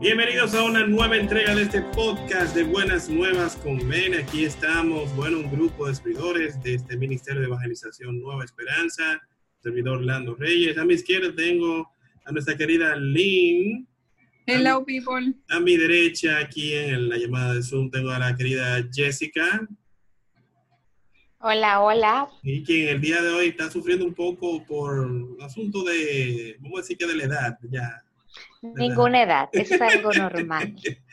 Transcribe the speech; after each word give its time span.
Bienvenidos 0.00 0.54
a 0.54 0.64
una 0.64 0.86
nueva 0.86 1.18
entrega 1.18 1.54
de 1.54 1.64
este 1.64 1.82
podcast 1.82 2.56
de 2.56 2.62
Buenas 2.64 3.10
Nuevas 3.10 3.56
con 3.56 3.86
Men. 3.86 4.14
Aquí 4.14 4.46
estamos, 4.46 5.14
bueno, 5.14 5.40
un 5.40 5.50
grupo 5.50 5.88
de 5.88 5.94
servidores 5.94 6.62
de 6.62 6.76
este 6.76 6.96
Ministerio 6.96 7.42
de 7.42 7.48
Evangelización 7.48 8.18
Nueva 8.18 8.44
Esperanza, 8.46 9.20
servidor 9.62 10.02
Lando 10.02 10.34
Reyes. 10.36 10.78
A 10.78 10.86
mi 10.86 10.94
izquierda 10.94 11.34
tengo 11.36 11.92
a 12.24 12.32
nuestra 12.32 12.56
querida 12.56 12.96
Lynn. 12.96 13.89
Hello, 14.52 14.84
people. 14.84 15.32
A 15.48 15.60
mi 15.60 15.76
derecha, 15.76 16.38
aquí 16.38 16.74
en 16.74 17.08
la 17.08 17.16
llamada 17.16 17.54
de 17.54 17.62
Zoom, 17.62 17.88
tengo 17.88 18.10
a 18.10 18.18
la 18.18 18.34
querida 18.34 18.84
Jessica. 18.92 19.68
Hola, 21.38 21.80
hola. 21.80 22.28
Y 22.42 22.64
quien 22.64 22.88
el 22.88 23.00
día 23.00 23.22
de 23.22 23.30
hoy 23.30 23.46
está 23.46 23.70
sufriendo 23.70 24.04
un 24.04 24.12
poco 24.12 24.64
por 24.66 25.08
asunto 25.40 25.84
de, 25.84 26.56
vamos 26.58 26.78
a 26.78 26.82
decir 26.82 26.98
que 26.98 27.06
de 27.06 27.14
la 27.14 27.24
edad, 27.24 27.58
ya 27.70 28.02
Ninguna 28.60 29.22
edad, 29.22 29.48
eso 29.52 29.74
es 29.76 29.80
algo 29.80 30.12
normal. 30.12 30.74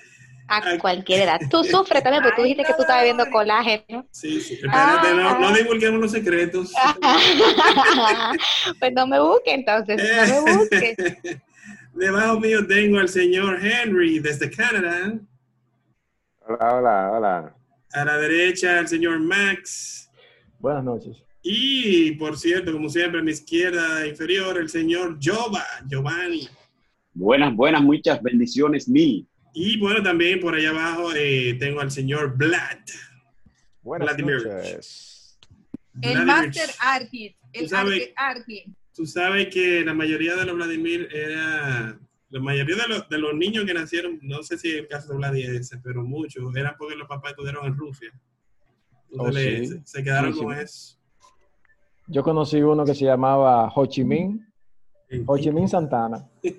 A 0.49 0.77
cualquier 0.79 1.23
edad. 1.23 1.41
Tú 1.51 1.61
sufres 1.65 2.01
también, 2.01 2.23
porque 2.23 2.37
tú 2.37 2.43
dijiste 2.43 2.63
que 2.63 2.73
tú 2.73 2.83
estabas 2.83 3.01
bebiendo 3.01 3.29
colágeno. 3.29 4.07
Sí, 4.11 4.39
sí. 4.39 4.53
Espérate, 4.53 5.13
no, 5.13 5.39
no 5.39 5.47
ah. 5.49 5.53
divulguemos 5.53 5.99
los 5.99 6.11
secretos. 6.11 6.71
pues 8.79 8.93
no 8.93 9.07
me 9.07 9.19
busque 9.19 9.53
entonces, 9.53 10.01
no 10.29 10.41
me 10.43 10.55
busque. 10.57 10.95
Debajo 11.97 12.39
mío 12.39 12.65
tengo 12.67 12.99
al 12.99 13.09
señor 13.09 13.57
Henry 13.59 14.19
desde 14.19 14.51
Canadá. 14.51 15.19
Hola, 16.41 16.75
hola, 16.75 17.11
hola. 17.11 17.55
A 17.91 18.05
la 18.05 18.17
derecha 18.17 18.79
el 18.79 18.87
señor 18.87 19.19
Max. 19.19 20.07
Buenas 20.59 20.83
noches. 20.83 21.17
Y, 21.41 22.11
por 22.11 22.37
cierto, 22.37 22.71
como 22.71 22.87
siempre, 22.89 23.19
a 23.19 23.23
mi 23.23 23.31
izquierda 23.31 24.05
inferior, 24.05 24.59
el 24.59 24.69
señor 24.69 25.17
Jova, 25.19 25.65
Giovanni. 25.87 26.47
Buenas, 27.13 27.55
buenas, 27.55 27.81
muchas 27.81 28.21
bendiciones 28.21 28.87
mil. 28.87 29.27
Y 29.53 29.79
bueno, 29.79 30.03
también 30.03 30.39
por 30.39 30.53
allá 30.53 30.69
abajo 30.69 31.13
eh, 31.15 31.57
tengo 31.59 31.79
al 31.81 31.89
señor 31.89 32.37
Vlad. 32.37 32.77
Buenas 33.81 34.15
noches. 34.19 35.39
El 35.99 36.25
Master 36.25 36.69
Archit, 36.79 37.35
el 37.53 37.69
Archit. 38.15 38.76
Tú 38.97 39.05
sabes 39.05 39.53
que 39.53 39.85
la 39.85 39.93
mayoría 39.93 40.35
de 40.35 40.43
los 40.43 40.55
Vladimir 40.55 41.07
era, 41.13 41.99
la 42.29 42.39
mayoría 42.39 42.77
de 42.77 42.87
los, 42.87 43.07
de 43.07 43.19
los 43.19 43.35
niños 43.35 43.63
que 43.65 43.75
nacieron, 43.75 44.17
no 44.23 44.41
sé 44.41 44.57
si 44.57 44.71
el 44.71 44.87
caso 44.87 45.09
de 45.11 45.17
Vladimir 45.19 45.61
pero 45.83 46.03
muchos, 46.03 46.43
eran 46.55 46.73
porque 46.79 46.95
los 46.95 47.07
papás 47.07 47.33
estuvieron 47.33 47.67
en 47.67 47.77
Rusia. 47.77 48.11
Entonces 49.11 49.71
oh, 49.71 49.81
se, 49.85 50.03
quedaron 50.03 50.33
con 50.33 50.51
eso. 50.51 50.97
Yo 52.07 52.23
conocí 52.23 52.59
uno 52.59 52.85
que 52.85 52.95
se 52.95 53.05
llamaba 53.05 53.71
Ho 53.75 53.85
Chi 53.85 54.03
Minh, 54.03 54.43
Ho 55.27 55.37
Chi 55.37 55.51
Minh 55.51 55.69
Santana. 55.69 56.27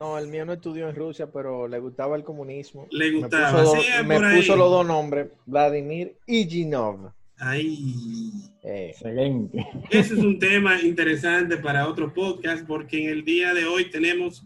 No, 0.00 0.16
el 0.16 0.28
mío 0.28 0.46
no 0.46 0.52
estudió 0.52 0.88
en 0.88 0.94
Rusia, 0.94 1.26
pero 1.26 1.66
le 1.66 1.80
gustaba 1.80 2.14
el 2.14 2.22
comunismo. 2.22 2.86
Le 2.92 3.10
gustaba. 3.10 3.64
Me 4.04 4.36
puso, 4.36 4.54
los 4.54 4.70
dos 4.70 4.86
nombres, 4.86 5.28
Vladimir 5.44 6.16
Iginov. 6.24 7.10
Ay. 7.38 8.32
Excelente. 8.62 9.66
Ese 9.90 10.14
es 10.14 10.20
un 10.20 10.38
tema 10.40 10.80
interesante 10.82 11.56
para 11.56 11.88
otro 11.88 12.12
podcast, 12.12 12.66
porque 12.66 13.02
en 13.02 13.10
el 13.10 13.24
día 13.24 13.54
de 13.54 13.64
hoy 13.64 13.90
tenemos 13.90 14.44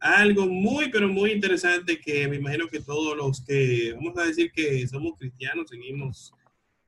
algo 0.00 0.46
muy, 0.46 0.90
pero 0.90 1.08
muy 1.08 1.32
interesante 1.32 1.98
que 1.98 2.28
me 2.28 2.36
imagino 2.36 2.68
que 2.68 2.80
todos 2.80 3.16
los 3.16 3.42
que, 3.44 3.92
vamos 3.94 4.18
a 4.18 4.26
decir 4.26 4.52
que 4.52 4.86
somos 4.86 5.18
cristianos, 5.18 5.70
seguimos 5.70 6.32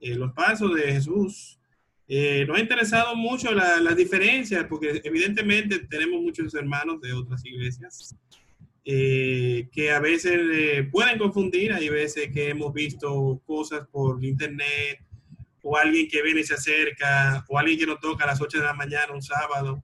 eh, 0.00 0.14
los 0.14 0.32
pasos 0.32 0.74
de 0.74 0.92
Jesús, 0.92 1.58
eh, 2.08 2.44
nos 2.46 2.58
ha 2.58 2.60
interesado 2.60 3.16
mucho 3.16 3.52
las 3.52 3.80
la 3.80 3.94
diferencias, 3.94 4.64
porque 4.68 5.00
evidentemente 5.02 5.80
tenemos 5.80 6.22
muchos 6.22 6.54
hermanos 6.54 7.00
de 7.00 7.12
otras 7.12 7.44
iglesias 7.44 8.14
eh, 8.84 9.68
que 9.72 9.90
a 9.90 9.98
veces 9.98 10.40
eh, 10.52 10.88
pueden 10.92 11.18
confundir, 11.18 11.72
hay 11.72 11.88
veces 11.88 12.30
que 12.32 12.50
hemos 12.50 12.72
visto 12.72 13.42
cosas 13.44 13.88
por 13.90 14.24
internet, 14.24 15.00
o 15.68 15.76
alguien 15.76 16.06
que 16.08 16.22
viene 16.22 16.42
y 16.42 16.44
se 16.44 16.54
acerca, 16.54 17.44
o 17.48 17.58
alguien 17.58 17.76
que 17.76 17.86
nos 17.86 17.98
toca 17.98 18.22
a 18.22 18.28
las 18.28 18.40
8 18.40 18.58
de 18.58 18.64
la 18.64 18.72
mañana 18.72 19.12
un 19.12 19.20
sábado. 19.20 19.82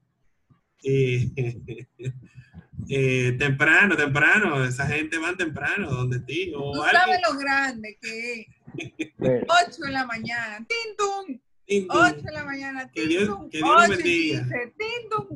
temprano, 3.39 3.97
temprano, 3.97 4.65
esa 4.65 4.87
gente 4.87 5.19
va 5.19 5.37
temprano 5.37 5.91
donde 5.91 6.21
ti. 6.21 6.53
O 6.57 6.73
Tú 6.73 6.85
sabes 6.89 7.19
lo 7.29 7.37
grande 7.37 7.99
que 8.01 8.33
es. 8.33 8.47
8 9.19 9.83
de 9.85 9.91
la 9.91 10.07
mañana, 10.07 10.65
¡Tintum! 10.69 11.41
8 11.89 12.23
de 12.23 12.33
la 12.33 12.45
mañana, 12.45 12.89
que 12.93 13.07
Dios, 13.07 13.41
que 13.51 13.59
Dios 13.59 13.89
8, 13.89 14.01
y, 14.01 14.03
dice, 14.03 14.73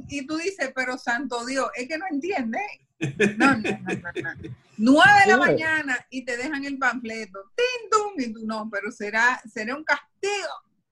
y 0.08 0.26
tú 0.26 0.36
dices, 0.36 0.70
pero 0.76 0.96
santo 0.96 1.44
Dios, 1.44 1.66
es 1.74 1.88
que 1.88 1.98
no 1.98 2.04
entiende. 2.08 2.60
No, 3.36 3.56
no, 3.56 3.62
no, 3.62 3.94
no, 4.42 4.50
9 4.78 5.10
de 5.24 5.30
la 5.30 5.36
mañana 5.36 5.96
y 6.10 6.24
te 6.24 6.36
dejan 6.36 6.64
el 6.64 6.78
panfleto, 6.78 7.50
¡Tintum! 7.54 8.12
y 8.18 8.32
tú 8.32 8.46
no, 8.46 8.68
pero 8.70 8.90
será, 8.90 9.40
será 9.46 9.74
un 9.74 9.84
castigo. 9.84 10.32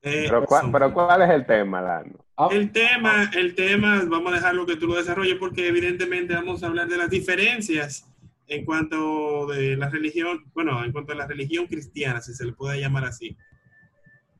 Eh, 0.02 0.26
pero, 0.28 0.44
¿cuál, 0.44 0.70
pero, 0.70 0.92
¿cuál, 0.92 1.22
es 1.22 1.30
el 1.30 1.46
tema? 1.46 2.02
Ah. 2.36 2.48
El 2.50 2.72
tema, 2.72 3.30
el 3.34 3.54
tema, 3.54 4.02
vamos 4.06 4.32
a 4.32 4.36
dejarlo 4.36 4.66
que 4.66 4.76
tú 4.76 4.86
lo 4.86 4.96
desarrolles 4.96 5.36
porque 5.38 5.68
evidentemente 5.68 6.34
vamos 6.34 6.62
a 6.62 6.66
hablar 6.66 6.88
de 6.88 6.98
las 6.98 7.08
diferencias 7.08 8.06
en 8.46 8.64
cuanto 8.66 9.46
de 9.46 9.76
la 9.76 9.88
religión, 9.88 10.44
bueno, 10.52 10.84
en 10.84 10.92
cuanto 10.92 11.12
a 11.12 11.16
la 11.16 11.26
religión 11.26 11.66
cristiana, 11.66 12.20
si 12.20 12.34
se 12.34 12.44
le 12.44 12.52
puede 12.52 12.80
llamar 12.80 13.04
así 13.06 13.34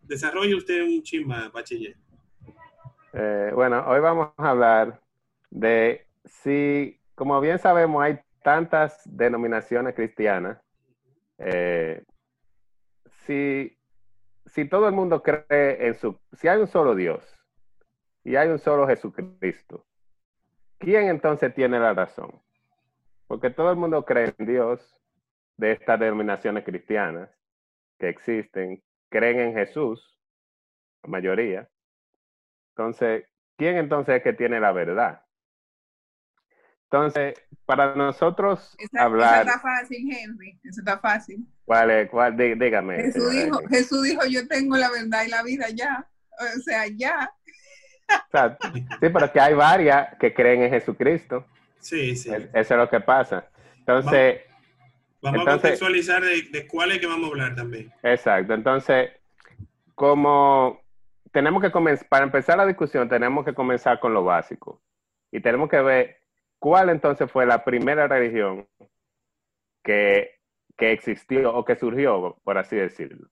desarrolle 0.06 0.54
usted 0.54 0.82
un 0.82 1.02
chisma, 1.02 1.50
bachiller. 1.52 1.96
Eh, 3.12 3.50
bueno, 3.54 3.84
hoy 3.86 4.00
vamos 4.00 4.30
a 4.36 4.50
hablar 4.50 5.00
de 5.50 6.06
si, 6.24 6.98
como 7.14 7.40
bien 7.40 7.58
sabemos, 7.58 8.02
hay 8.02 8.20
tantas 8.42 9.00
denominaciones 9.04 9.94
cristianas. 9.94 10.60
Eh, 11.38 12.04
si, 13.26 13.76
si 14.46 14.68
todo 14.68 14.86
el 14.88 14.94
mundo 14.94 15.22
cree 15.22 15.86
en 15.86 15.94
su, 15.94 16.18
si 16.32 16.48
hay 16.48 16.60
un 16.60 16.66
solo 16.66 16.94
Dios 16.94 17.24
y 18.22 18.36
hay 18.36 18.48
un 18.48 18.58
solo 18.58 18.86
Jesucristo, 18.86 19.86
¿quién 20.78 21.08
entonces 21.08 21.54
tiene 21.54 21.78
la 21.78 21.94
razón? 21.94 22.40
Porque 23.26 23.50
todo 23.50 23.70
el 23.70 23.76
mundo 23.76 24.04
cree 24.04 24.34
en 24.38 24.46
Dios 24.46 25.00
de 25.56 25.72
estas 25.72 25.98
denominaciones 25.98 26.64
cristianas 26.64 27.30
que 27.98 28.08
existen, 28.08 28.82
creen 29.08 29.40
en 29.40 29.54
Jesús, 29.54 30.20
la 31.02 31.10
mayoría. 31.10 31.68
Entonces, 32.70 33.24
¿quién 33.56 33.76
entonces 33.76 34.16
es 34.16 34.22
que 34.22 34.32
tiene 34.32 34.60
la 34.60 34.72
verdad? 34.72 35.23
Entonces, 36.94 37.34
para 37.66 37.96
nosotros 37.96 38.76
hablar... 38.96 39.42
Eso 39.42 39.50
está 39.50 39.60
fácil, 39.60 40.12
Henry. 40.12 40.60
Eso 40.62 40.80
está 40.80 40.98
fácil. 40.98 41.44
¿Cuál 41.64 41.90
es? 41.90 42.08
Cuál? 42.08 42.36
dígame. 42.36 43.02
Jesús 43.02 43.30
dijo, 43.32 43.58
Jesús 43.68 44.02
dijo, 44.04 44.20
yo 44.26 44.46
tengo 44.46 44.76
la 44.76 44.88
verdad 44.92 45.24
y 45.26 45.28
la 45.28 45.42
vida 45.42 45.66
ya. 45.70 46.06
O 46.30 46.60
sea, 46.60 46.86
ya. 46.86 47.32
sí, 48.70 48.84
pero 49.00 49.32
que 49.32 49.40
hay 49.40 49.54
varias 49.54 50.16
que 50.20 50.32
creen 50.32 50.62
en 50.62 50.70
Jesucristo. 50.70 51.44
Sí, 51.80 52.14
sí. 52.14 52.30
Eso 52.30 52.48
es 52.52 52.70
lo 52.70 52.88
que 52.88 53.00
pasa. 53.00 53.48
Entonces... 53.78 54.42
Vamos 55.20 55.48
a 55.48 55.50
contextualizar 55.52 56.22
de, 56.22 56.42
de 56.42 56.66
cuál 56.68 56.92
es 56.92 57.00
que 57.00 57.06
vamos 57.06 57.24
a 57.24 57.32
hablar 57.32 57.56
también. 57.56 57.92
Exacto. 58.04 58.54
Entonces, 58.54 59.10
como 59.96 60.80
tenemos 61.32 61.60
que 61.60 61.72
comenzar, 61.72 62.08
para 62.08 62.24
empezar 62.24 62.56
la 62.56 62.66
discusión, 62.66 63.08
tenemos 63.08 63.44
que 63.44 63.54
comenzar 63.54 63.98
con 63.98 64.14
lo 64.14 64.22
básico. 64.22 64.80
Y 65.32 65.40
tenemos 65.40 65.68
que 65.68 65.80
ver 65.80 66.23
cuál 66.64 66.88
entonces 66.88 67.30
fue 67.30 67.44
la 67.44 67.62
primera 67.62 68.08
religión 68.08 68.66
que, 69.82 70.30
que 70.78 70.92
existió 70.92 71.54
o 71.54 71.62
que 71.62 71.76
surgió, 71.76 72.40
por 72.42 72.56
así 72.56 72.74
decirlo. 72.74 73.28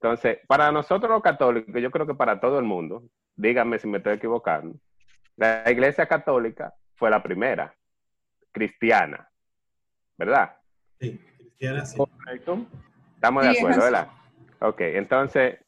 Entonces, 0.00 0.38
para 0.46 0.72
nosotros 0.72 1.10
los 1.10 1.20
católicos, 1.20 1.82
yo 1.82 1.90
creo 1.90 2.06
que 2.06 2.14
para 2.14 2.40
todo 2.40 2.58
el 2.58 2.64
mundo, 2.64 3.02
díganme 3.34 3.78
si 3.78 3.86
me 3.86 3.98
estoy 3.98 4.14
equivocando, 4.14 4.74
la 5.36 5.70
iglesia 5.70 6.06
católica 6.06 6.72
fue 6.94 7.10
la 7.10 7.22
primera, 7.22 7.76
cristiana, 8.52 9.28
¿verdad? 10.16 10.56
Sí, 10.98 11.20
cristiana, 11.36 11.84
sí. 11.84 11.98
Correcto. 11.98 12.66
Estamos 13.16 13.42
de 13.44 13.50
acuerdo, 13.50 13.82
¿verdad? 13.82 14.08
Ok, 14.60 14.80
entonces, 14.80 15.58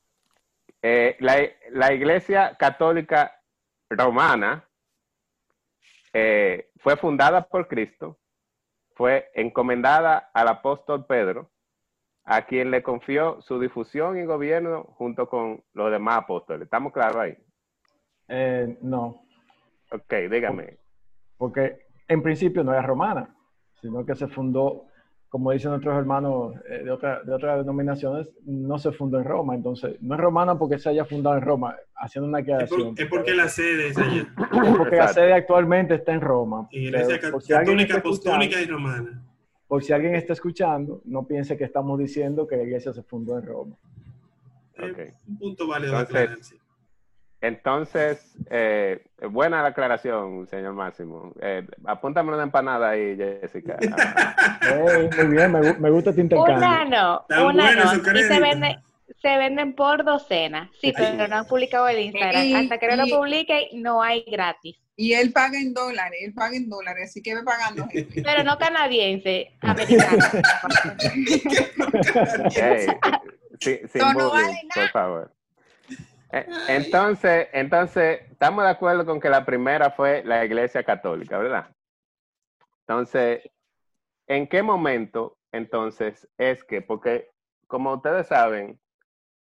eh, 0.81 1.19
la, 1.20 1.93
Iglesia 1.93 2.56
Católica 2.58 3.43
Romana 3.91 4.64
eh, 6.12 6.70
fue 6.76 6.96
fundada 6.96 7.49
por 7.49 7.69
Cristo, 7.69 8.19
fue 8.94 9.31
encomendada 9.34 10.31
al 10.32 10.49
apóstol 10.49 11.06
Pedro, 11.06 11.50
a 12.25 12.43
quien 12.43 12.70
le 12.70 12.82
confió 12.82 13.40
su 13.40 13.58
difusión 13.58 14.19
y 14.19 14.25
gobierno 14.25 14.84
junto 14.96 15.28
con 15.28 15.64
los 15.72 15.90
demás 15.90 16.19
apóstoles. 16.19 16.64
¿Estamos 16.64 16.93
claros 16.93 17.16
ahí? 17.16 17.38
Eh, 18.28 18.76
no. 18.82 19.22
Ok, 19.90 20.12
dígame. 20.31 20.78
Porque 21.38 21.87
en 22.06 22.22
principio 22.22 22.62
no 22.62 22.72
era 22.72 22.82
romana, 22.82 23.34
sino 23.81 24.05
que 24.05 24.14
se 24.14 24.28
fundó 24.28 24.87
como 25.28 25.52
dicen 25.52 25.70
nuestros 25.70 25.94
hermanos 25.96 26.54
eh, 26.69 26.84
de, 26.84 26.90
otra, 26.90 27.22
de 27.22 27.34
otras 27.34 27.58
denominaciones, 27.58 28.30
no 28.46 28.78
se 28.78 28.92
fundó 28.92 29.19
en 29.19 29.25
Roma. 29.25 29.54
Entonces, 29.54 29.96
no 30.00 30.14
es 30.14 30.20
romana 30.20 30.58
porque 30.58 30.78
se 30.78 30.88
haya 30.88 31.04
fundado 31.04 31.36
en 31.36 31.42
Roma, 31.42 31.76
haciendo 31.96 32.28
una 32.28 32.38
Es, 32.40 32.44
por- 32.46 32.54
aclaración. 32.54 32.94
es 32.96 33.06
porque 33.06 33.34
la 33.34 33.48
sede 33.48 33.88
es 33.88 33.98
allá. 33.98 34.26
porque 34.78 34.96
la 34.96 35.08
sede 35.08 35.32
actualmente 35.34 35.94
está 35.96 36.12
en 36.14 36.20
Roma. 36.22 36.66
Iglesia 36.70 37.20
católica, 37.20 37.98
apostólica 37.98 38.60
y 38.60 38.66
romana. 38.66 39.22
Por 39.66 39.82
si 39.84 39.92
alguien 39.92 40.14
está 40.14 40.32
escuchando, 40.32 41.02
no 41.04 41.26
piense 41.26 41.58
que 41.58 41.64
estamos 41.64 41.98
diciendo 41.98 42.46
que 42.46 42.56
la 42.56 42.62
iglesia 42.62 42.92
se 42.94 43.02
fundó 43.02 43.36
en 43.38 43.44
Roma. 43.44 43.76
Un 45.26 45.38
punto 45.38 45.66
válido 45.66 45.92
de 45.92 45.98
Entonces- 46.00 46.22
aclarar, 46.22 46.44
sí. 46.44 46.56
Entonces, 47.40 48.35
eh, 48.50 49.06
buena 49.31 49.62
la 49.62 49.69
aclaración, 49.69 50.46
señor 50.49 50.75
Máximo. 50.75 51.32
Eh, 51.40 51.64
apúntame 51.85 52.32
una 52.35 52.43
empanada 52.43 52.90
ahí, 52.90 53.17
Jessica. 53.17 53.76
Muy 55.17 55.26
bien, 55.29 55.52
me, 55.52 55.61
gu- 55.61 55.79
me 55.79 55.90
gusta 55.90 56.11
este 56.11 56.23
intercambio. 56.23 56.56
Una 56.56 56.85
no, 56.85 57.25
Tan 57.29 57.44
una 57.46 57.75
no. 57.75 57.94
Y 57.94 58.23
se 58.25 58.40
venden, 58.40 58.76
se 59.23 59.37
venden 59.37 59.75
por 59.75 60.05
docena. 60.05 60.69
Sí, 60.81 60.93
pero 60.96 61.29
no 61.29 61.37
han 61.37 61.46
publicado 61.46 61.87
el 61.88 62.00
Instagram. 62.00 62.44
Y- 62.44 62.55
Hasta 62.55 62.79
que 62.79 62.88
no 62.88 63.06
y- 63.06 63.11
lo 63.11 63.17
publique, 63.19 63.69
no 63.75 64.02
hay 64.02 64.25
gratis. 64.26 64.76
Y 64.96 65.12
él 65.12 65.32
paga 65.32 65.56
en 65.61 65.73
dólares, 65.75 66.19
él 66.25 66.34
paga 66.34 66.56
en 66.56 66.69
dólares, 66.69 67.11
así 67.11 67.23
que 67.23 67.37
ve 67.37 67.44
pagando. 67.44 67.87
gente. 67.93 68.20
Pero 68.20 68.43
no 68.43 68.58
canadiense, 68.58 69.52
americano. 69.61 70.25
Sí, 73.61 73.81
sin 73.93 74.00
No, 74.00 74.12
no 74.12 74.31
bullying, 74.31 74.44
vale 74.44 74.58
por 74.75 74.88
favor. 74.91 75.32
Eh, 76.32 76.46
Entonces, 76.69 77.48
entonces, 77.52 78.20
estamos 78.30 78.64
de 78.64 78.70
acuerdo 78.70 79.06
con 79.06 79.20
que 79.20 79.30
la 79.30 79.44
primera 79.44 79.90
fue 79.90 80.22
la 80.25 80.44
Iglesia 80.44 80.82
Católica, 80.82 81.38
¿verdad? 81.38 81.75
Entonces, 82.80 83.48
¿en 84.26 84.46
qué 84.46 84.62
momento 84.62 85.38
entonces 85.52 86.28
es 86.36 86.64
que, 86.64 86.82
porque 86.82 87.30
como 87.66 87.94
ustedes 87.94 88.26
saben, 88.26 88.78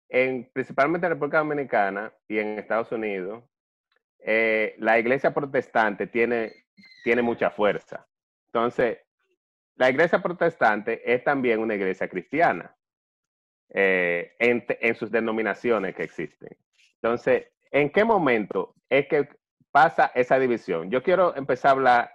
en, 0.09 0.49
principalmente 0.53 1.07
en 1.07 1.13
República 1.13 1.39
Dominicana 1.39 2.13
y 2.27 2.39
en 2.39 2.59
Estados 2.59 2.91
Unidos, 2.91 3.43
eh, 4.19 4.75
la 4.79 4.97
iglesia 4.97 5.33
protestante 5.33 6.07
tiene, 6.07 6.65
tiene 7.03 7.21
mucha 7.21 7.49
fuerza. 7.49 8.07
Entonces, 8.47 8.99
la 9.75 9.89
iglesia 9.89 10.21
protestante 10.21 11.01
es 11.13 11.23
también 11.23 11.59
una 11.59 11.75
iglesia 11.75 12.07
cristiana 12.07 12.75
eh, 13.69 14.35
en, 14.39 14.95
sus 14.95 15.11
denominaciones 15.11 15.95
que 15.95 16.03
existen. 16.03 16.57
Entonces, 17.05 17.45
¿en 17.69 17.91
qué 17.91 18.03
momento 18.03 18.73
es 18.89 19.07
que 19.07 19.29
pasa 19.71 20.11
esa 20.15 20.39
división? 20.39 20.89
Yo 20.89 21.03
quiero 21.03 21.35
empezar 21.35 21.69
a 21.69 21.71
hablar 21.73 22.11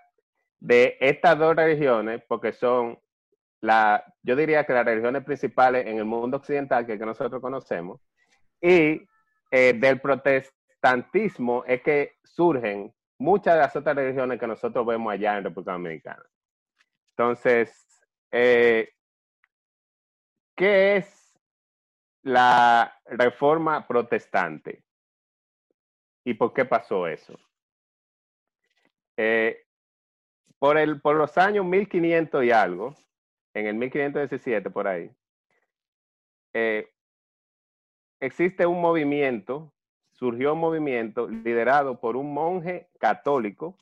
de 0.58 0.96
estas 0.98 1.38
dos 1.38 1.54
religiones 1.54 2.20
porque 2.26 2.50
son 2.52 2.98
la, 3.60 4.04
yo 4.24 4.34
diría 4.34 4.64
que 4.64 4.72
las 4.72 4.84
religiones 4.84 5.22
principales 5.22 5.86
en 5.86 5.98
el 5.98 6.06
mundo 6.06 6.38
occidental 6.38 6.86
que, 6.86 6.96
nosotros 6.96 7.40
conocemos 7.40 8.00
y 8.60 9.06
eh, 9.52 9.74
del 9.74 10.00
protestantismo 10.00 11.62
es 11.68 11.82
que 11.82 12.16
surgen 12.24 12.92
muchas 13.16 13.54
de 13.54 13.60
las 13.60 13.76
otras 13.76 13.94
religiones 13.94 14.40
que 14.40 14.48
nosotros 14.48 14.84
vemos 14.84 15.12
allá 15.12 15.38
en 15.38 15.44
República 15.44 15.70
Dominicana. 15.70 16.24
Entonces, 17.16 17.86
eh, 18.32 18.88
¿qué 20.56 20.96
es 20.96 21.19
la 22.22 23.00
reforma 23.06 23.86
protestante? 23.86 24.84
¿Y 26.24 26.34
por 26.34 26.52
qué 26.52 26.64
pasó 26.64 27.06
eso? 27.06 27.38
Eh, 29.16 29.66
por, 30.58 30.78
el, 30.78 31.00
por 31.00 31.16
los 31.16 31.36
años 31.38 31.64
1500 31.64 32.44
y 32.44 32.50
algo, 32.50 32.94
en 33.54 33.66
el 33.66 33.74
1517 33.74 34.70
por 34.70 34.86
ahí, 34.86 35.10
eh, 36.52 36.90
existe 38.20 38.66
un 38.66 38.80
movimiento, 38.80 39.72
surgió 40.12 40.54
un 40.54 40.60
movimiento 40.60 41.28
liderado 41.28 42.00
por 42.00 42.16
un 42.16 42.32
monje 42.34 42.88
católico 42.98 43.76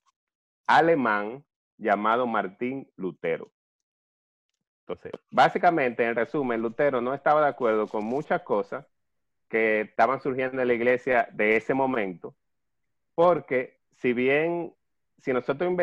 alemán 0.67 1.45
llamado 1.77 2.27
Martín 2.27 2.91
Lutero. 2.97 3.51
Entonces, 4.89 5.13
básicamente, 5.31 6.03
en 6.03 6.15
resumen, 6.15 6.63
Lutero 6.63 7.03
no 7.03 7.13
estaba 7.13 7.43
de 7.43 7.49
acuerdo 7.49 7.87
con 7.87 8.05
muchas 8.05 8.41
cosas 8.43 8.87
que 9.47 9.83
estaban 9.83 10.21
surgiendo 10.21 10.63
en 10.63 10.69
la 10.69 10.75
iglesia 10.75 11.29
de 11.33 11.57
ese 11.57 11.75
momento, 11.75 12.35
porque 13.15 13.81
si 13.97 14.15
bien, 14.15 14.75
si 15.19 15.33
nosotros 15.35 15.75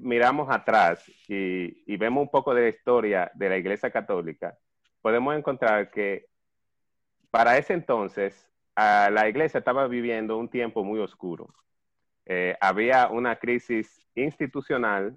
miramos 0.00 0.50
atrás 0.50 1.08
y, 1.28 1.96
vemos 1.96 2.22
un 2.22 2.30
poco 2.30 2.52
de 2.52 2.62
la 2.62 2.68
historia 2.68 3.30
de 3.34 3.48
la 3.48 3.56
iglesia 3.58 3.92
católica, 3.92 4.58
podemos 5.00 5.36
encontrar 5.36 5.90
que 5.92 6.26
para 7.30 7.58
ese 7.58 7.74
entonces 7.74 8.50
ah, 8.74 9.08
la 9.12 9.28
iglesia 9.28 9.58
estaba 9.58 9.86
viviendo 9.86 10.36
un 10.36 10.48
tiempo 10.48 10.82
muy 10.82 10.98
oscuro. 10.98 11.54
Eh, 12.26 12.56
había 12.60 13.08
una 13.08 13.36
crisis 13.36 14.04
institucional, 14.16 15.16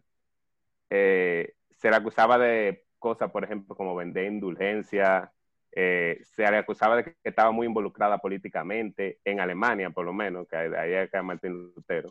eh, 0.91 1.55
se 1.77 1.89
le 1.89 1.95
acusaba 1.95 2.37
de 2.37 2.84
cosas, 3.05 3.29
por 3.29 3.43
ejemplo, 3.43 3.75
como 3.75 3.93
vender 3.93 4.25
indulgencia, 4.25 5.31
eh, 5.71 6.19
se 6.23 6.41
le 6.49 6.57
acusaba 6.57 6.95
de 6.95 7.03
que 7.03 7.15
estaba 7.23 7.51
muy 7.51 7.67
involucrada 7.67 8.17
políticamente, 8.17 9.19
en 9.23 9.39
Alemania 9.39 9.91
por 9.91 10.05
lo 10.05 10.11
menos, 10.11 10.47
que 10.47 10.55
ahí 10.55 10.95
acá 10.95 11.21
Martín 11.21 11.71
Lutero. 11.75 12.09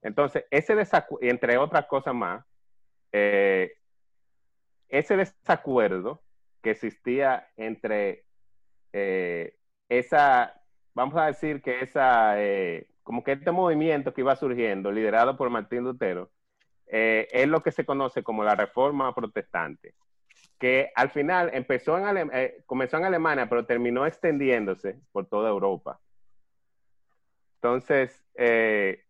Entonces, 0.00 0.46
ese 0.50 0.74
desacuerdo, 0.74 1.28
entre 1.28 1.58
otras 1.58 1.84
cosas 1.84 2.14
más, 2.14 2.42
eh, 3.12 3.74
ese 4.88 5.18
desacuerdo 5.18 6.22
que 6.62 6.70
existía 6.70 7.50
entre 7.58 8.24
eh, 8.94 9.54
esa, 9.90 10.62
vamos 10.94 11.14
a 11.16 11.26
decir 11.26 11.60
que 11.60 11.80
esa, 11.80 12.36
como 13.02 13.22
que 13.22 13.32
este 13.32 13.52
movimiento 13.52 14.14
que 14.14 14.22
iba 14.22 14.34
surgiendo, 14.34 14.90
liderado 14.90 15.36
por 15.36 15.50
Martín 15.50 15.84
Lutero, 15.84 16.30
eh, 16.92 17.28
es 17.30 17.48
lo 17.48 17.62
que 17.62 17.72
se 17.72 17.84
conoce 17.84 18.22
como 18.22 18.44
la 18.44 18.54
reforma 18.54 19.14
protestante, 19.14 19.94
que 20.58 20.90
al 20.94 21.10
final 21.10 21.50
empezó 21.52 21.96
en 21.98 22.04
Ale- 22.04 22.30
eh, 22.32 22.62
comenzó 22.66 22.96
en 22.98 23.04
Alemania, 23.04 23.48
pero 23.48 23.64
terminó 23.66 24.06
extendiéndose 24.06 25.00
por 25.12 25.26
toda 25.26 25.48
Europa. 25.48 26.00
Entonces, 27.56 28.24
eh, 28.34 29.04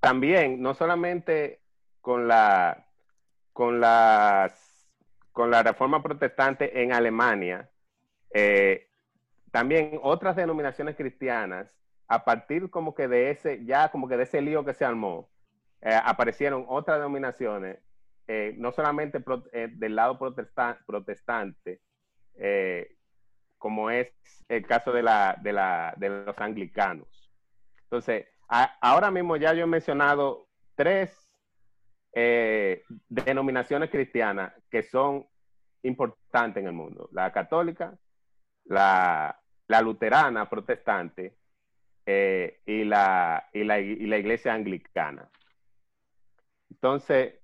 también, 0.00 0.60
no 0.60 0.74
solamente 0.74 1.60
con 2.00 2.28
la, 2.28 2.86
con 3.52 3.80
las, 3.80 4.90
con 5.32 5.50
la 5.50 5.62
reforma 5.62 6.02
protestante 6.02 6.82
en 6.82 6.92
Alemania, 6.92 7.70
también 9.52 10.00
otras 10.02 10.34
denominaciones 10.34 10.96
cristianas, 10.96 11.72
a 12.08 12.24
partir 12.24 12.68
como 12.70 12.94
que 12.94 13.06
de 13.06 13.30
ese, 13.30 13.64
ya 13.64 13.88
como 13.90 14.08
que 14.08 14.16
de 14.16 14.24
ese 14.24 14.42
lío 14.42 14.64
que 14.64 14.74
se 14.74 14.84
armó, 14.84 15.30
eh, 15.84 16.00
aparecieron 16.02 16.64
otras 16.66 16.96
denominaciones, 16.96 17.78
eh, 18.26 18.54
no 18.56 18.72
solamente 18.72 19.22
eh, 19.52 19.68
del 19.70 19.94
lado 19.94 20.18
protestan- 20.18 20.78
protestante, 20.86 21.82
como 23.58 23.90
es 23.90 24.08
el 24.48 24.66
caso 24.66 24.92
de, 24.92 25.02
los 25.02 26.38
anglicanos. 26.38 27.06
Entonces, 27.82 28.26
ahora 28.80 29.10
mismo 29.10 29.36
ya 29.36 29.52
yo 29.52 29.64
he 29.64 29.66
mencionado 29.66 30.48
tres 30.74 31.30
denominaciones 33.08 33.90
cristianas 33.90 34.52
que 34.70 34.82
son 34.82 35.26
importantes 35.82 36.62
en 36.62 36.68
el 36.68 36.72
mundo. 36.74 37.08
La 37.12 37.30
católica, 37.30 37.94
la, 38.64 39.38
luterana 39.82 40.48
protestante 40.48 41.36
y 42.06 42.84
la 42.84 43.48
iglesia 43.52 44.54
anglicana. 44.54 45.30
Entonces, 46.74 47.34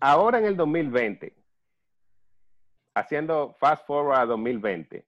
ahora 0.00 0.38
en 0.38 0.46
el 0.46 0.56
2020, 0.56 1.32
haciendo 2.94 3.54
fast 3.58 3.86
forward 3.86 4.18
a 4.18 4.26
2020, 4.26 5.06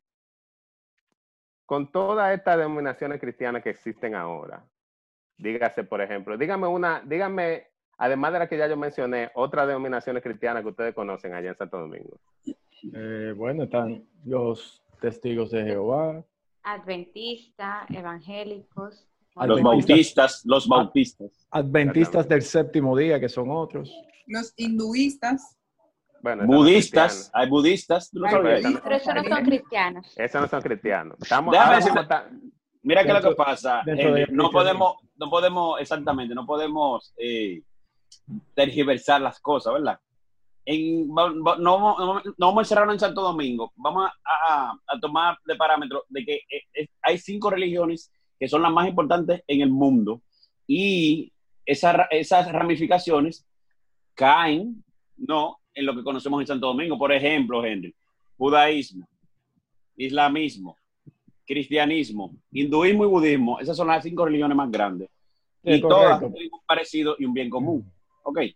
con 1.67 1.91
todas 1.91 2.33
estas 2.35 2.57
denominaciones 2.59 3.21
cristianas 3.21 3.63
que 3.63 3.71
existen 3.71 4.15
ahora, 4.15 4.65
dígase, 5.37 5.83
por 5.83 6.01
ejemplo, 6.01 6.39
dígame 6.39 6.69
una, 6.69 7.03
dígame, 7.05 7.67
además 7.99 8.33
de 8.33 8.39
la 8.39 8.49
que 8.49 8.59
ya 8.59 8.69
yo 8.69 8.77
mencioné, 8.77 9.31
otras 9.35 9.67
denominaciones 9.67 10.23
cristianas 10.23 10.63
que 10.63 10.69
ustedes 10.69 10.95
conocen 10.95 11.35
allá 11.35 11.51
en 11.51 11.57
Santo 11.57 11.79
Domingo. 11.79 12.17
Eh, 12.95 13.35
bueno, 13.37 13.65
están 13.65 14.07
los 14.25 14.85
testigos 15.01 15.51
de 15.51 15.65
Jehová. 15.65 16.25
Adventistas, 16.63 17.91
evangélicos. 17.91 19.12
Los 19.35 19.63
bautistas, 19.63 20.43
los 20.45 20.69
bautistas. 20.69 21.31
Adventistas 21.51 22.29
del 22.29 22.43
séptimo 22.43 22.97
día, 22.97 23.19
que 23.19 23.29
son 23.29 23.51
otros. 23.51 23.91
Los 24.27 24.53
hinduistas, 24.57 25.57
Bueno, 26.23 26.47
Budistas, 26.47 27.31
hay 27.35 27.49
budistas, 27.49 28.09
¿tú 28.11 28.21
lo 28.21 28.27
Ay. 28.29 28.63
Pero 28.85 28.95
esos 28.97 29.13
no 29.15 29.25
son 29.25 29.45
cristianos. 29.45 30.15
Esos 30.17 30.41
no 30.41 30.47
son 30.49 30.63
cristianos. 30.63 31.17
Estamos, 31.21 31.51
Déjame 31.53 31.77
decirte- 31.77 32.17
Mira 32.85 33.03
que 33.03 33.09
lo 33.09 33.15
Dentro- 33.15 33.31
que 33.31 33.37
pasa, 33.37 33.83
eh, 33.87 34.27
no 34.31 34.51
podemos, 34.51 34.97
no 35.17 35.29
podemos, 35.31 35.81
exactamente, 35.81 36.35
no 36.35 36.47
podemos 36.47 37.13
eh, 37.17 37.63
tergiversar 38.55 39.21
las 39.21 39.41
cosas, 39.41 39.73
¿verdad? 39.75 39.99
En, 40.65 41.09
no, 41.09 41.31
no, 41.31 41.57
no, 41.59 41.97
no 41.99 42.23
vamos 42.39 42.59
a 42.59 42.61
encerrarnos 42.63 42.95
en 42.95 43.01
Santo 43.01 43.21
Domingo, 43.23 43.73
vamos 43.77 44.09
a, 44.25 44.71
a- 44.71 44.73
a 44.87 45.01
tomar 45.01 45.37
de 45.45 45.57
parámetro 45.57 46.05
de 46.09 46.25
que 46.25 46.35
eh, 46.35 46.63
eh, 46.75 46.87
hay 47.03 47.19
cinco 47.19 47.51
religiones 47.51 48.13
que 48.43 48.49
son 48.49 48.61
las 48.61 48.73
más 48.73 48.89
importantes 48.89 49.45
en 49.47 49.61
el 49.61 49.71
mundo 49.71 50.21
y 50.67 51.33
esas, 51.65 51.95
ra- 51.95 52.09
esas 52.11 52.51
ramificaciones 52.51 53.47
caen 54.15 54.83
no 55.17 55.59
en 55.73 55.87
lo 55.87 55.95
que 55.95 56.03
conocemos 56.03 56.41
en 56.41 56.49
Santo 56.49 56.67
Domingo. 56.67 56.99
Por 56.99 57.13
ejemplo, 57.13 57.65
Henry, 57.65 57.95
judaísmo, 58.37 59.07
islamismo, 59.97 60.77
cristianismo, 61.47 62.35
hinduismo 62.51 63.05
y 63.05 63.07
budismo, 63.07 63.61
esas 63.61 63.77
son 63.77 63.87
las 63.87 64.03
cinco 64.03 64.25
religiones 64.25 64.57
más 64.57 64.73
grandes. 64.73 65.09
Sí, 65.63 65.75
y 65.75 65.81
todas 65.81 66.19
correcto. 66.19 66.35
tienen 66.35 66.53
un 66.53 66.61
parecido 66.67 67.15
y 67.21 67.25
un 67.25 67.35
bien 67.35 67.49
común. 67.49 67.93
Ok, 68.25 68.39
Es 68.41 68.55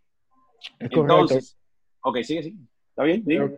correcto. 0.81 0.99
entonces, 1.01 1.57
ok, 2.01 2.17
sigue, 2.23 2.43
sigue. 2.43 2.57
¿Está 2.89 3.05
bien? 3.05 3.23
Pero, 3.25 3.57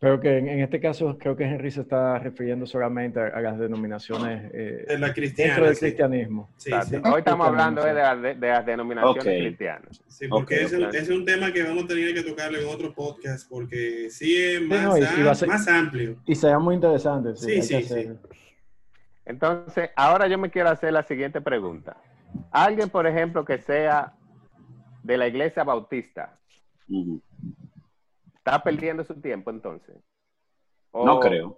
pero 0.00 0.18
que 0.18 0.38
en, 0.38 0.48
en 0.48 0.60
este 0.60 0.80
caso 0.80 1.18
creo 1.18 1.36
que 1.36 1.44
Henry 1.44 1.70
se 1.70 1.82
está 1.82 2.18
refiriendo 2.18 2.64
solamente 2.66 3.20
a, 3.20 3.26
a 3.26 3.40
las 3.42 3.58
denominaciones 3.58 4.50
eh, 4.54 4.84
De 4.88 4.98
la 4.98 5.06
dentro 5.08 5.14
cristiana. 5.14 5.60
del 5.66 5.74
sí. 5.74 5.80
cristianismo. 5.80 6.50
Sí, 6.56 6.70
sí. 6.88 6.96
Hoy 7.04 7.18
estamos 7.18 7.46
hablando 7.46 7.82
eh, 7.86 7.88
de, 7.92 8.00
las- 8.00 8.22
de- 8.22 8.34
de 8.34 8.48
las 8.48 8.64
denominaciones 8.66 9.22
cristianas. 9.24 10.02
Sí, 10.08 10.26
porque 10.26 10.54
Ok, 10.56 10.60
ese 10.62 10.76
es 10.98 11.10
un- 11.10 11.18
es 11.20 11.24
tema 11.26 11.52
que 11.52 11.62
vamos 11.62 11.84
a 11.84 11.86
tener 11.88 12.14
que 12.14 12.22
tocarlo 12.22 12.58
en 12.58 12.66
otro 12.68 12.94
podcast, 12.94 13.46
porque 13.48 14.08
sí 14.10 14.34
es 14.36 14.62
más, 14.62 14.82
no, 14.82 14.96
y- 14.96 15.02
y 15.02 15.04
am- 15.04 15.26
va 15.26 15.30
a 15.32 15.34
ser- 15.34 15.48
más 15.48 15.68
amplio. 15.68 16.16
Y 16.24 16.34
será 16.34 16.58
muy 16.58 16.74
interesante. 16.76 17.36
Sí, 17.36 17.60
Sí, 17.62 17.82
sí. 17.82 18.08
Entonces, 19.26 19.90
ahora 19.96 20.26
yo 20.28 20.38
me 20.38 20.50
quiero 20.50 20.70
hacer 20.70 20.92
la 20.94 21.02
siguiente 21.02 21.40
pregunta. 21.42 21.96
Alguien, 22.50 22.88
por 22.88 23.06
ejemplo, 23.06 23.44
que 23.44 23.58
sea 23.58 24.14
de 25.02 25.16
la 25.18 25.28
iglesia 25.28 25.62
bautista. 25.62 26.38
¿Está 28.50 28.62
perdiendo 28.62 29.04
su 29.04 29.14
tiempo 29.20 29.50
entonces? 29.50 29.96
O- 30.90 31.04
No 31.04 31.20
creo. 31.20 31.56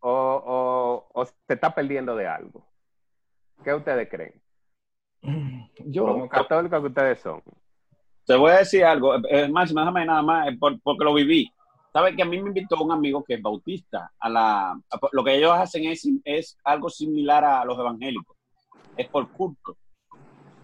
O, 0.00 0.10
o- 0.10 1.08
o 1.20 1.24
se 1.26 1.34
está 1.48 1.74
perdiendo 1.74 2.14
de 2.16 2.26
algo. 2.26 2.66
¿Qué 3.62 3.74
ustedes 3.74 4.08
creen? 4.08 4.40
Yo, 5.86 6.06
Como 6.06 6.28
católicos 6.28 6.80
que 6.80 6.86
ustedes 6.86 7.20
son. 7.20 7.42
Te 8.24 8.34
voy 8.36 8.50
a 8.52 8.58
decir 8.58 8.84
algo, 8.84 9.14
eh, 9.28 9.48
Máximo, 9.48 9.80
déjame 9.80 10.04
nada 10.04 10.22
más, 10.22 10.48
eh, 10.48 10.56
por- 10.58 10.80
porque 10.80 11.04
lo 11.04 11.14
viví. 11.14 11.50
¿Sabes 11.92 12.14
que 12.14 12.22
a 12.22 12.26
mí 12.26 12.40
me 12.42 12.48
invitó 12.48 12.82
un 12.82 12.92
amigo 12.92 13.24
que 13.24 13.34
es 13.34 13.42
bautista? 13.42 14.12
A 14.18 14.28
la, 14.28 14.70
a- 14.72 15.08
lo 15.12 15.24
que 15.24 15.34
ellos 15.36 15.52
hacen 15.52 15.84
es, 15.84 16.06
es 16.24 16.58
algo 16.64 16.90
similar 16.90 17.44
a 17.44 17.64
los 17.64 17.78
evangélicos. 17.78 18.36
Es 18.96 19.08
por 19.08 19.30
culto. 19.30 19.76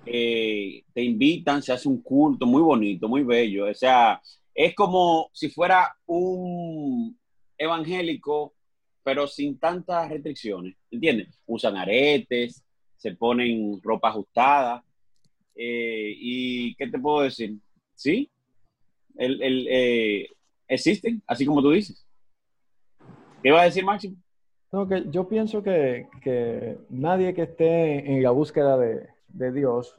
Eh, 0.05 0.83
te 0.93 1.03
invitan, 1.03 1.63
se 1.63 1.73
hace 1.73 1.89
un 1.89 2.03
culto 2.03 2.45
muy 2.47 2.61
bonito, 2.63 3.09
muy 3.09 3.23
bello. 3.23 3.67
O 3.71 3.75
sea, 3.75 4.21
es 4.55 4.75
como 4.75 5.31
si 5.33 5.49
fuera 5.49 5.97
un 6.07 7.19
evangélico, 7.57 8.55
pero 9.03 9.27
sin 9.27 9.59
tantas 9.59 10.09
restricciones. 10.09 10.77
¿Entiendes? 10.91 11.39
Usan 11.47 11.77
aretes, 11.77 12.65
se 12.97 13.15
ponen 13.15 13.81
ropa 13.83 14.09
ajustada. 14.09 14.85
Eh, 15.55 16.15
¿Y 16.17 16.75
qué 16.77 16.87
te 16.87 16.99
puedo 16.99 17.23
decir? 17.23 17.57
Sí, 17.95 18.31
el, 19.17 19.43
el, 19.43 19.67
eh, 19.71 20.29
existen, 20.69 21.23
así 21.27 21.45
como 21.45 21.63
tú 21.63 21.71
dices. 21.71 22.07
¿Qué 23.43 23.49
iba 23.49 23.61
a 23.61 23.65
decir, 23.65 23.85
Máximo? 23.85 24.17
no, 24.73 24.89
que 24.89 25.05
yo 25.11 25.29
pienso 25.29 25.63
que, 25.63 26.09
que 26.23 26.79
nadie 26.89 27.35
que 27.35 27.43
esté 27.43 28.11
en 28.11 28.23
la 28.23 28.31
búsqueda 28.31 28.79
de, 28.79 29.07
de 29.29 29.53
Dios 29.53 29.95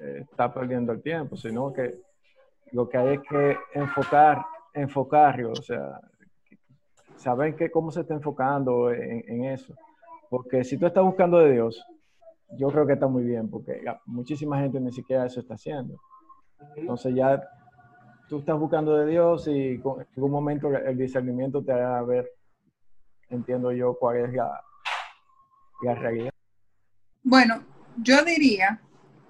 eh, 0.00 0.20
está 0.22 0.54
perdiendo 0.54 0.92
el 0.92 1.02
tiempo, 1.02 1.36
sino 1.36 1.72
que 1.72 2.00
lo 2.72 2.88
que 2.88 2.98
hay 2.98 3.14
es 3.14 3.20
que 3.28 3.56
enfocar, 3.74 4.44
enfocarlo, 4.72 5.52
o 5.52 5.62
sea, 5.62 6.00
saber 7.16 7.54
que, 7.56 7.70
cómo 7.70 7.90
se 7.90 8.00
está 8.00 8.14
enfocando 8.14 8.92
en, 8.92 9.44
eso. 9.44 9.74
Porque 10.28 10.64
si 10.64 10.78
tú 10.78 10.86
estás 10.86 11.04
buscando 11.04 11.38
de 11.38 11.52
Dios, 11.52 11.84
yo 12.58 12.68
creo 12.68 12.86
que 12.86 12.94
está 12.94 13.06
muy 13.06 13.24
bien, 13.24 13.48
porque 13.48 13.82
muchísima 14.06 14.58
gente 14.60 14.80
ni 14.80 14.92
siquiera 14.92 15.26
eso 15.26 15.40
está 15.40 15.54
haciendo. 15.54 15.96
Entonces 16.76 17.14
ya 17.14 17.42
tú 18.28 18.38
estás 18.38 18.58
buscando 18.58 18.96
de 18.96 19.06
Dios 19.06 19.46
y 19.48 19.74
en 19.74 19.82
algún 20.16 20.30
momento 20.30 20.68
el 20.68 20.96
discernimiento 20.96 21.62
te 21.62 21.72
hará 21.72 22.02
ver, 22.02 22.30
entiendo 23.28 23.72
yo, 23.72 23.96
cuál 23.98 24.16
es 24.16 24.32
la, 24.32 24.60
la 25.82 25.94
realidad. 25.94 26.30
Bueno, 27.22 27.62
yo 28.02 28.24
diría, 28.24 28.80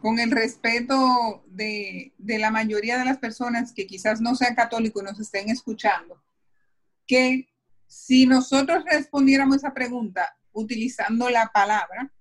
con 0.05 0.19
el 0.19 0.31
respeto 0.33 1.43
de, 1.47 2.13
de 2.19 2.39
la 2.39 2.51
mayoría 2.51 2.99
de 2.99 3.07
las 3.07 3.17
personas 3.17 3.73
que 3.73 3.87
quizás 3.87 4.21
no 4.21 4.35
sean 4.35 4.55
católicos 4.55 5.03
y 5.03 5.07
nos 5.07 5.19
estén 5.19 5.49
escuchando, 5.49 6.23
que 7.07 7.49
si 7.87 8.27
nosotros 8.27 8.85
respondiéramos 8.85 9.57
esa 9.57 9.73
pregunta 9.73 10.37
utilizando 10.53 11.31
la 11.31 11.51
palabra, 11.55 12.13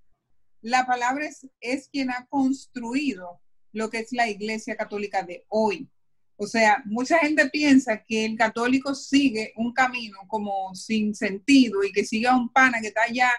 la 0.62 0.86
palabra 0.86 1.26
es, 1.26 1.46
es 1.60 1.90
quien 1.90 2.10
ha 2.10 2.26
construido 2.28 3.42
lo 3.74 3.90
que 3.90 4.00
es 4.00 4.14
la 4.14 4.30
iglesia 4.30 4.78
católica 4.78 5.22
de 5.24 5.46
hoy. 5.50 5.92
O 6.38 6.48
sea, 6.48 6.82
mucha 6.86 7.18
gente 7.18 7.50
piensa 7.50 8.02
que 8.02 8.24
el 8.24 8.38
católico 8.38 8.96
sigue 8.96 9.52
un 9.58 9.74
camino 9.74 10.20
como 10.30 10.74
sin 10.74 11.14
sentido 11.14 11.84
y 11.84 11.92
que 11.92 12.06
sigue 12.06 12.30
un 12.30 12.48
pana 12.48 12.80
que 12.80 12.88
está 12.88 13.02
allá 13.02 13.30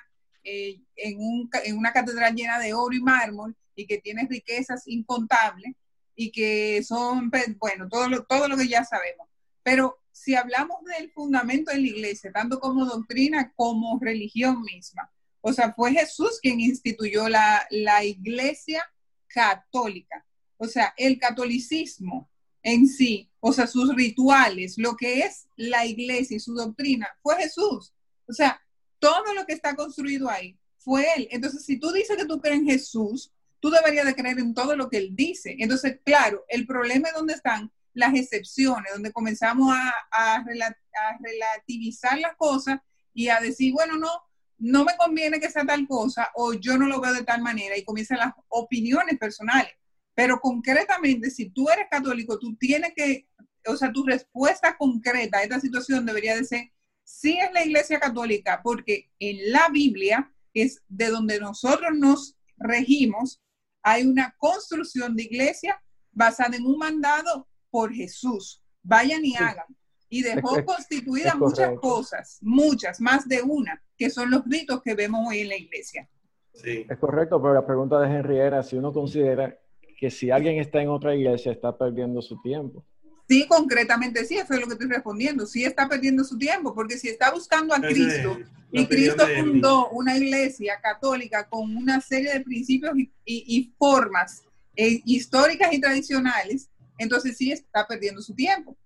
eh, 0.42 0.82
en, 0.96 1.16
un 1.18 1.48
en 1.64 1.78
una 1.78 1.94
catedral 1.94 2.34
llena 2.34 2.58
de 2.58 2.74
oro 2.74 2.94
y 2.94 3.00
mármol 3.00 3.56
y 3.74 3.86
que 3.86 3.98
tiene 3.98 4.26
riquezas 4.28 4.86
incontables 4.86 5.74
y 6.16 6.30
que 6.30 6.82
son, 6.82 7.30
pues, 7.30 7.58
bueno, 7.58 7.88
todo 7.88 8.08
lo, 8.08 8.24
todo 8.24 8.48
lo 8.48 8.56
que 8.56 8.68
ya 8.68 8.84
sabemos. 8.84 9.26
Pero 9.62 9.98
si 10.12 10.34
hablamos 10.34 10.84
del 10.84 11.10
fundamento 11.10 11.72
de 11.72 11.78
la 11.78 11.86
iglesia, 11.86 12.32
tanto 12.32 12.60
como 12.60 12.84
doctrina 12.84 13.52
como 13.56 13.98
religión 14.00 14.62
misma, 14.62 15.10
o 15.40 15.52
sea, 15.52 15.74
fue 15.74 15.92
Jesús 15.92 16.38
quien 16.40 16.60
instituyó 16.60 17.28
la, 17.28 17.66
la 17.70 18.04
iglesia 18.04 18.82
católica. 19.26 20.24
O 20.56 20.66
sea, 20.66 20.94
el 20.96 21.18
catolicismo 21.18 22.30
en 22.62 22.88
sí, 22.88 23.30
o 23.40 23.52
sea, 23.52 23.66
sus 23.66 23.94
rituales, 23.94 24.78
lo 24.78 24.96
que 24.96 25.20
es 25.20 25.46
la 25.56 25.84
iglesia 25.84 26.36
y 26.36 26.40
su 26.40 26.54
doctrina, 26.54 27.08
fue 27.22 27.36
Jesús. 27.36 27.92
O 28.26 28.32
sea, 28.32 28.58
todo 28.98 29.34
lo 29.34 29.44
que 29.44 29.52
está 29.52 29.76
construido 29.76 30.30
ahí 30.30 30.58
fue 30.78 31.06
Él. 31.16 31.28
Entonces, 31.30 31.64
si 31.64 31.78
tú 31.78 31.92
dices 31.92 32.16
que 32.16 32.24
tú 32.24 32.40
crees 32.40 32.60
en 32.60 32.66
Jesús, 32.66 33.30
tú 33.64 33.70
deberías 33.70 34.04
de 34.04 34.14
creer 34.14 34.38
en 34.40 34.52
todo 34.52 34.76
lo 34.76 34.90
que 34.90 34.98
Él 34.98 35.16
dice. 35.16 35.56
Entonces, 35.58 35.98
claro, 36.04 36.44
el 36.48 36.66
problema 36.66 37.08
es 37.08 37.14
donde 37.14 37.32
están 37.32 37.72
las 37.94 38.12
excepciones, 38.14 38.92
donde 38.92 39.10
comenzamos 39.10 39.74
a, 39.74 39.90
a, 40.10 40.44
rela- 40.44 40.76
a 41.02 41.18
relativizar 41.18 42.18
las 42.18 42.36
cosas 42.36 42.78
y 43.14 43.28
a 43.28 43.40
decir, 43.40 43.72
bueno, 43.72 43.96
no, 43.96 44.10
no 44.58 44.84
me 44.84 44.94
conviene 44.98 45.40
que 45.40 45.50
sea 45.50 45.64
tal 45.64 45.88
cosa 45.88 46.28
o 46.34 46.52
yo 46.52 46.76
no 46.76 46.86
lo 46.86 47.00
veo 47.00 47.14
de 47.14 47.24
tal 47.24 47.40
manera 47.40 47.74
y 47.74 47.86
comienzan 47.86 48.18
las 48.18 48.34
opiniones 48.48 49.18
personales. 49.18 49.72
Pero 50.14 50.40
concretamente, 50.40 51.30
si 51.30 51.48
tú 51.48 51.70
eres 51.70 51.86
católico, 51.90 52.38
tú 52.38 52.54
tienes 52.56 52.92
que, 52.94 53.28
o 53.66 53.78
sea, 53.78 53.90
tu 53.90 54.04
respuesta 54.04 54.76
concreta 54.76 55.38
a 55.38 55.42
esta 55.42 55.58
situación 55.58 56.04
debería 56.04 56.36
de 56.36 56.44
ser, 56.44 56.70
sí 57.02 57.38
es 57.38 57.50
la 57.54 57.64
iglesia 57.64 57.98
católica, 57.98 58.60
porque 58.62 59.10
en 59.18 59.52
la 59.52 59.70
Biblia, 59.70 60.30
es 60.52 60.82
de 60.88 61.08
donde 61.08 61.40
nosotros 61.40 61.92
nos 61.94 62.36
regimos, 62.58 63.40
hay 63.84 64.04
una 64.06 64.34
construcción 64.38 65.14
de 65.14 65.22
iglesia 65.24 65.80
basada 66.10 66.56
en 66.56 66.64
un 66.66 66.78
mandado 66.78 67.46
por 67.70 67.92
Jesús. 67.92 68.62
Vayan 68.82 69.24
y 69.24 69.32
Sí. 69.32 69.36
hagan. 69.38 69.66
Y 70.08 70.22
dejó 70.22 70.58
Es- 70.58 70.64
constituidas 70.64 71.34
es 71.34 71.40
muchas 71.40 71.78
cosas, 71.80 72.38
muchas, 72.40 73.00
más 73.00 73.28
de 73.28 73.42
una, 73.42 73.80
que 73.96 74.10
son 74.10 74.30
los 74.30 74.42
ritos 74.46 74.80
que 74.82 74.94
vemos 74.94 75.26
hoy 75.28 75.40
en 75.40 75.48
la 75.48 75.56
iglesia. 75.56 76.08
Sí. 76.54 76.86
Es 76.88 76.98
correcto, 76.98 77.40
pero 77.42 77.52
la 77.54 77.66
pregunta 77.66 78.00
de 78.00 78.08
Henry 78.14 78.38
era 78.38 78.62
si 78.62 78.76
uno 78.76 78.92
considera 78.92 79.58
que 79.98 80.10
si 80.10 80.30
alguien 80.30 80.58
está 80.58 80.80
en 80.80 80.88
otra 80.88 81.14
iglesia 81.14 81.52
está 81.52 81.76
perdiendo 81.76 82.22
su 82.22 82.40
tiempo. 82.42 82.84
Sí, 83.28 83.46
concretamente 83.48 84.24
sí, 84.26 84.36
eso 84.36 84.52
es 84.54 84.60
lo 84.60 84.66
que 84.66 84.74
estoy 84.74 84.88
respondiendo. 84.88 85.46
Sí 85.46 85.64
está 85.64 85.88
perdiendo 85.88 86.24
su 86.24 86.36
tiempo, 86.36 86.74
porque 86.74 86.98
si 86.98 87.08
está 87.08 87.30
buscando 87.30 87.72
a 87.74 87.78
Cristo 87.94 88.38
y 88.70 88.86
Cristo 88.86 89.26
fundó 89.52 89.88
una 89.90 90.16
iglesia 90.16 90.78
católica 90.82 91.48
con 91.48 91.74
una 91.76 92.00
serie 92.00 92.32
de 92.32 92.40
principios 92.40 92.92
y, 92.98 93.10
y- 93.24 93.44
y 93.46 93.74
formas 93.78 94.42
eh, 94.76 95.00
históricas 95.06 95.72
y 95.72 95.80
tradicionales, 95.80 96.68
entonces 96.98 97.36
sí 97.36 97.50
está 97.52 97.86
perdiendo 97.86 98.20
su 98.20 98.34
tiempo. 98.34 98.76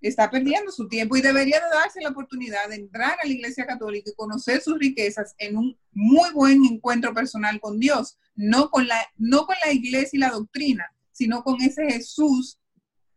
Está 0.00 0.28
perdiendo 0.30 0.72
su 0.72 0.88
tiempo 0.88 1.16
y 1.16 1.20
debería 1.20 1.60
de 1.60 1.70
darse 1.76 2.00
la 2.00 2.08
oportunidad 2.10 2.68
de 2.68 2.74
entrar 2.74 3.12
a 3.22 3.26
la 3.26 3.32
iglesia 3.32 3.64
católica 3.66 4.10
y 4.10 4.14
conocer 4.14 4.60
sus 4.60 4.76
riquezas 4.78 5.34
en 5.38 5.56
un 5.56 5.78
muy 5.92 6.30
buen 6.32 6.64
encuentro 6.64 7.14
personal 7.14 7.60
con 7.60 7.78
Dios, 7.78 8.18
no 8.34 8.68
con 8.70 8.88
la, 8.88 9.00
no 9.16 9.46
con 9.46 9.54
la 9.64 9.72
iglesia 9.72 10.16
y 10.16 10.20
la 10.20 10.30
doctrina, 10.30 10.92
sino 11.12 11.44
con 11.44 11.60
ese 11.62 11.84
Jesús, 11.88 12.58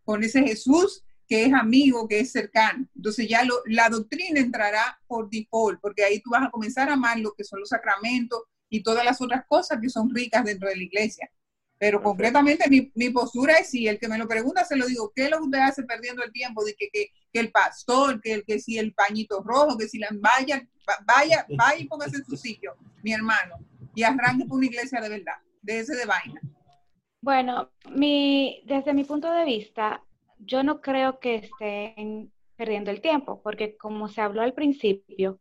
con 0.05 0.23
ese 0.23 0.41
Jesús 0.43 1.03
que 1.27 1.45
es 1.45 1.53
amigo, 1.53 2.07
que 2.07 2.19
es 2.19 2.31
cercano. 2.31 2.87
Entonces 2.95 3.27
ya 3.27 3.43
lo- 3.43 3.61
la 3.65 3.89
doctrina 3.89 4.39
entrará 4.39 4.99
por 5.07 5.29
default, 5.29 5.79
porque 5.81 6.03
ahí 6.03 6.19
tú 6.21 6.29
vas 6.29 6.43
a 6.43 6.51
comenzar 6.51 6.89
a 6.89 6.93
amar 6.93 7.19
lo 7.19 7.33
que 7.33 7.43
son 7.43 7.59
los 7.59 7.69
sacramentos 7.69 8.43
y 8.69 8.83
todas 8.83 9.03
las 9.03 9.19
otras 9.21 9.43
cosas 9.47 9.79
que 9.81 9.89
son 9.89 10.13
ricas 10.13 10.45
dentro 10.45 10.69
de 10.69 10.75
la 10.75 10.83
iglesia. 10.83 11.29
Pero 11.77 12.01
concretamente 12.01 12.69
mi, 12.69 12.91
mi, 12.95 13.09
postura 13.09 13.55
es 13.57 13.69
si 13.69 13.87
el 13.87 13.99
que 13.99 14.07
me 14.07 14.17
lo 14.17 14.27
pregunta 14.27 14.63
se 14.63 14.77
lo 14.77 14.85
digo, 14.85 15.11
¿qué 15.13 15.25
es 15.25 15.31
lo 15.31 15.37
que 15.39 15.43
usted 15.43 15.59
hace 15.59 15.83
perdiendo 15.83 16.23
el 16.23 16.31
tiempo? 16.31 16.63
De 16.63 16.73
que, 16.75 16.89
que, 16.91 17.07
que 17.33 17.39
el 17.39 17.51
pastor, 17.51 18.21
que, 18.21 18.43
que 18.43 18.59
si 18.59 18.77
el 18.77 18.93
pañito 18.93 19.41
rojo, 19.43 19.77
que 19.77 19.89
si 19.89 19.97
la 19.97 20.07
vaya, 20.13 20.65
vaya, 21.05 21.45
vaya 21.57 21.79
y 21.79 21.85
póngase 21.85 22.17
en 22.17 22.25
su 22.25 22.37
sitio, 22.37 22.75
mi 23.03 23.11
hermano, 23.13 23.57
y 23.93 24.03
arranque 24.03 24.45
por 24.45 24.57
una 24.57 24.67
iglesia 24.67 25.01
de 25.01 25.09
verdad, 25.09 25.35
de 25.61 25.79
ese 25.79 25.95
de 25.95 26.05
vaina. 26.05 26.39
Bueno, 27.25 27.71
mi, 27.89 28.61
desde 28.65 28.93
mi 28.93 29.03
punto 29.03 29.31
de 29.31 29.45
vista, 29.45 30.03
yo 30.37 30.61
no 30.61 30.79
creo 30.79 31.19
que 31.19 31.37
estén 31.37 32.31
perdiendo 32.55 32.91
el 32.91 33.01
tiempo, 33.01 33.41
porque 33.41 33.77
como 33.77 34.07
se 34.09 34.21
habló 34.21 34.43
al 34.43 34.53
principio, 34.53 35.39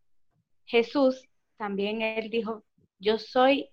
Jesús 0.65 1.29
también 1.57 2.01
él 2.01 2.31
dijo, 2.31 2.63
yo 2.97 3.19
soy 3.19 3.69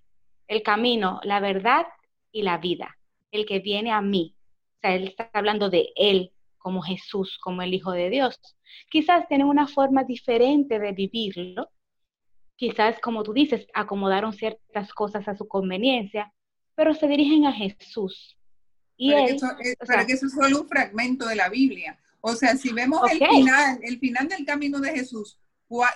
el 0.47 0.61
camino, 0.61 1.21
la 1.23 1.39
verdad 1.39 1.87
y 2.31 2.43
la 2.43 2.59
vida, 2.59 2.95
el 3.31 3.47
que 3.47 3.57
viene 3.57 3.91
a 3.91 4.01
mí. 4.01 4.35
O 4.75 4.79
sea, 4.81 4.93
él 4.93 5.07
está 5.07 5.31
hablando 5.33 5.71
de 5.71 5.89
él 5.95 6.33
como 6.59 6.83
Jesús, 6.83 7.39
como 7.39 7.63
el 7.63 7.73
Hijo 7.73 7.93
de 7.93 8.11
Dios. 8.11 8.39
Quizás 8.91 9.27
tienen 9.27 9.47
una 9.47 9.65
forma 9.65 10.03
diferente 10.03 10.77
de 10.77 10.91
vivirlo. 10.91 11.71
Quizás, 12.57 12.99
como 12.99 13.23
tú 13.23 13.33
dices, 13.33 13.65
acomodaron 13.73 14.33
ciertas 14.33 14.93
cosas 14.93 15.27
a 15.27 15.35
su 15.35 15.47
conveniencia, 15.47 16.31
pero 16.75 16.93
se 16.93 17.07
dirigen 17.07 17.45
a 17.45 17.53
Jesús. 17.53 18.37
Y 18.97 19.11
él, 19.11 19.25
que 19.25 19.35
eso, 19.35 19.47
es, 19.59 20.05
que 20.05 20.13
eso 20.13 20.27
es 20.27 20.33
solo 20.33 20.61
un 20.61 20.67
fragmento 20.67 21.27
de 21.27 21.35
la 21.35 21.49
Biblia. 21.49 21.99
O 22.21 22.35
sea, 22.35 22.55
si 22.55 22.71
vemos 22.71 23.01
el 23.11 23.19
final, 23.19 23.79
el 23.81 23.99
final 23.99 24.27
del 24.27 24.45
camino 24.45 24.79
de 24.79 24.91
Jesús, 24.91 25.39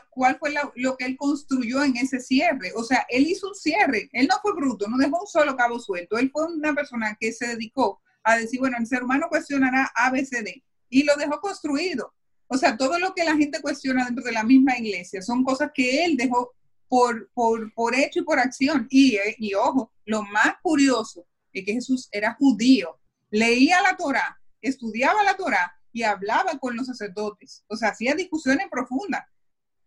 cuál, 0.10 0.38
fue 0.40 0.54
lo 0.76 0.98
que 0.98 1.06
él 1.06 1.18
construyó 1.18 1.84
en 1.84 1.96
ese 1.98 2.20
cierre. 2.20 2.72
O 2.76 2.84
sea, 2.84 3.06
él 3.10 3.28
hizo 3.28 3.50
un 3.50 3.56
cierre, 3.56 4.10
él 4.12 4.28
no 4.28 4.36
fue 4.42 4.54
bruto, 4.54 4.88
no 4.88 4.98
dejó 4.98 5.22
un 5.22 5.28
solo 5.28 5.56
cabo 5.56 5.80
suelto, 5.80 6.18
él 6.18 6.32
fue 6.32 6.46
una 6.46 6.74
persona 6.74 7.16
que 7.20 7.32
se 7.32 7.48
dedicó 7.48 8.02
a 8.24 8.38
decir, 8.38 8.60
bueno, 8.60 8.78
el 8.80 8.88
ser 8.88 9.04
humano 9.04 9.28
cuestionará 9.30 9.92
ABCD 9.96 10.64
y 10.90 11.04
lo 11.04 11.16
dejó 11.16 11.40
construido. 11.40 12.14
O 12.48 12.58
sea, 12.58 12.78
todo 12.78 12.98
lo 12.98 13.14
que 13.14 13.24
la 13.24 13.36
gente 13.36 13.62
cuestiona 13.62 14.06
dentro 14.06 14.24
de 14.24 14.32
la 14.32 14.44
misma 14.44 14.78
iglesia 14.78 15.22
son 15.22 15.44
cosas 15.44 15.72
que 15.74 16.06
él 16.06 16.18
dejó 16.18 16.54
por, 16.88 17.30
por, 17.34 17.74
por 17.74 17.96
hecho 17.96 18.20
y 18.20 18.24
por 18.24 18.40
acción. 18.40 18.88
Y, 18.90 19.16
eh, 19.16 19.36
y 19.38 19.54
ojo, 19.54 19.92
lo 20.06 20.24
más 20.24 20.56
curioso 20.62 21.26
es 21.54 21.66
que 21.66 21.74
Jesús 21.74 22.08
era 22.12 22.36
judío, 22.36 23.00
leía 23.30 23.82
la 23.82 23.98
Torah, 23.98 24.40
estudiaba 24.62 25.24
la 25.24 25.36
Torah 25.36 25.74
y 25.92 26.04
hablaba 26.04 26.58
con 26.60 26.76
los 26.76 26.88
sacerdotes. 26.88 27.64
O 27.68 27.76
sea, 27.76 27.90
hacía 27.90 28.16
discusiones 28.16 28.68
profundas. 28.70 29.26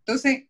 Entonces... 0.00 0.46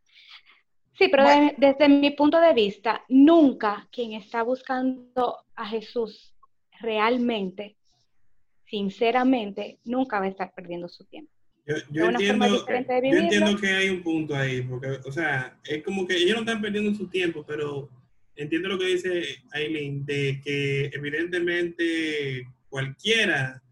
Sí, 0.97 1.09
pero 1.09 1.25
desde 1.57 1.88
mi 1.88 2.11
punto 2.11 2.38
de 2.40 2.52
vista, 2.52 3.02
nunca 3.09 3.88
quien 3.90 4.12
está 4.12 4.42
buscando 4.42 5.38
a 5.54 5.66
Jesús 5.66 6.35
realmente, 6.78 7.76
sinceramente, 8.66 9.78
nunca 9.85 10.19
va 10.19 10.26
a 10.26 10.28
estar 10.28 10.52
perdiendo 10.52 10.88
su 10.88 11.04
tiempo. 11.04 11.33
Yo, 11.67 12.07
entiendo, 12.07 12.67
yo, 12.67 13.17
entiendo, 13.17 13.57
que 13.57 13.69
hay 13.69 13.90
un 13.90 14.02
punto 14.02 14.35
ahí, 14.35 14.62
porque, 14.62 14.99
o 15.05 15.12
sea, 15.12 15.59
es 15.64 15.85
como 15.85 16.07
que 16.07 16.17
ellos 16.17 16.35
no 16.35 16.40
están 16.40 16.61
perdiendo 16.61 16.93
su 16.95 17.07
tiempo, 17.07 17.45
pero 17.47 17.88
entiendo 18.35 18.69
lo 18.69 18.79
que 18.79 18.87
dice 18.87 19.23
Aileen, 19.52 20.05
de 20.05 20.40
que 20.43 20.90
evidentemente 20.93 22.47
cualquiera 22.69 23.62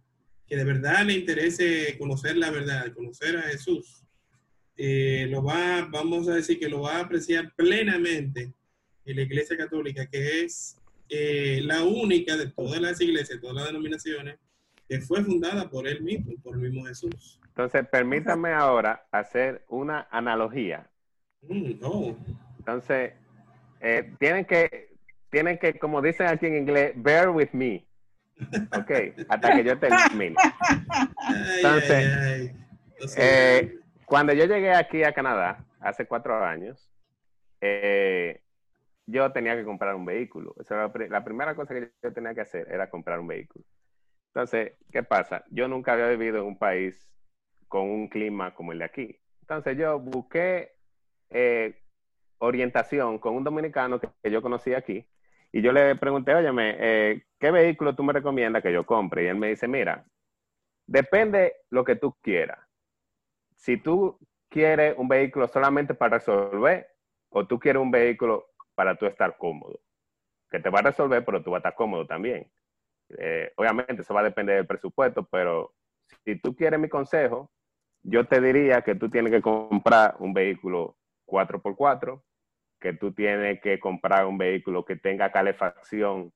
que 0.46 0.56
de 0.56 0.64
verdad 0.64 1.04
le 1.04 1.14
interese 1.14 1.96
conocer 1.98 2.36
la 2.36 2.50
verdad, 2.50 2.92
conocer 2.94 3.36
a 3.36 3.42
Jesús, 3.42 4.04
eh, 4.76 5.26
lo 5.28 5.42
va, 5.42 5.88
vamos 5.90 6.28
a 6.28 6.34
decir 6.34 6.58
que 6.58 6.68
lo 6.68 6.82
va 6.82 6.96
a 6.96 7.00
apreciar 7.00 7.52
plenamente 7.56 8.52
en 9.04 9.16
la 9.16 9.22
Iglesia 9.22 9.56
Católica, 9.56 10.06
que 10.06 10.42
es 10.42 10.76
eh, 11.08 11.60
la 11.64 11.82
única 11.82 12.36
de 12.36 12.48
todas 12.48 12.80
las 12.80 13.00
iglesias, 13.00 13.40
todas 13.40 13.56
las 13.56 13.66
denominaciones, 13.66 14.38
que 14.88 15.00
fue 15.00 15.24
fundada 15.24 15.68
por 15.68 15.88
él 15.88 16.02
mismo, 16.02 16.34
por 16.42 16.54
el 16.54 16.60
mismo 16.62 16.84
Jesús. 16.86 17.40
Entonces, 17.58 17.88
permítame 17.88 18.52
ahora 18.52 19.04
hacer 19.10 19.64
una 19.66 20.06
analogía. 20.12 20.88
Mm, 21.42 21.72
Entonces, 22.60 23.14
eh, 23.80 24.14
tienen 24.20 24.44
que, 24.44 24.94
tienen 25.28 25.58
que, 25.58 25.76
como 25.76 26.00
dicen 26.00 26.28
aquí 26.28 26.46
en 26.46 26.54
inglés, 26.54 26.92
bear 26.94 27.30
with 27.30 27.48
me. 27.50 27.84
Ok, 28.72 28.92
hasta 29.28 29.56
que 29.56 29.64
yo 29.64 29.76
termine. 29.76 30.36
Entonces, 31.56 32.06
cuando 34.04 34.32
yo 34.34 34.44
llegué 34.44 34.72
aquí 34.72 35.02
a 35.02 35.12
Canadá, 35.12 35.64
hace 35.80 36.06
cuatro 36.06 36.44
años, 36.44 36.88
eh, 37.60 38.40
yo 39.06 39.32
tenía 39.32 39.56
que 39.56 39.64
comprar 39.64 39.96
un 39.96 40.04
vehículo. 40.04 40.54
la 41.10 41.24
primera 41.24 41.56
cosa 41.56 41.74
que 41.74 41.90
yo 42.04 42.12
tenía 42.12 42.34
que 42.34 42.42
hacer 42.42 42.68
era 42.70 42.88
comprar 42.88 43.18
un 43.18 43.26
vehículo. 43.26 43.64
Entonces, 44.32 44.74
¿qué 44.92 45.02
pasa? 45.02 45.44
Yo 45.50 45.66
nunca 45.66 45.94
había 45.94 46.06
vivido 46.06 46.38
en 46.38 46.44
un 46.44 46.56
país 46.56 47.08
con 47.68 47.82
un 47.82 48.08
clima 48.08 48.54
como 48.54 48.72
el 48.72 48.78
de 48.78 48.84
aquí. 48.84 49.20
Entonces, 49.42 49.76
yo 49.76 49.98
busqué 49.98 50.72
eh, 51.30 51.82
orientación 52.38 53.18
con 53.18 53.36
un 53.36 53.44
dominicano 53.44 54.00
que, 54.00 54.08
yo 54.30 54.42
conocí 54.42 54.74
aquí 54.74 55.06
y 55.52 55.62
yo 55.62 55.72
le 55.72 55.96
pregunté, 55.96 56.34
óyeme, 56.34 56.76
eh, 56.78 57.22
¿qué 57.38 57.50
vehículo 57.50 57.94
tú 57.94 58.02
me 58.02 58.12
recomiendas 58.12 58.62
que 58.62 58.72
yo 58.72 58.84
compre? 58.84 59.24
Y 59.24 59.26
él 59.28 59.36
me 59.36 59.48
dice, 59.48 59.68
mira, 59.68 60.04
depende 60.86 61.54
lo 61.70 61.84
que 61.84 61.96
tú 61.96 62.16
quieras 62.22 62.68
si 63.58 63.76
tú 63.76 64.18
quieres 64.48 64.94
un 64.96 65.08
vehículo 65.08 65.46
solamente 65.48 65.92
para 65.92 66.18
resolver 66.18 66.88
o 67.28 67.46
tú 67.46 67.58
quieres 67.58 67.82
un 67.82 67.90
vehículo 67.90 68.46
para 68.74 68.96
tú 68.96 69.06
estar 69.06 69.36
cómodo, 69.36 69.80
que 70.48 70.60
te 70.60 70.70
va 70.70 70.78
a 70.78 70.82
resolver, 70.82 71.24
pero 71.24 71.42
tú 71.42 71.50
vas 71.50 71.58
a 71.58 71.60
estar 71.60 71.74
cómodo 71.74 72.06
también. 72.06 72.50
Eh, 73.18 73.52
obviamente 73.56 74.02
eso 74.02 74.14
va 74.14 74.20
a 74.20 74.24
depender 74.24 74.56
del 74.56 74.66
presupuesto, 74.66 75.24
pero 75.24 75.74
si 76.24 76.36
tú 76.36 76.54
quieres 76.54 76.78
mi 76.78 76.88
consejo, 76.88 77.50
yo 78.02 78.26
te 78.26 78.40
diría 78.40 78.82
que 78.82 78.94
tú 78.94 79.08
tienes 79.10 79.32
que 79.32 79.42
comprar 79.42 80.16
un 80.18 80.32
vehículo 80.32 80.96
4x4, 81.26 82.22
que 82.80 82.92
tú 82.92 83.12
tienes 83.12 83.60
que 83.60 83.78
comprar 83.78 84.26
un 84.26 84.38
vehículo 84.38 84.84
que 84.84 84.96
tenga 84.96 85.32
calefacción, 85.32 86.32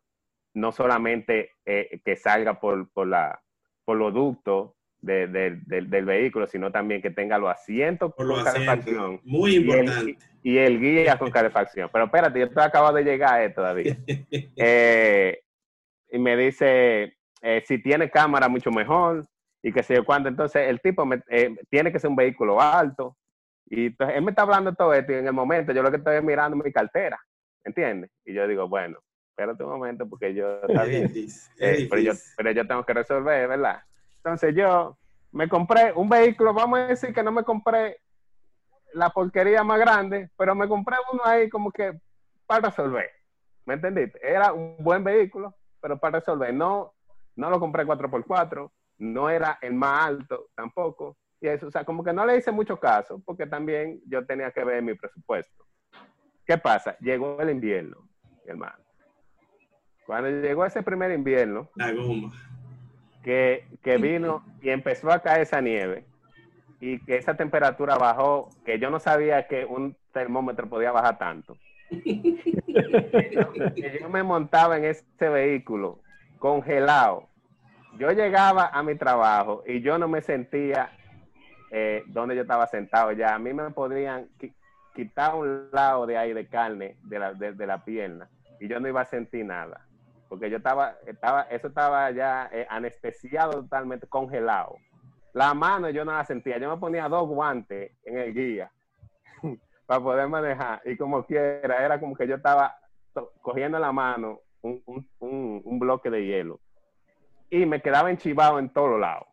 no 0.54 0.72
solamente 0.72 1.52
eh, 1.64 2.00
que 2.04 2.16
salga 2.16 2.60
por, 2.60 2.90
por, 2.92 3.06
la, 3.06 3.40
por 3.84 3.96
los 3.96 4.12
ductos 4.12 4.72
del 5.02 6.04
vehículo, 6.04 6.46
sino 6.46 6.70
también 6.70 7.02
que 7.02 7.10
tenga 7.10 7.36
los 7.36 7.50
asientos 7.50 8.14
con 8.14 8.44
calefacción. 8.44 9.20
Muy 9.24 9.56
importante. 9.56 10.16
Y 10.44 10.58
el, 10.58 10.80
guía 10.80 11.18
con 11.18 11.30
calefacción. 11.30 11.90
Pero 11.92 12.04
espérate, 12.04 12.38
yo 12.38 12.46
estoy 12.46 12.62
acabo 12.62 12.92
de 12.92 13.04
llegar 13.04 13.42
eh, 13.42 13.50
todavía. 13.50 13.96
Eh, 14.56 15.42
y 16.10 16.18
me 16.18 16.36
dice, 16.36 17.16
eh, 17.40 17.62
si 17.66 17.82
tiene 17.82 18.10
cámara, 18.10 18.48
mucho 18.48 18.70
mejor. 18.70 19.24
Y 19.62 19.72
que 19.72 19.82
sé 19.82 19.94
yo 19.94 20.04
cuándo. 20.04 20.28
Entonces, 20.28 20.68
el 20.68 20.80
tipo 20.80 21.08
tiene 21.70 21.92
que 21.92 21.98
ser 21.98 22.10
un 22.10 22.16
vehículo 22.16 22.60
alto. 22.60 23.16
Y 23.66 23.86
entonces, 23.86 24.16
él 24.16 24.24
me 24.24 24.30
está 24.30 24.42
hablando 24.42 24.74
todo 24.74 24.92
esto 24.92 25.12
y 25.12 25.16
en 25.16 25.26
el 25.26 25.32
momento 25.32 25.72
yo 25.72 25.82
lo 25.82 25.90
que 25.90 25.96
estoy 25.98 26.20
mirando 26.22 26.56
es 26.56 26.64
mi 26.64 26.72
cartera. 26.72 27.18
¿Entiendes? 27.64 28.10
Y 28.24 28.34
yo 28.34 28.46
digo, 28.46 28.68
bueno, 28.68 28.98
espérate 29.30 29.62
un 29.64 29.70
momento 29.70 30.08
porque 30.08 30.34
yo, 30.34 30.62
está 30.68 30.84
bien. 30.84 31.12
pero, 31.58 32.02
yo, 32.02 32.12
pero 32.36 32.50
yo 32.50 32.66
tengo 32.66 32.84
que 32.84 32.94
resolver, 32.94 33.48
¿verdad? 33.48 33.80
Entonces 34.16 34.54
yo 34.54 34.98
me 35.32 35.48
compré 35.48 35.92
un 35.92 36.08
vehículo, 36.08 36.52
vamos 36.52 36.78
a 36.78 36.86
decir 36.88 37.14
que 37.14 37.22
no 37.22 37.32
me 37.32 37.42
compré 37.42 37.98
la 38.92 39.10
porquería 39.10 39.64
más 39.64 39.78
grande, 39.78 40.30
pero 40.36 40.54
me 40.54 40.68
compré 40.68 40.96
uno 41.12 41.22
ahí 41.24 41.48
como 41.48 41.70
que 41.72 41.98
para 42.46 42.68
resolver. 42.68 43.10
¿Me 43.64 43.74
entendiste? 43.74 44.18
Era 44.22 44.52
un 44.52 44.76
buen 44.80 45.02
vehículo, 45.02 45.54
pero 45.80 45.98
para 45.98 46.18
resolver. 46.18 46.52
No, 46.52 46.92
no 47.36 47.48
lo 47.48 47.58
compré 47.58 47.86
4x4, 47.86 48.70
no 49.02 49.28
era 49.28 49.58
el 49.60 49.74
más 49.74 50.06
alto 50.06 50.48
tampoco. 50.54 51.16
Y 51.40 51.48
eso, 51.48 51.66
o 51.66 51.70
sea, 51.70 51.84
como 51.84 52.04
que 52.04 52.12
no 52.12 52.24
le 52.24 52.36
hice 52.36 52.52
mucho 52.52 52.78
caso, 52.78 53.20
porque 53.24 53.46
también 53.46 54.00
yo 54.06 54.24
tenía 54.24 54.52
que 54.52 54.64
ver 54.64 54.82
mi 54.82 54.94
presupuesto. 54.94 55.66
¿Qué 56.46 56.56
pasa? 56.56 56.96
Llegó 57.00 57.40
el 57.40 57.50
invierno, 57.50 58.08
hermano. 58.46 58.78
Cuando 60.06 60.30
llegó 60.30 60.64
ese 60.64 60.82
primer 60.82 61.10
invierno, 61.10 61.68
la 61.74 61.92
goma 61.92 62.32
que, 63.22 63.66
que 63.82 63.98
vino 63.98 64.44
y 64.60 64.70
empezó 64.70 65.10
a 65.10 65.20
caer 65.20 65.42
esa 65.42 65.60
nieve 65.60 66.06
y 66.80 66.98
que 67.04 67.16
esa 67.16 67.36
temperatura 67.36 67.96
bajó, 67.96 68.50
que 68.64 68.78
yo 68.78 68.90
no 68.90 68.98
sabía 68.98 69.46
que 69.46 69.64
un 69.64 69.96
termómetro 70.12 70.68
podía 70.68 70.92
bajar 70.92 71.18
tanto. 71.18 71.56
que 71.90 73.98
yo 74.00 74.08
me 74.08 74.22
montaba 74.22 74.76
en 74.76 74.84
ese 74.84 75.28
vehículo 75.28 76.00
congelado. 76.38 77.31
Yo 77.98 78.10
llegaba 78.10 78.68
a 78.68 78.82
mi 78.82 78.96
trabajo 78.96 79.62
y 79.66 79.80
yo 79.80 79.98
no 79.98 80.08
me 80.08 80.22
sentía 80.22 80.90
eh, 81.70 82.02
donde 82.06 82.34
yo 82.34 82.42
estaba 82.42 82.66
sentado 82.66 83.12
ya. 83.12 83.34
A 83.34 83.38
mí 83.38 83.52
me 83.52 83.70
podrían 83.70 84.28
quitar 84.94 85.34
un 85.34 85.68
lado 85.72 86.06
de 86.06 86.16
ahí 86.16 86.32
de 86.32 86.48
carne 86.48 86.96
de 87.04 87.18
la, 87.18 87.32
de 87.34 87.66
la 87.66 87.84
pierna 87.84 88.28
y 88.60 88.68
yo 88.68 88.78
no 88.80 88.88
iba 88.88 89.00
a 89.00 89.06
sentir 89.06 89.44
nada 89.44 89.86
porque 90.28 90.48
yo 90.48 90.56
estaba, 90.56 90.96
estaba, 91.06 91.42
eso 91.42 91.68
estaba 91.68 92.10
ya 92.10 92.48
eh, 92.52 92.66
anestesiado 92.70 93.52
totalmente, 93.62 94.06
congelado. 94.06 94.76
La 95.34 95.52
mano 95.52 95.90
yo 95.90 96.06
no 96.06 96.12
la 96.12 96.24
sentía, 96.24 96.56
yo 96.58 96.70
me 96.70 96.78
ponía 96.78 97.06
dos 97.08 97.28
guantes 97.28 97.92
en 98.04 98.16
el 98.18 98.32
guía 98.34 98.72
para 99.86 100.00
poder 100.02 100.28
manejar 100.28 100.80
y 100.86 100.96
como 100.96 101.24
quiera, 101.26 101.84
era 101.84 102.00
como 102.00 102.14
que 102.16 102.26
yo 102.26 102.36
estaba 102.36 102.74
cogiendo 103.42 103.78
la 103.78 103.92
mano 103.92 104.40
un- 104.62 104.82
un- 105.18 105.60
un 105.64 105.78
bloque 105.78 106.08
de 106.08 106.24
hielo. 106.24 106.60
Y 107.52 107.66
me 107.66 107.82
quedaba 107.82 108.10
enchivado 108.10 108.58
en 108.58 108.70
todos 108.70 108.98
lados. 108.98 109.26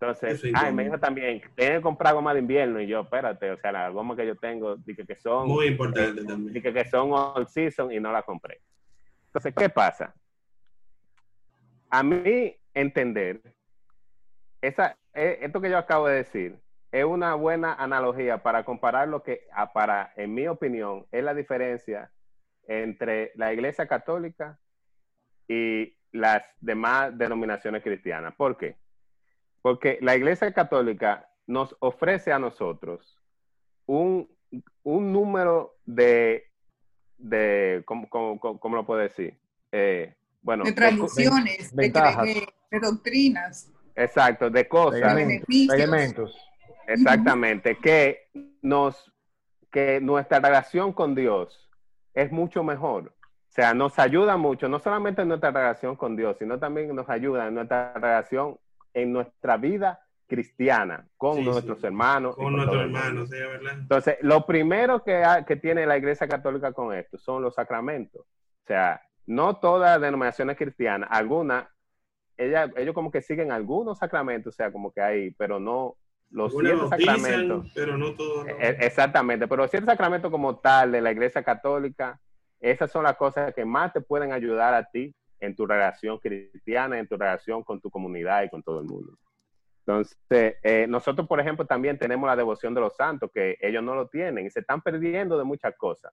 Entonces, 0.00 0.42
ay, 0.54 0.72
me 0.72 0.84
dijo 0.84 0.98
también, 0.98 1.42
tienes 1.54 1.76
que 1.76 1.82
comprar 1.82 2.14
goma 2.14 2.32
de 2.32 2.40
invierno. 2.40 2.80
Y 2.80 2.86
yo, 2.86 3.02
espérate, 3.02 3.50
o 3.50 3.58
sea, 3.58 3.70
las 3.70 3.92
gomas 3.92 4.16
que 4.16 4.26
yo 4.26 4.34
tengo, 4.34 4.76
dije 4.76 5.04
que 5.04 5.14
son, 5.16 5.46
Muy 5.46 5.66
importante 5.66 6.24
también. 6.24 6.54
dije 6.54 6.72
que 6.72 6.86
son 6.86 7.12
all 7.12 7.46
season 7.46 7.92
y 7.92 8.00
no 8.00 8.10
la 8.10 8.22
compré. 8.22 8.62
Entonces, 9.26 9.54
¿qué 9.54 9.68
pasa? 9.68 10.14
A 11.90 12.02
mí 12.02 12.56
entender, 12.72 13.42
esa, 14.62 14.96
eh, 15.12 15.40
esto 15.42 15.60
que 15.60 15.68
yo 15.68 15.76
acabo 15.76 16.08
de 16.08 16.16
decir 16.16 16.58
es 16.92 17.04
una 17.04 17.34
buena 17.34 17.74
analogía 17.74 18.42
para 18.42 18.64
comparar 18.64 19.08
lo 19.08 19.22
que, 19.22 19.46
para, 19.74 20.14
en 20.16 20.32
mi 20.32 20.48
opinión, 20.48 21.04
es 21.12 21.22
la 21.22 21.34
diferencia 21.34 22.10
entre 22.66 23.32
la 23.34 23.52
Iglesia 23.52 23.86
Católica 23.86 24.58
y 25.46 25.94
las 26.12 26.42
demás 26.60 27.16
denominaciones 27.16 27.82
cristianas. 27.82 28.34
¿Por 28.36 28.56
qué? 28.56 28.76
Porque 29.62 29.98
la 30.00 30.14
Iglesia 30.16 30.52
Católica 30.52 31.28
nos 31.46 31.74
ofrece 31.80 32.32
a 32.32 32.38
nosotros 32.38 33.18
un, 33.86 34.28
un 34.82 35.12
número 35.12 35.76
de, 35.84 36.44
de 37.18 37.82
¿cómo, 37.86 38.08
cómo- 38.08 38.38
cómo- 38.38 38.60
cómo 38.60 38.76
lo 38.76 38.86
puedo 38.86 39.00
decir? 39.00 39.38
Eh, 39.72 40.14
bueno, 40.42 40.64
de 40.64 40.72
tradiciones, 40.72 41.74
de, 41.74 41.82
ventajas. 41.82 42.24
de- 42.24 42.48
de 42.70 42.80
doctrinas, 42.80 43.72
exacto, 43.94 44.50
de 44.50 44.66
cosas. 44.68 45.00
Elementos, 45.12 45.48
elementos. 45.74 46.48
Exactamente, 46.86 47.76
que 47.78 48.28
nos, 48.60 49.12
que 49.70 50.00
nuestra 50.00 50.40
relación 50.40 50.92
con 50.92 51.14
Dios 51.14 51.70
es 52.12 52.30
mucho 52.32 52.64
mejor. 52.64 53.14
O 53.52 53.54
sea, 53.54 53.74
nos 53.74 53.98
ayuda 53.98 54.38
mucho, 54.38 54.66
no 54.66 54.78
solamente 54.78 55.20
en 55.20 55.28
nuestra 55.28 55.50
relación 55.50 55.94
con 55.94 56.16
Dios, 56.16 56.38
sino 56.38 56.58
también 56.58 56.94
nos 56.96 57.06
ayuda 57.10 57.48
en 57.48 57.54
nuestra 57.54 57.92
relación, 57.92 58.56
en 58.94 59.12
nuestra 59.12 59.58
vida 59.58 60.00
cristiana, 60.26 61.06
con 61.18 61.34
Sí, 61.36 61.44
nuestros 61.44 61.80
sí. 61.80 61.86
hermanos. 61.86 62.34
Con 62.34 62.56
nuestros 62.56 62.80
hermanos, 62.80 63.28
sí, 63.28 63.36
¿verdad? 63.36 63.72
Entonces, 63.78 64.16
lo 64.22 64.46
primero 64.46 65.04
que, 65.04 65.22
ha- 65.22 65.44
que 65.44 65.56
tiene 65.56 65.84
la 65.84 65.98
Iglesia 65.98 66.26
Católica 66.26 66.72
con 66.72 66.94
esto 66.94 67.18
son 67.18 67.42
los 67.42 67.54
sacramentos. 67.54 68.22
O 68.22 68.66
sea, 68.66 69.02
no 69.26 69.56
todas 69.56 69.90
las 69.90 70.00
denominaciones 70.00 70.56
cristianas, 70.56 71.10
algunas, 71.12 71.66
ella- 72.38 72.72
ellos 72.76 72.94
como 72.94 73.10
que 73.10 73.20
siguen 73.20 73.52
algunos 73.52 73.98
sacramentos, 73.98 74.54
o 74.54 74.56
sea, 74.56 74.72
como 74.72 74.92
que 74.92 75.02
hay, 75.02 75.30
pero 75.32 75.60
no 75.60 75.96
los 76.30 76.52
siete 76.54 76.74
bautizan, 76.74 77.18
sacramentos. 77.18 77.70
pero 77.74 77.98
no 77.98 78.14
todos. 78.14 78.46
no. 78.46 78.50
E- 78.50 78.78
Exactamente, 78.80 79.46
pero 79.46 79.68
siete 79.68 79.84
sacramentos 79.84 80.30
como 80.30 80.56
tal 80.56 80.90
de 80.92 81.02
la 81.02 81.12
Iglesia 81.12 81.42
Católica, 81.42 82.18
esas 82.62 82.90
son 82.90 83.02
las 83.02 83.16
cosas 83.16 83.52
que 83.52 83.64
más 83.64 83.92
te 83.92 84.00
pueden 84.00 84.32
ayudar 84.32 84.72
a 84.72 84.84
ti 84.84 85.14
en 85.40 85.56
tu 85.56 85.66
relación 85.66 86.18
cristiana, 86.18 86.98
en 86.98 87.08
tu 87.08 87.16
relación 87.16 87.64
con 87.64 87.80
tu 87.80 87.90
comunidad 87.90 88.44
y 88.44 88.48
con 88.48 88.62
todo 88.62 88.80
el 88.80 88.86
mundo. 88.86 89.18
Entonces, 89.84 90.16
eh, 90.62 90.86
nosotros, 90.88 91.26
por 91.26 91.40
ejemplo, 91.40 91.66
también 91.66 91.98
tenemos 91.98 92.28
la 92.28 92.36
devoción 92.36 92.72
de 92.72 92.80
los 92.80 92.94
santos, 92.94 93.30
que 93.34 93.58
ellos 93.60 93.82
no 93.82 93.96
lo 93.96 94.06
tienen 94.06 94.46
y 94.46 94.50
se 94.50 94.60
están 94.60 94.80
perdiendo 94.80 95.36
de 95.36 95.42
muchas 95.42 95.74
cosas, 95.76 96.12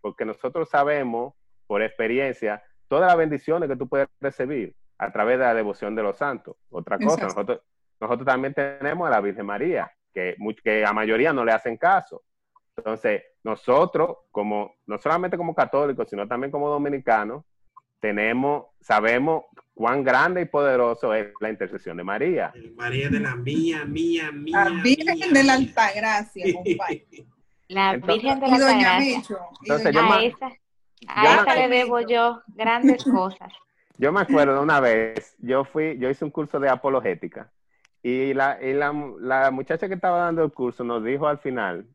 porque 0.00 0.24
nosotros 0.24 0.70
sabemos, 0.70 1.34
por 1.66 1.82
experiencia, 1.82 2.62
todas 2.88 3.08
las 3.08 3.18
bendiciones 3.18 3.68
que 3.68 3.76
tú 3.76 3.86
puedes 3.86 4.08
recibir 4.20 4.74
a 4.96 5.12
través 5.12 5.38
de 5.38 5.44
la 5.44 5.54
devoción 5.54 5.94
de 5.94 6.02
los 6.02 6.16
santos. 6.16 6.56
Otra 6.70 6.98
cosa, 6.98 7.24
nosotros, 7.24 7.60
nosotros 8.00 8.26
también 8.26 8.54
tenemos 8.54 9.06
a 9.06 9.10
la 9.10 9.20
Virgen 9.20 9.44
María, 9.44 9.92
que, 10.14 10.34
que 10.64 10.84
a 10.86 10.92
mayoría 10.94 11.34
no 11.34 11.44
le 11.44 11.52
hacen 11.52 11.76
caso. 11.76 12.22
Entonces, 12.76 13.22
nosotros, 13.44 14.18
como, 14.30 14.74
no 14.86 14.98
solamente 14.98 15.36
como 15.36 15.54
católicos, 15.54 16.08
sino 16.08 16.26
también 16.26 16.50
como 16.50 16.68
dominicanos, 16.68 17.44
tenemos, 18.00 18.66
sabemos 18.80 19.44
cuán 19.74 20.02
grande 20.02 20.42
y 20.42 20.44
poderoso 20.46 21.12
es 21.14 21.28
la 21.40 21.50
intercesión 21.50 21.96
de 21.96 22.04
María. 22.04 22.52
María 22.76 23.08
de 23.10 23.20
la 23.20 23.34
mía, 23.36 23.84
mía, 23.84 24.30
mía. 24.32 24.64
La 24.64 24.82
Virgen 24.82 25.16
mía, 25.18 25.28
de 25.32 25.44
la. 25.44 25.52
Altagracia, 25.54 26.54
compadre. 26.54 27.06
La 27.68 27.94
Entonces- 27.94 28.22
Virgen 28.22 28.40
de 28.40 28.48
la 28.48 28.54
Altagracia. 28.54 29.22
Entonces, 29.62 29.94
yo 29.94 30.00
A 30.00 30.22
esa, 30.22 30.46
a 31.08 31.34
esa 31.34 31.54
le 31.56 31.68
debo 31.68 32.00
yo 32.00 32.40
grandes 32.48 33.04
cosas. 33.04 33.52
Yo 33.98 34.12
me 34.12 34.20
acuerdo 34.22 34.54
de 34.54 34.60
una 34.60 34.80
vez, 34.80 35.36
yo 35.40 35.64
fui, 35.64 35.98
yo 35.98 36.08
hice 36.08 36.24
un 36.24 36.30
curso 36.30 36.58
de 36.58 36.70
apologética 36.70 37.52
y 38.02 38.32
la, 38.32 38.58
y 38.62 38.72
la, 38.72 38.94
la 39.18 39.50
muchacha 39.50 39.88
que 39.88 39.94
estaba 39.94 40.20
dando 40.20 40.42
el 40.42 40.52
curso 40.52 40.82
nos 40.84 41.04
dijo 41.04 41.28
al 41.28 41.38
final 41.38 41.86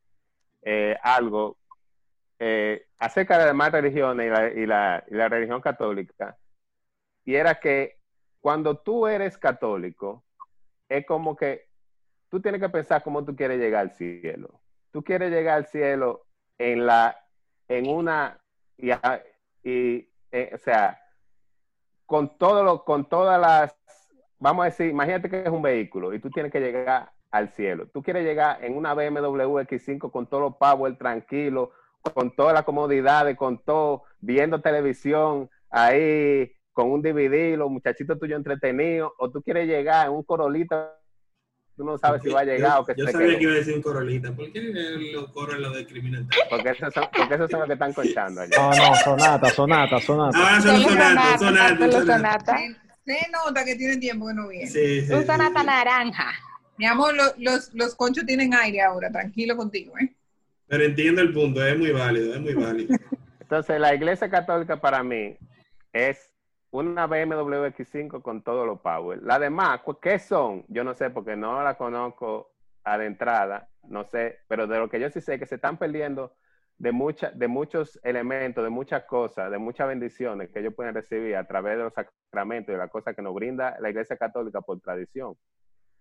eh, 0.66 0.98
algo 1.04 1.58
eh, 2.40 2.88
acerca 2.98 3.36
de 3.36 3.46
las 3.46 3.48
demás 3.52 3.72
religiones 3.72 4.26
y 4.26 4.30
la, 4.30 4.48
y, 4.50 4.66
la, 4.66 5.04
y 5.08 5.14
la 5.14 5.30
religión 5.30 5.62
católica. 5.62 6.38
Y 7.24 7.36
era 7.36 7.60
que 7.60 8.00
cuando 8.42 8.78
tú 8.78 9.08
eres 9.08 9.38
católico, 9.38 10.26
es 10.90 11.06
como 11.06 11.36
que 11.36 11.70
tú 12.30 12.42
tienes 12.42 12.60
que 12.60 12.70
pensar 12.70 13.04
cómo 13.04 13.24
tú 13.24 13.36
quieres 13.36 13.60
llegar 13.60 13.82
al 13.82 13.92
cielo. 13.92 14.60
Tú 14.92 15.04
quieres 15.04 15.32
llegar 15.32 15.58
al 15.58 15.68
cielo 15.68 16.26
en 16.58 16.86
la, 16.86 17.18
en 17.68 17.88
una, 17.88 18.40
y, 18.78 18.92
y 19.64 20.10
eh, 20.32 20.52
o 20.54 20.58
sea, 20.58 21.00
con 22.06 22.38
todo 22.38 22.64
lo, 22.64 22.84
con 22.84 23.08
todas 23.08 23.40
las, 23.40 23.76
vamos 24.40 24.64
a 24.64 24.66
decir, 24.66 24.88
imagínate 24.88 25.30
que 25.30 25.44
es 25.44 25.50
un 25.50 25.62
vehículo 25.62 26.14
y 26.14 26.20
tú 26.20 26.30
tienes 26.30 26.52
que 26.52 26.60
llegar 26.60 27.12
al 27.36 27.50
cielo. 27.54 27.88
Tú 27.94 28.02
quieres 28.02 28.24
llegar 28.24 28.64
en 28.64 28.78
una 28.78 28.94
BMW 28.94 29.60
X5 29.60 30.10
con 30.12 30.28
todo 30.28 30.40
los 30.42 30.56
power 30.58 30.98
tranquilo, 30.98 31.72
con 32.14 32.36
todas 32.36 32.54
las 32.54 32.64
comodidades, 32.64 33.36
con 33.36 33.58
todo, 33.64 34.04
viendo 34.20 34.62
televisión 34.62 35.50
ahí, 35.70 36.52
con 36.72 36.92
un 36.92 37.02
DVD, 37.02 37.58
los 37.58 37.70
muchachitos 37.70 38.18
tuyos 38.20 38.38
entretenidos, 38.38 39.12
o 39.18 39.30
tú 39.32 39.42
quieres 39.42 39.68
llegar 39.68 40.08
en 40.08 40.14
un 40.14 40.24
corolita, 40.24 40.94
tú 41.76 41.84
no 41.84 41.98
sabes 41.98 42.22
si 42.22 42.30
va 42.30 42.42
a 42.42 42.44
llegar 42.46 42.76
yo, 42.76 42.82
o 42.82 42.86
que 42.86 42.94
Yo 42.96 43.06
se 43.06 43.12
sabía 43.12 43.28
quedó. 43.28 43.38
que 43.38 43.44
iba 43.44 43.52
a 43.54 43.56
decir 43.56 43.76
un 43.76 43.82
corolita. 43.82 44.32
¿Por 44.34 44.52
qué 44.54 44.62
lo 45.14 45.32
corren 45.34 45.62
lo 45.62 45.72
de 45.72 45.86
criminal? 45.86 46.26
Porque 46.50 46.70
esos 46.70 46.94
son, 46.94 47.06
porque 47.18 47.36
esos 47.36 47.52
son 47.52 47.60
los 47.62 47.68
que 47.68 47.74
están 47.74 47.92
conchando 47.94 48.42
allá. 48.42 48.58
No, 48.58 48.70
no, 48.70 48.96
sonata, 48.96 49.50
sonata, 49.50 50.00
sonata. 50.00 50.38
Ah, 50.42 50.62
son 50.62 50.74
los 50.74 50.84
Solo 50.84 50.96
sonatos, 50.96 51.40
sonata, 51.40 51.40
sonatos, 51.40 51.92
solo 51.92 52.06
sonatos. 52.06 52.46
sonata. 52.46 52.58
Se, 53.06 53.32
nota 53.32 53.66
que 53.66 53.76
tiene 53.76 53.98
tiempo 53.98 54.28
que 54.28 54.34
no 54.34 54.48
viene. 54.48 54.68
Sí, 54.68 55.02
sí, 55.02 55.14
Un 55.14 55.20
sí, 55.22 55.26
sonata 55.28 55.60
sí. 55.60 55.66
naranja. 55.66 56.32
Mi 56.78 56.86
amor, 56.86 57.16
lo- 57.16 57.34
los, 57.38 57.74
los 57.74 57.96
conchos 57.96 58.26
tienen 58.26 58.54
aire 58.54 58.82
ahora, 58.82 59.12
tranquilo 59.12 59.56
contigo, 59.56 59.94
¿eh? 59.98 60.14
Pero 60.68 60.84
entiendo 60.84 61.22
el 61.22 61.32
punto, 61.34 61.66
es 61.66 61.78
muy 61.78 61.92
válido, 61.92 62.34
es 62.34 62.42
muy 62.42 62.54
válido. 62.54 62.96
Entonces, 63.40 63.80
la 63.80 63.94
iglesia 63.94 64.30
católica 64.30 64.82
para 64.82 65.04
mí 65.04 65.38
es 65.94 66.32
una 66.72 67.06
BMW 67.08 67.68
X5 67.68 68.22
con 68.22 68.42
todos 68.44 68.66
los 68.66 68.82
power. 68.82 69.22
La 69.22 69.40
demás, 69.40 69.82
¿cu- 69.82 70.00
¿qué 70.00 70.20
son? 70.20 70.66
Yo 70.68 70.84
no 70.84 70.94
sé 70.96 71.10
porque 71.12 71.36
no 71.36 71.64
la 71.64 71.78
conozco 71.78 72.52
a 72.84 72.98
de 72.98 73.06
entrada, 73.06 73.70
no 73.84 74.04
sé, 74.04 74.40
pero 74.48 74.68
de 74.68 74.78
lo 74.80 74.90
que 74.90 75.00
yo 75.00 75.10
sí 75.10 75.22
sé 75.22 75.40
que 75.40 75.46
se 75.46 75.56
están 75.56 75.78
perdiendo 75.78 76.36
de, 76.78 76.92
mucha, 76.92 77.32
de 77.32 77.48
muchos 77.48 78.00
elementos, 78.04 78.64
de 78.64 78.70
muchas 78.70 79.04
cosas, 79.06 79.50
de 79.50 79.58
muchas 79.58 79.88
bendiciones 79.88 80.50
que 80.50 80.60
ellos 80.60 80.74
pueden 80.74 80.94
recibir 80.94 81.36
a 81.38 81.48
través 81.48 81.78
de 81.78 81.84
los 81.84 81.94
sacramentos 81.94 82.70
y 82.70 82.74
de 82.74 82.80
las 82.80 82.92
cosas 82.92 83.16
que 83.16 83.22
nos 83.22 83.34
brinda 83.34 83.78
la 83.80 83.90
iglesia 83.90 84.18
católica 84.18 84.60
por 84.62 84.80
tradición. 84.82 85.36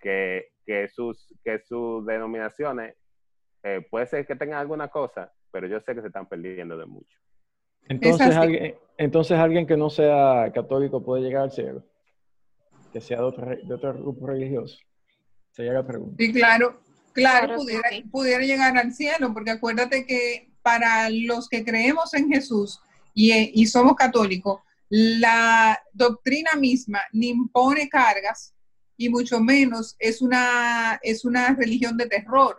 Que, 0.04 0.48
que, 0.66 0.86
sus, 0.88 1.34
que 1.42 1.60
sus 1.60 2.04
denominaciones 2.04 2.94
eh, 3.62 3.80
puede 3.90 4.06
ser 4.06 4.26
que 4.26 4.36
tengan 4.36 4.58
alguna 4.58 4.88
cosa, 4.88 5.32
pero 5.50 5.66
yo 5.66 5.80
sé 5.80 5.94
que 5.94 6.02
se 6.02 6.08
están 6.08 6.28
perdiendo 6.28 6.76
de 6.76 6.84
mucho. 6.84 7.18
Entonces 7.88 8.36
alguien, 8.36 8.74
entonces 8.98 9.38
alguien 9.38 9.66
que 9.66 9.78
no 9.78 9.88
sea 9.88 10.52
católico 10.54 11.02
puede 11.02 11.22
llegar 11.22 11.44
al 11.44 11.52
cielo. 11.52 11.82
Que 12.92 13.00
sea 13.00 13.16
de 13.18 13.24
otro, 13.24 13.46
de 13.46 13.74
otro 13.74 13.94
grupo 13.94 14.26
religioso. 14.26 14.78
Sería 15.52 15.72
la 15.72 15.86
pregunta. 15.86 16.16
Sí, 16.18 16.32
claro, 16.34 16.80
claro, 17.14 17.46
Claro, 17.46 17.56
pudiera, 17.56 17.88
sí. 17.88 18.02
pudiera 18.02 18.44
llegar 18.44 18.76
al 18.76 18.92
cielo, 18.92 19.32
porque 19.32 19.52
acuérdate 19.52 20.04
que 20.04 20.52
para 20.60 21.08
los 21.08 21.48
que 21.48 21.64
creemos 21.64 22.12
en 22.12 22.30
Jesús 22.30 22.78
y, 23.14 23.32
y 23.58 23.66
somos 23.66 23.94
católicos, 23.94 24.60
la 24.90 25.80
doctrina 25.94 26.50
misma 26.58 27.00
ni 27.12 27.30
impone 27.30 27.88
cargas 27.88 28.54
y 28.96 29.08
mucho 29.08 29.40
menos 29.40 29.96
es 29.98 30.22
una, 30.22 30.98
es 31.02 31.24
una 31.24 31.54
religión 31.54 31.96
de 31.96 32.06
terror, 32.06 32.58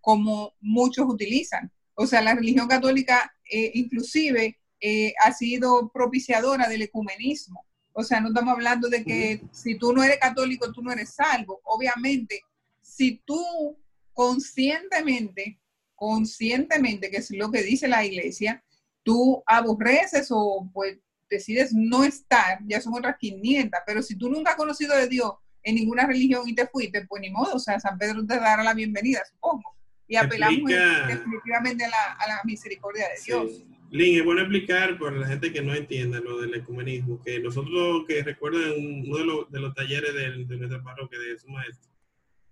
como 0.00 0.54
muchos 0.60 1.06
utilizan. 1.08 1.70
O 1.94 2.06
sea, 2.06 2.22
la 2.22 2.34
religión 2.34 2.68
católica 2.68 3.34
eh, 3.50 3.70
inclusive 3.74 4.58
eh, 4.80 5.14
ha 5.24 5.32
sido 5.32 5.90
propiciadora 5.92 6.68
del 6.68 6.82
ecumenismo. 6.82 7.66
O 7.92 8.02
sea, 8.02 8.20
no 8.20 8.28
estamos 8.28 8.52
hablando 8.52 8.88
de 8.88 9.04
que 9.04 9.42
si 9.52 9.78
tú 9.78 9.92
no 9.92 10.02
eres 10.02 10.18
católico, 10.18 10.72
tú 10.72 10.82
no 10.82 10.92
eres 10.92 11.14
salvo. 11.14 11.60
Obviamente, 11.64 12.42
si 12.82 13.22
tú 13.24 13.78
conscientemente, 14.12 15.60
conscientemente, 15.94 17.10
que 17.10 17.18
es 17.18 17.30
lo 17.30 17.50
que 17.50 17.62
dice 17.62 17.88
la 17.88 18.04
iglesia, 18.04 18.64
tú 19.02 19.42
aborreces 19.46 20.28
o 20.30 20.68
pues 20.72 20.98
decides 21.30 21.72
no 21.72 22.04
estar, 22.04 22.58
ya 22.66 22.80
son 22.80 22.94
otras 22.94 23.16
500, 23.18 23.80
pero 23.86 24.02
si 24.02 24.16
tú 24.16 24.28
nunca 24.28 24.52
has 24.52 24.56
conocido 24.56 24.96
de 24.96 25.08
Dios 25.08 25.32
en 25.64 25.74
ninguna 25.74 26.06
religión 26.06 26.48
y 26.48 26.54
te 26.54 26.66
fuiste, 26.68 27.06
pues 27.06 27.22
ni 27.22 27.30
modo, 27.30 27.54
o 27.54 27.58
sea, 27.58 27.80
San 27.80 27.98
Pedro 27.98 28.24
te 28.24 28.36
dará 28.38 28.62
la 28.62 28.74
bienvenida, 28.74 29.20
supongo. 29.32 29.74
Y 30.06 30.16
apelamos 30.16 30.58
Explica- 30.58 31.06
definitivamente 31.08 31.84
a 31.84 31.88
la, 31.88 32.12
a 32.12 32.28
la 32.28 32.40
misericordia 32.44 33.04
de 33.08 33.14
Dios. 33.24 33.56
Sí. 33.56 33.66
Lin, 33.90 34.18
es 34.18 34.24
bueno 34.24 34.40
explicar 34.40 34.98
para 34.98 35.16
la 35.16 35.26
gente 35.26 35.52
que 35.52 35.62
no 35.62 35.72
entienda 35.74 36.20
lo 36.20 36.40
del 36.40 36.54
ecumenismo, 36.54 37.22
que 37.22 37.38
nosotros 37.38 38.04
que 38.06 38.22
recuerdan 38.22 38.72
uno 38.76 39.16
de 39.16 39.24
los, 39.24 39.50
de 39.50 39.60
los 39.60 39.74
talleres 39.74 40.12
del, 40.14 40.46
de 40.46 40.56
nuestra 40.56 40.82
parroquia 40.82 41.18
de 41.18 41.38
su 41.38 41.48
maestro, 41.48 41.90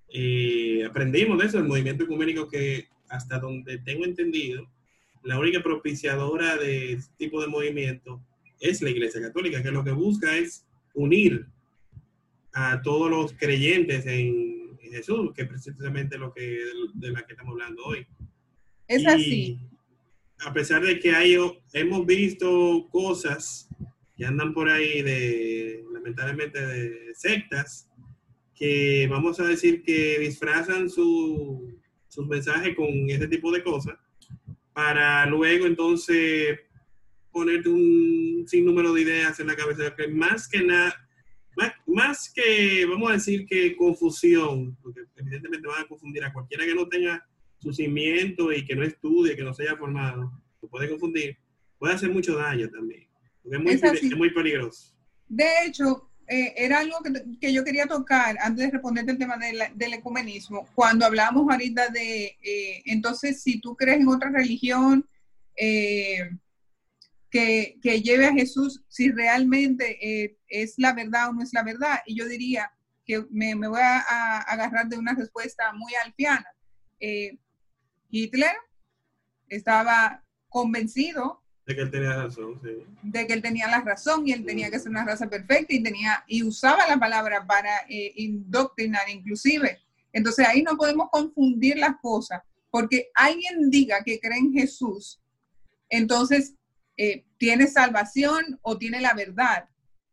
y 0.09 0.83
aprendimos 0.83 1.39
de 1.39 1.47
eso, 1.47 1.59
el 1.59 1.65
movimiento 1.65 2.05
ecuménico 2.05 2.49
que 2.49 2.89
hasta 3.09 3.39
donde 3.39 3.79
tengo 3.79 4.05
entendido, 4.05 4.71
la 5.23 5.39
única 5.39 5.63
propiciadora 5.63 6.57
de 6.57 6.95
este 6.95 7.15
tipo 7.17 7.41
de 7.41 7.47
movimiento 7.49 8.25
es 8.61 8.81
la 8.83 8.91
Iglesia 8.91 9.21
Católica, 9.21 9.63
que 9.63 9.71
lo 9.71 9.85
que 9.85 9.91
busca 9.93 10.37
es 10.37 10.67
unir 10.95 11.47
a 12.55 12.83
todos 12.83 13.11
los 13.11 13.33
creyentes 13.33 14.07
en 14.07 14.79
Jesús, 14.81 15.33
que 15.35 15.43
es 15.43 15.49
precisamente 15.49 16.19
lo 16.19 16.33
que 16.33 16.59
de 16.95 17.11
la 17.11 17.23
que 17.27 17.33
estamos 17.33 17.53
hablando 17.53 17.85
hoy. 17.85 18.07
Es 18.89 19.03
Y 19.03 19.07
así. 19.07 19.59
A 20.45 20.53
pesar 20.53 20.83
de 20.83 20.99
que 20.99 21.13
hay, 21.13 21.37
hemos 21.73 22.05
visto 22.05 22.89
cosas 22.91 23.69
que 24.17 24.27
andan 24.27 24.53
por 24.53 24.69
ahí 24.69 25.03
de, 25.03 25.85
lamentablemente, 25.93 26.61
de 26.61 27.15
sectas, 27.15 27.89
que 28.55 29.07
vamos 29.09 29.41
a 29.41 29.45
decir 29.45 29.83
que 29.83 30.19
disfrazan 30.19 30.91
su, 30.91 31.79
sus 32.09 32.27
mensajes 32.27 32.75
con 32.77 32.89
ese 33.09 33.29
tipo 33.29 33.51
de 33.51 33.63
cosas, 33.63 33.97
para 34.73 35.25
luego 35.27 35.67
entonces 35.67 36.59
ponerte 37.31 37.69
un 37.69 38.45
sinnúmero 38.47 38.93
de 38.93 39.03
ideas 39.03 39.41
en 39.41 39.47
la 39.47 39.57
cabeza, 39.57 39.95
que 39.97 40.09
más 40.09 40.49
que 40.49 40.63
nada, 40.63 41.02
más, 41.93 42.31
que, 42.35 42.85
vamos 42.87 43.11
a 43.11 43.15
decir 43.15 43.47
que 43.47 43.77
confusión, 43.77 44.77
porque 44.83 45.01
evidentemente 45.17 45.67
van 45.69 45.83
a 45.83 45.89
confundir 45.89 46.25
a 46.25 46.33
cualquiera 46.33 46.65
que 46.65 46.75
no 46.75 46.89
tenga 46.89 47.25
su 47.59 47.73
cimiento 47.73 48.53
y 48.53 48.65
que 48.65 48.75
no 48.75 48.85
estudie, 48.85 49.37
que 49.37 49.43
no 49.45 49.55
se 49.55 49.63
haya 49.63 49.77
formado, 49.77 50.33
lo 50.61 50.69
puede 50.69 50.89
confundir, 50.89 51.37
puede 51.79 51.95
hacer 51.95 52.11
mucho 52.11 52.37
daño 52.37 52.69
también, 52.71 53.07
porque 53.43 53.57
es 53.57 53.63
muy, 53.63 53.73
Es 53.73 54.17
muy 54.17 54.31
peligroso. 54.31 54.95
De 55.29 55.47
hecho, 55.67 56.09
eh, 56.27 56.55
era 56.57 56.81
algo 56.81 56.97
que, 57.03 57.13
que 57.41 57.53
yo 57.53 57.65
quería 57.65 57.87
tocar 57.87 58.37
antes 58.41 58.65
de 58.67 58.71
responderte 58.71 59.13
el 59.13 59.19
tema 59.19 59.37
de 59.37 59.53
la- 59.53 59.71
del 59.75 59.95
ecumenismo. 59.95 60.69
Cuando 60.75 61.05
hablamos 61.05 61.51
ahorita 61.51 61.89
de, 61.89 62.37
eh, 62.43 62.83
entonces, 62.87 63.43
si 63.43 63.61
tú 63.61 63.75
crees 63.77 64.01
en 64.01 64.09
otra 64.09 64.31
religión 64.31 65.07
eh, 65.57 66.31
que, 67.33 67.79
que 67.83 68.03
lleve 68.03 68.27
a 68.27 68.33
Jesús, 68.35 68.85
si 68.89 69.11
realmente 69.11 69.97
eh, 70.07 70.37
es 70.49 70.75
la 70.77 70.93
verdad 70.93 71.31
o 71.31 71.33
no 71.33 71.43
es 71.43 71.53
la 71.55 71.63
verdad, 71.63 72.01
y 72.07 72.15
yo 72.15 72.29
diría 72.29 72.71
que 73.07 73.25
me, 73.31 73.57
me 73.57 73.69
voy 73.69 73.81
a, 73.81 74.01
a 74.01 74.39
agarrar 74.43 74.87
de 74.87 74.99
una 74.99 75.15
respuesta 75.15 75.73
muy 75.73 75.95
alfiana. 76.05 76.47
Eh, 77.01 77.39
Hitler 78.11 78.55
estaba 79.49 80.23
convencido 80.51 81.43
De 81.67 81.75
que 81.75 81.81
él 81.81 81.91
tenía 81.91 82.23
razón, 82.23 82.61
sí. 82.63 82.85
de 83.03 83.27
que 83.27 83.33
él 83.33 83.41
tenía 83.41 83.67
la 83.67 83.81
razón 83.81 84.29
y 84.29 84.33
él 84.33 84.45
tenía 84.45 84.71
que 84.71 84.79
ser 84.79 84.91
una 84.91 85.07
raza 85.07 85.27
perfecta 85.29 85.73
y 85.75 85.83
tenía 85.83 86.23
y 86.29 86.43
usaba 86.43 86.87
la 86.87 86.99
palabra 86.99 87.47
para 87.47 87.79
eh, 87.89 88.13
indoctrinar 88.17 89.09
inclusive. 89.09 89.81
Entonces 90.13 90.47
ahí 90.47 90.63
no 90.63 90.77
podemos 90.77 91.09
confundir 91.11 91.79
las 91.79 91.97
cosas, 92.03 92.43
porque 92.71 93.09
alguien 93.15 93.71
diga 93.71 94.05
que 94.05 94.21
cree 94.21 94.39
en 94.39 94.53
Jesús, 94.53 95.19
entonces 95.89 96.55
eh, 97.05 97.25
tiene 97.37 97.67
salvación 97.67 98.61
o 98.63 98.79
tiene 98.79 99.01
la 99.01 99.13
verdad. 99.13 99.69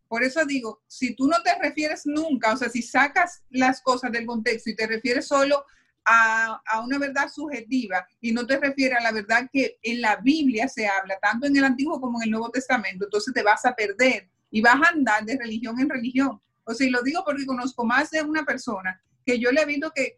Por 0.08 0.24
eso 0.24 0.44
digo, 0.44 0.82
si 0.88 1.16
tú 1.16 1.28
no 1.28 1.38
te 1.44 1.54
refieres 1.60 2.08
nunca, 2.08 2.52
o 2.52 2.58
sea, 2.58 2.68
si 2.68 2.82
sacas 2.82 3.44
las 3.52 3.80
cosas 3.82 4.12
del 4.12 4.26
contexto 4.26 4.72
y 4.72 4.76
te 4.76 4.88
refieres 4.88 5.28
solo 5.28 5.66
a, 6.04 6.60
a 6.66 6.82
una 6.82 6.98
verdad 6.98 7.30
subjetiva 7.30 8.08
y 8.20 8.32
no 8.32 8.48
te 8.48 8.58
refieres 8.58 8.98
a 8.98 9.04
la 9.04 9.12
verdad 9.12 9.48
que 9.54 9.78
en 9.84 10.02
la 10.02 10.16
Biblia 10.16 10.68
se 10.68 10.88
habla, 10.88 11.20
tanto 11.22 11.46
en 11.46 11.56
el 11.58 11.64
Antiguo 11.64 12.02
como 12.02 12.20
en 12.20 12.24
el 12.24 12.32
Nuevo 12.32 12.50
Testamento, 12.50 13.06
entonces 13.06 13.36
te 13.36 13.44
vas 13.44 13.64
a 13.68 13.76
perder 13.76 14.28
y 14.50 14.60
vas 14.60 14.82
a 14.82 14.90
andar 14.90 15.24
de 15.26 15.38
religión 15.38 15.80
en 15.80 15.90
religión. 15.90 16.42
O 16.64 16.74
sea, 16.74 16.88
y 16.88 16.90
lo 16.90 17.04
digo 17.04 17.24
porque 17.24 17.46
conozco 17.46 17.86
más 17.86 18.10
de 18.10 18.24
una 18.24 18.44
persona 18.44 19.00
que 19.24 19.38
yo 19.38 19.52
le 19.52 19.62
he 19.62 19.66
visto 19.68 19.92
que 19.94 20.18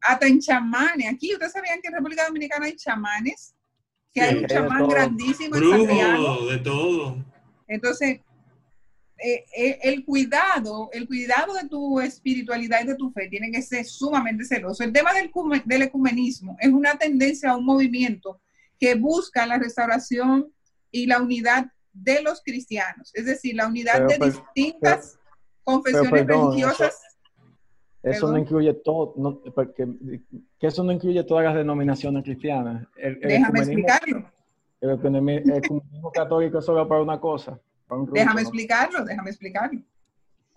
hasta 0.00 0.26
en 0.26 0.40
chamanes, 0.40 1.12
aquí 1.12 1.34
ustedes 1.34 1.52
sabían 1.52 1.82
que 1.82 1.88
en 1.88 1.94
República 1.94 2.24
Dominicana 2.26 2.64
hay 2.64 2.76
chamanes, 2.76 3.54
que 4.16 4.22
hay 4.22 4.36
un 4.38 4.46
chamán 4.46 4.88
grandísimo 4.88 5.56
en 5.56 5.70
Santiago. 5.70 6.22
Brujo, 6.22 6.46
de 6.46 6.58
todo. 6.58 7.24
Entonces, 7.68 8.20
eh, 9.18 9.44
eh, 9.54 9.78
el 9.82 10.06
cuidado, 10.06 10.88
el 10.92 11.06
cuidado 11.06 11.52
de 11.52 11.68
tu 11.68 12.00
espiritualidad 12.00 12.80
y 12.82 12.86
de 12.86 12.94
tu 12.94 13.10
fe 13.10 13.28
tiene 13.28 13.50
que 13.50 13.60
ser 13.60 13.84
sumamente 13.84 14.46
celoso. 14.46 14.82
El 14.84 14.92
tema 14.92 15.12
del, 15.12 15.30
del 15.66 15.82
ecumenismo 15.82 16.56
es 16.60 16.70
una 16.70 16.96
tendencia 16.96 17.50
a 17.50 17.56
un 17.56 17.66
movimiento 17.66 18.40
que 18.80 18.94
busca 18.94 19.46
la 19.46 19.58
restauración 19.58 20.50
y 20.90 21.06
la 21.06 21.20
unidad 21.20 21.66
de 21.92 22.22
los 22.22 22.40
cristianos, 22.42 23.10
es 23.14 23.26
decir, 23.26 23.54
la 23.54 23.66
unidad 23.66 24.06
Pero, 24.06 24.08
de 24.08 24.18
pues, 24.18 24.34
distintas 24.34 25.18
confesiones 25.62 26.26
religiosas. 26.26 27.02
Eso 28.10 28.30
no 28.30 28.38
incluye 28.38 28.72
todo, 28.74 29.14
no, 29.16 29.40
porque 29.54 29.86
que 30.58 30.66
eso 30.66 30.84
no 30.84 30.92
incluye 30.92 31.22
todas 31.24 31.44
las 31.44 31.54
denominaciones 31.56 32.22
cristianas. 32.22 32.86
El, 32.96 33.14
el 33.14 33.20
Déjame 33.20 33.60
ecumenismo- 33.60 33.62
explicarlo, 33.62 34.30
El 34.80 34.90
el 34.90 35.56
ecumenismo 35.56 36.12
católico 36.12 36.58
es 36.58 36.64
solo 36.64 36.86
para 36.86 37.02
una 37.02 37.18
cosa. 37.20 37.58
para 37.88 38.00
un 38.00 38.06
grupo, 38.06 38.18
déjame 38.18 38.42
¿no? 38.42 38.48
explicarlo, 38.48 39.04
déjame 39.04 39.30
explicarlo. 39.30 39.80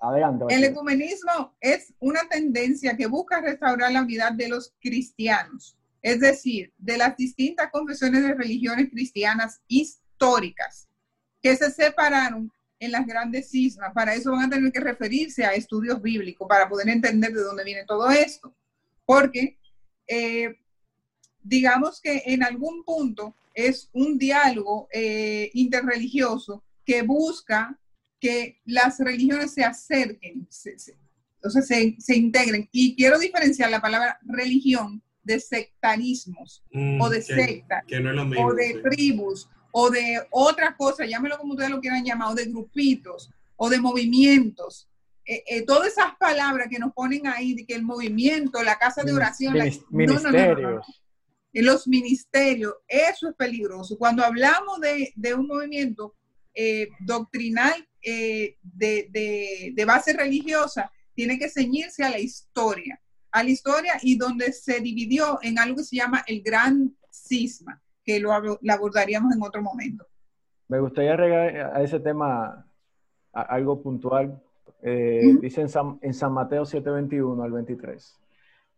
Adelante. 0.02 0.46
El 0.50 0.64
ecumenismo 0.64 1.54
es 1.60 1.94
una 2.00 2.22
tendencia 2.30 2.96
que 2.96 3.08
busca 3.08 3.42
restaurar 3.42 3.92
la 3.92 4.02
unidad 4.04 4.32
de 4.34 4.48
los 4.48 4.74
cristianos, 4.80 5.76
es 6.02 6.20
decir, 6.22 6.72
de 6.78 6.98
las 6.98 7.18
distintas 7.18 7.70
confesiones 7.72 8.24
de 8.24 8.34
religiones 8.34 8.90
cristianas 8.90 9.62
históricas 9.68 10.88
que 11.42 11.56
se 11.56 11.70
separaron 11.72 12.52
en 12.80 12.92
las 12.92 13.06
grandes 13.06 13.50
cismas. 13.50 13.94
Para 13.94 14.15
eso 14.15 14.32
van 14.32 14.46
a 14.46 14.50
tener 14.50 14.72
que 14.72 14.80
referirse 14.80 15.44
a 15.46 15.54
estudios 15.54 16.02
bíblicos 16.02 16.48
para 16.48 16.68
poder 16.70 16.89
entender 16.89 17.34
de 17.34 17.42
dónde 17.42 17.63
viene 17.63 17.86
todo 17.86 18.10
esto. 18.10 18.54
Porque 19.06 19.58
eh, 20.08 20.56
digamos 21.44 22.02
que 22.02 22.24
en 22.26 22.44
algún 22.44 22.84
punto 22.84 23.36
es 23.54 23.89
un 23.94 24.18
diálogo 24.18 24.88
eh, 24.92 25.50
interreligioso 25.54 26.63
que 26.86 27.02
busca 27.02 27.78
que 28.20 28.60
las 28.65 29.00
religiones 29.00 29.54
se 29.54 29.63
acerquen, 29.63 30.46
se, 30.50 30.78
se- 30.78 30.96
o 31.44 31.50
sea, 31.50 31.62
se, 31.62 31.96
se 32.00 32.15
integren. 32.18 32.68
Y 32.72 32.96
quiero 32.96 33.18
diferenciar 33.18 33.72
la 33.72 33.82
palabra 33.82 34.20
religión 34.24 35.02
de 35.24 35.39
sectarismos 35.39 36.63
Mm, 36.72 37.02
o 37.02 37.10
de 37.10 37.18
que, 37.18 37.24
secta 37.24 37.84
que 37.88 38.00
no 38.00 38.24
o 38.44 38.54
de 38.54 38.68
sí. 38.74 38.80
tribus 38.84 39.50
o 39.71 39.89
de 39.89 40.21
otra 40.32 40.75
cosa, 40.75 41.05
llámelo 41.05 41.38
como 41.38 41.53
ustedes 41.53 41.71
lo 41.71 41.79
quieran 41.82 42.03
llamar, 42.03 42.32
o 42.32 42.36
de 42.36 42.45
grupitos 42.45 43.29
o 43.55 43.69
de 43.69 43.79
movimientos. 43.79 44.88
Eh, 45.25 45.43
eh, 45.47 45.62
todas 45.63 45.89
esas 45.89 46.15
palabras 46.19 46.67
que 46.69 46.79
nos 46.79 46.91
ponen 46.93 47.27
ahí, 47.27 47.53
de 47.53 47.65
que 47.65 47.75
el 47.75 47.84
movimiento, 47.84 48.63
la 48.63 48.77
casa 48.79 49.03
de 49.03 49.13
oración, 49.13 49.53
Minis- 49.53 49.86
no, 49.91 50.13
no, 50.13 50.13
no, 50.13 50.32
no, 50.32 50.32
ministerios. 50.32 51.01
en 51.53 51.65
los 51.65 51.88
ministerios, 51.88 52.73
eso 52.88 53.29
es 53.29 53.36
peligroso. 53.36 53.97
Cuando 53.97 54.23
hablamos 54.23 54.79
de, 54.79 55.13
de 55.15 55.34
un 55.36 55.45
movimiento 55.47 56.15
eh, 56.55 56.89
doctrinal 57.01 57.88
eh, 58.01 58.55
de, 58.63 59.08
de- 59.12 59.71
de 59.75 59.86
base 59.86 60.13
religiosa, 60.13 60.91
tiene 61.13 61.38
que 61.38 61.49
ceñirse 61.49 62.03
a 62.03 62.10
la 62.10 62.19
historia, 62.19 62.99
a 63.32 63.43
la 63.43 63.49
historia 63.49 63.99
y 64.01 64.15
donde 64.15 64.51
se 64.53 64.79
dividió 64.79 65.38
en 65.43 65.60
algo 65.60 65.75
que 65.77 65.84
se 65.84 65.97
llama 65.97 66.23
el 66.25 66.41
gran 66.41 66.95
cisma, 67.12 67.79
que 68.10 68.19
lo, 68.19 68.32
ab- 68.32 68.58
lo 68.60 68.74
abordaríamos 68.74 69.36
en 69.36 69.41
otro 69.43 69.62
momento. 69.62 70.06
Me 70.67 70.80
gustaría 70.80 71.13
agregar 71.13 71.76
a 71.76 71.82
ese 71.84 72.00
tema 72.00 72.65
algo 73.34 73.82
puntual. 73.82 74.41
Eh. 74.82 75.36
Dice 75.41 75.62
en 75.62 75.69
San, 75.69 76.00
en 76.02 76.13
San 76.13 76.32
Mateo 76.32 76.63
7:21 76.63 77.43
al 77.43 77.52
23. 77.52 78.17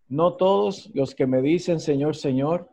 No 0.09 0.33
todos 0.35 0.91
los 0.93 1.15
que 1.15 1.25
me 1.27 1.41
dicen 1.41 1.79
Señor, 1.79 2.15
Señor, 2.15 2.67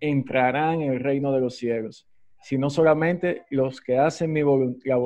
entrarán 0.00 0.82
en 0.82 0.92
el 0.92 1.00
reino 1.00 1.32
de 1.32 1.40
los 1.40 1.56
cielos, 1.56 2.06
sino 2.42 2.70
solamente 2.70 3.44
los 3.50 3.80
que 3.80 3.98
hacen, 3.98 4.32
mi 4.32 4.42
la, 4.84 4.98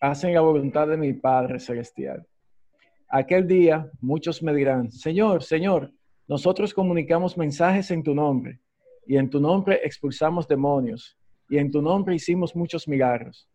hacen 0.00 0.32
la 0.32 0.40
voluntad 0.40 0.86
de 0.88 0.96
mi 0.96 1.12
Padre 1.12 1.58
Celestial. 1.58 2.26
Aquel 3.08 3.46
día 3.46 3.90
muchos 4.00 4.42
me 4.42 4.54
dirán, 4.54 4.90
Señor, 4.90 5.42
Señor, 5.42 5.92
nosotros 6.28 6.72
comunicamos 6.74 7.36
mensajes 7.36 7.90
en 7.90 8.02
tu 8.02 8.14
nombre, 8.14 8.60
y 9.06 9.16
en 9.16 9.30
tu 9.30 9.40
nombre 9.40 9.80
expulsamos 9.84 10.46
demonios, 10.46 11.16
y 11.48 11.58
en 11.58 11.70
tu 11.70 11.80
nombre 11.80 12.14
hicimos 12.14 12.54
muchos 12.56 12.88
milagros. 12.88 13.48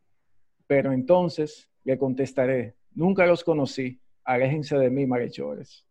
Pero 0.65 0.91
entonces 0.93 1.69
le 1.83 1.97
contestaré, 1.97 2.75
nunca 2.93 3.25
los 3.25 3.43
conocí, 3.43 4.01
aléjense 4.23 4.77
de 4.77 4.89
mí, 4.89 5.05
malhechores. 5.05 5.85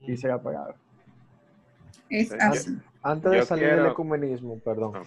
Dice 0.00 0.28
la 0.28 0.40
palabra. 0.40 0.76
Es 2.08 2.32
así. 2.32 2.78
Antes 3.02 3.30
de 3.30 3.38
Yo 3.38 3.44
salir 3.44 3.68
del 3.76 3.86
ecumenismo, 3.86 4.58
perdón, 4.60 5.04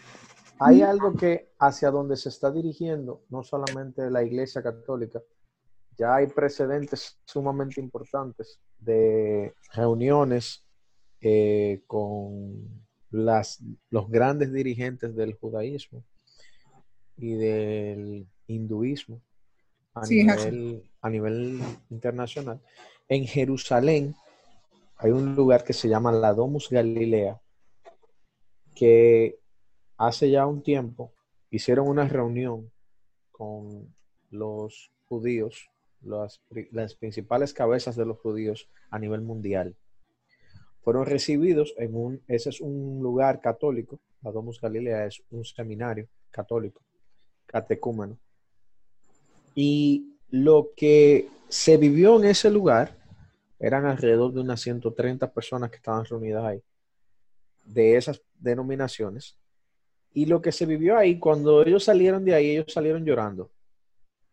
hay 0.59 0.81
algo 0.81 1.15
que 1.15 1.51
hacia 1.59 1.89
donde 1.89 2.15
se 2.15 2.29
está 2.29 2.51
dirigiendo, 2.51 3.23
no 3.29 3.41
solamente 3.43 4.09
la 4.11 4.23
Iglesia 4.23 4.61
Católica, 4.61 5.19
ya 5.97 6.15
hay 6.15 6.27
precedentes 6.27 7.19
sumamente 7.25 7.81
importantes 7.81 8.59
de 8.77 9.53
reuniones 9.73 10.65
eh, 11.19 11.83
con 11.87 12.85
las, 13.11 13.61
los 13.89 14.09
grandes 14.09 14.51
dirigentes 14.51 15.15
del 15.15 15.33
judaísmo, 15.33 16.03
y 17.17 17.35
del 17.35 18.27
hinduismo 18.47 19.21
a, 19.93 20.05
Sí, 20.05 20.23
nivel, 20.23 20.83
a 21.01 21.09
nivel 21.09 21.61
internacional. 21.89 22.59
En 23.07 23.25
Jerusalén 23.25 24.15
hay 24.97 25.11
un 25.11 25.35
lugar 25.35 25.63
que 25.63 25.73
se 25.73 25.87
llama 25.87 26.11
la 26.11 26.33
Domus 26.33 26.69
Galilea, 26.69 27.39
que 28.75 29.39
hace 29.97 30.31
ya 30.31 30.47
un 30.47 30.63
tiempo 30.63 31.13
hicieron 31.49 31.87
una 31.87 32.07
reunión 32.07 32.71
con 33.31 33.93
los 34.31 34.91
judíos, 35.07 35.69
las 36.01 36.95
principales 36.95 37.53
cabezas 37.53 37.95
de 37.95 38.05
los 38.05 38.17
judíos 38.19 38.69
a 38.89 38.97
nivel 38.97 39.21
mundial. 39.21 39.75
Fueron 40.81 41.05
recibidos 41.05 41.73
en 41.77 41.95
un, 41.95 42.21
ese 42.27 42.49
es 42.49 42.59
un 42.59 42.99
lugar 43.01 43.39
católico, 43.39 43.99
la 44.21 44.31
Domus 44.31 44.59
Galilea 44.59 45.05
es 45.05 45.21
un 45.29 45.45
seminario 45.45 46.07
católico, 46.31 46.81
catecúmeno. 47.45 48.17
Y 49.53 50.17
lo 50.29 50.71
que 50.75 51.27
se 51.49 51.77
vivió 51.77 52.17
en 52.17 52.29
ese 52.29 52.49
lugar 52.49 52.97
eran 53.59 53.85
alrededor 53.85 54.33
de 54.33 54.41
unas 54.41 54.59
130 54.61 55.31
personas 55.31 55.69
que 55.69 55.75
estaban 55.77 56.03
reunidas 56.05 56.43
ahí, 56.43 56.63
de 57.63 57.95
esas 57.95 58.21
denominaciones. 58.39 59.37
Y 60.13 60.25
lo 60.25 60.41
que 60.41 60.51
se 60.51 60.65
vivió 60.65 60.97
ahí, 60.97 61.19
cuando 61.19 61.63
ellos 61.63 61.83
salieron 61.83 62.25
de 62.25 62.33
ahí, 62.33 62.51
ellos 62.51 62.73
salieron 62.73 63.05
llorando, 63.05 63.51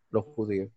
los 0.09 0.25
judíos. 0.25 0.71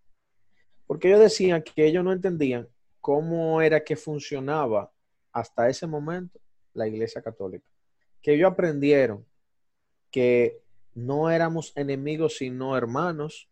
Porque 0.87 1.09
ellos 1.09 1.21
decían 1.21 1.63
que 1.63 1.87
ellos 1.87 2.05
no 2.05 2.13
entendían 2.13 2.69
cómo 3.01 3.63
era 3.63 3.83
que 3.83 3.97
funcionaba 3.97 4.92
hasta 5.33 5.69
ese 5.69 5.87
momento 5.87 6.41
la 6.75 6.87
Iglesia 6.87 7.23
Católica. 7.23 7.67
Que 8.21 8.35
ellos 8.35 8.51
aprendieron 8.51 9.25
que 10.11 10.61
no 10.95 11.31
éramos 11.31 11.73
enemigos, 11.75 12.37
sino 12.37 12.77
hermanos. 12.77 13.49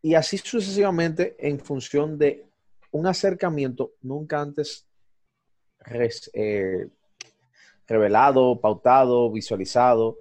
Y 0.00 0.14
así 0.14 0.38
sucesivamente 0.38 1.36
en 1.38 1.58
función 1.58 2.18
de 2.18 2.46
un 2.92 3.06
acercamiento 3.06 3.92
nunca 4.00 4.40
antes 4.40 4.86
eh, 6.32 6.88
revelado, 7.86 8.60
pautado, 8.60 9.30
visualizado, 9.30 10.18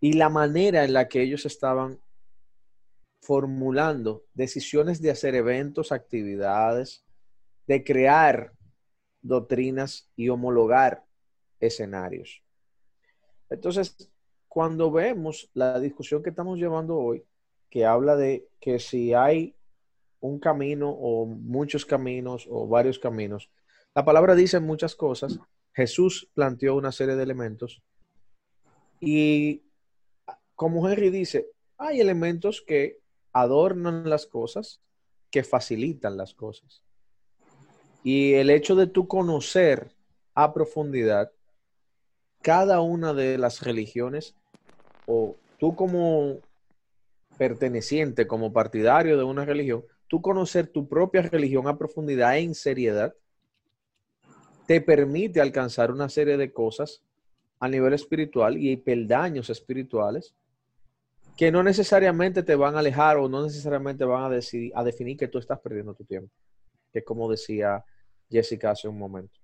y 0.00 0.14
la 0.14 0.28
manera 0.28 0.84
en 0.84 0.92
la 0.92 1.08
que 1.08 1.22
ellos 1.22 1.46
estaban 1.46 1.98
formulando 3.20 4.24
decisiones 4.34 5.00
de 5.00 5.10
hacer 5.10 5.34
eventos, 5.34 5.92
actividades, 5.92 7.04
de 7.66 7.82
crear 7.84 8.52
doctrinas 9.24 10.08
y 10.14 10.28
homologar 10.28 11.04
escenarios. 11.58 12.42
Entonces, 13.50 13.96
cuando 14.48 14.92
vemos 14.92 15.50
la 15.54 15.80
discusión 15.80 16.22
que 16.22 16.30
estamos 16.30 16.58
llevando 16.58 16.96
hoy, 16.96 17.24
que 17.68 17.84
habla 17.84 18.14
de 18.14 18.46
que 18.60 18.78
si 18.78 19.14
hay 19.14 19.56
un 20.20 20.38
camino 20.38 20.90
o 20.90 21.26
muchos 21.26 21.84
caminos 21.84 22.46
o 22.48 22.68
varios 22.68 22.98
caminos, 22.98 23.50
la 23.94 24.04
palabra 24.04 24.34
dice 24.34 24.60
muchas 24.60 24.94
cosas. 24.94 25.40
Jesús 25.72 26.30
planteó 26.34 26.76
una 26.76 26.92
serie 26.92 27.16
de 27.16 27.22
elementos 27.24 27.82
y 29.00 29.64
como 30.54 30.88
Henry 30.88 31.10
dice, 31.10 31.50
hay 31.76 32.00
elementos 32.00 32.62
que 32.64 33.00
adornan 33.32 34.08
las 34.08 34.26
cosas, 34.26 34.80
que 35.30 35.42
facilitan 35.42 36.16
las 36.16 36.34
cosas. 36.34 36.82
Y 38.04 38.34
el 38.34 38.50
hecho 38.50 38.76
de 38.76 38.86
tú 38.86 39.08
conocer 39.08 39.90
a 40.34 40.52
profundidad 40.52 41.32
cada 42.42 42.82
una 42.82 43.14
de 43.14 43.38
las 43.38 43.62
religiones, 43.62 44.36
o 45.06 45.36
tú 45.58 45.74
como 45.74 46.40
perteneciente, 47.38 48.26
como 48.26 48.52
partidario 48.52 49.16
de 49.16 49.24
una 49.24 49.46
religión, 49.46 49.84
tú 50.06 50.20
conocer 50.20 50.66
tu 50.66 50.86
propia 50.86 51.22
religión 51.22 51.66
a 51.66 51.78
profundidad 51.78 52.36
en 52.36 52.54
seriedad, 52.54 53.14
te 54.66 54.82
permite 54.82 55.40
alcanzar 55.40 55.90
una 55.90 56.10
serie 56.10 56.36
de 56.36 56.52
cosas 56.52 57.02
a 57.58 57.68
nivel 57.68 57.94
espiritual 57.94 58.58
y 58.58 58.76
peldaños 58.76 59.48
espirituales 59.48 60.34
que 61.38 61.50
no 61.50 61.62
necesariamente 61.62 62.42
te 62.42 62.54
van 62.54 62.76
a 62.76 62.80
alejar 62.80 63.16
o 63.16 63.28
no 63.30 63.42
necesariamente 63.42 64.04
van 64.04 64.24
a, 64.24 64.28
decidir, 64.28 64.72
a 64.74 64.84
definir 64.84 65.16
que 65.16 65.28
tú 65.28 65.38
estás 65.38 65.58
perdiendo 65.60 65.94
tu 65.94 66.04
tiempo, 66.04 66.30
que 66.92 67.02
como 67.02 67.30
decía 67.30 67.82
Jessica 68.34 68.72
hace 68.72 68.88
un 68.88 68.98
momento. 68.98 69.38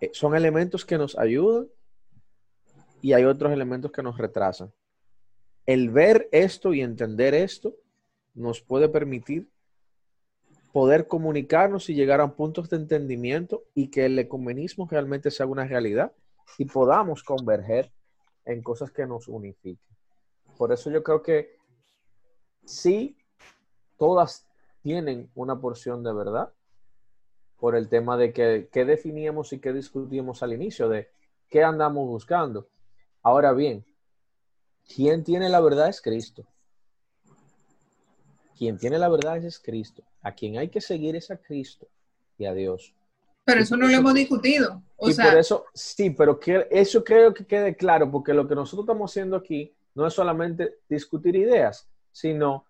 Eh, 0.00 0.10
son 0.12 0.36
elementos 0.36 0.84
que 0.84 0.98
nos 0.98 1.18
ayudan 1.18 1.68
y 3.00 3.14
hay 3.14 3.24
otros 3.24 3.50
elementos 3.50 3.90
que 3.90 4.02
nos 4.02 4.18
retrasan. 4.18 4.72
El 5.64 5.90
ver 5.90 6.28
esto 6.30 6.74
y 6.74 6.82
entender 6.82 7.34
esto 7.34 7.74
nos 8.34 8.60
puede 8.60 8.88
permitir 8.88 9.48
poder 10.72 11.08
comunicarnos 11.08 11.88
y 11.88 11.94
llegar 11.94 12.20
a 12.20 12.34
puntos 12.34 12.68
de 12.68 12.76
entendimiento 12.76 13.64
y 13.74 13.88
que 13.88 14.04
el 14.04 14.18
ecumenismo 14.18 14.86
realmente 14.90 15.30
sea 15.30 15.46
una 15.46 15.66
realidad 15.66 16.12
y 16.58 16.66
podamos 16.66 17.22
converger 17.22 17.90
en 18.44 18.62
cosas 18.62 18.90
que 18.90 19.06
nos 19.06 19.28
unifiquen. 19.28 19.96
Por 20.58 20.72
eso 20.72 20.90
yo 20.90 21.02
creo 21.02 21.22
que 21.22 21.56
sí, 22.64 23.16
todas 23.96 24.46
tienen 24.82 25.30
una 25.34 25.58
porción 25.58 26.02
de 26.02 26.12
verdad 26.12 26.52
por 27.58 27.74
el 27.74 27.88
tema 27.88 28.16
de 28.16 28.32
que, 28.32 28.68
qué 28.72 28.84
definíamos 28.84 29.52
y 29.52 29.58
qué 29.58 29.72
discutíamos 29.72 30.42
al 30.42 30.52
inicio, 30.52 30.88
de 30.88 31.08
qué 31.48 31.62
andamos 31.62 32.06
buscando. 32.06 32.68
Ahora 33.22 33.52
bien, 33.52 33.84
quien 34.94 35.24
tiene 35.24 35.48
la 35.48 35.60
verdad 35.60 35.88
es 35.88 36.00
Cristo. 36.00 36.46
Quien 38.56 38.78
tiene 38.78 38.98
la 38.98 39.08
verdad 39.08 39.36
es 39.38 39.58
Cristo. 39.58 40.02
A 40.22 40.32
quien 40.32 40.58
hay 40.58 40.68
que 40.68 40.80
seguir 40.80 41.16
es 41.16 41.30
a 41.30 41.36
Cristo 41.36 41.88
y 42.38 42.46
a 42.46 42.54
Dios. 42.54 42.94
Pero 43.44 43.60
eso 43.60 43.76
no 43.76 43.86
lo 43.86 43.94
hemos 43.94 44.14
discutido. 44.14 44.82
O 44.96 45.08
y 45.08 45.14
sea, 45.14 45.30
por 45.30 45.38
eso, 45.38 45.64
sí, 45.72 46.10
pero 46.10 46.38
que 46.38 46.66
eso 46.70 47.02
creo 47.02 47.32
que 47.32 47.46
quede 47.46 47.76
claro, 47.76 48.10
porque 48.10 48.34
lo 48.34 48.46
que 48.46 48.54
nosotros 48.54 48.84
estamos 48.84 49.10
haciendo 49.10 49.36
aquí 49.36 49.74
no 49.94 50.06
es 50.06 50.14
solamente 50.14 50.78
discutir 50.88 51.34
ideas, 51.34 51.88
sino 52.12 52.66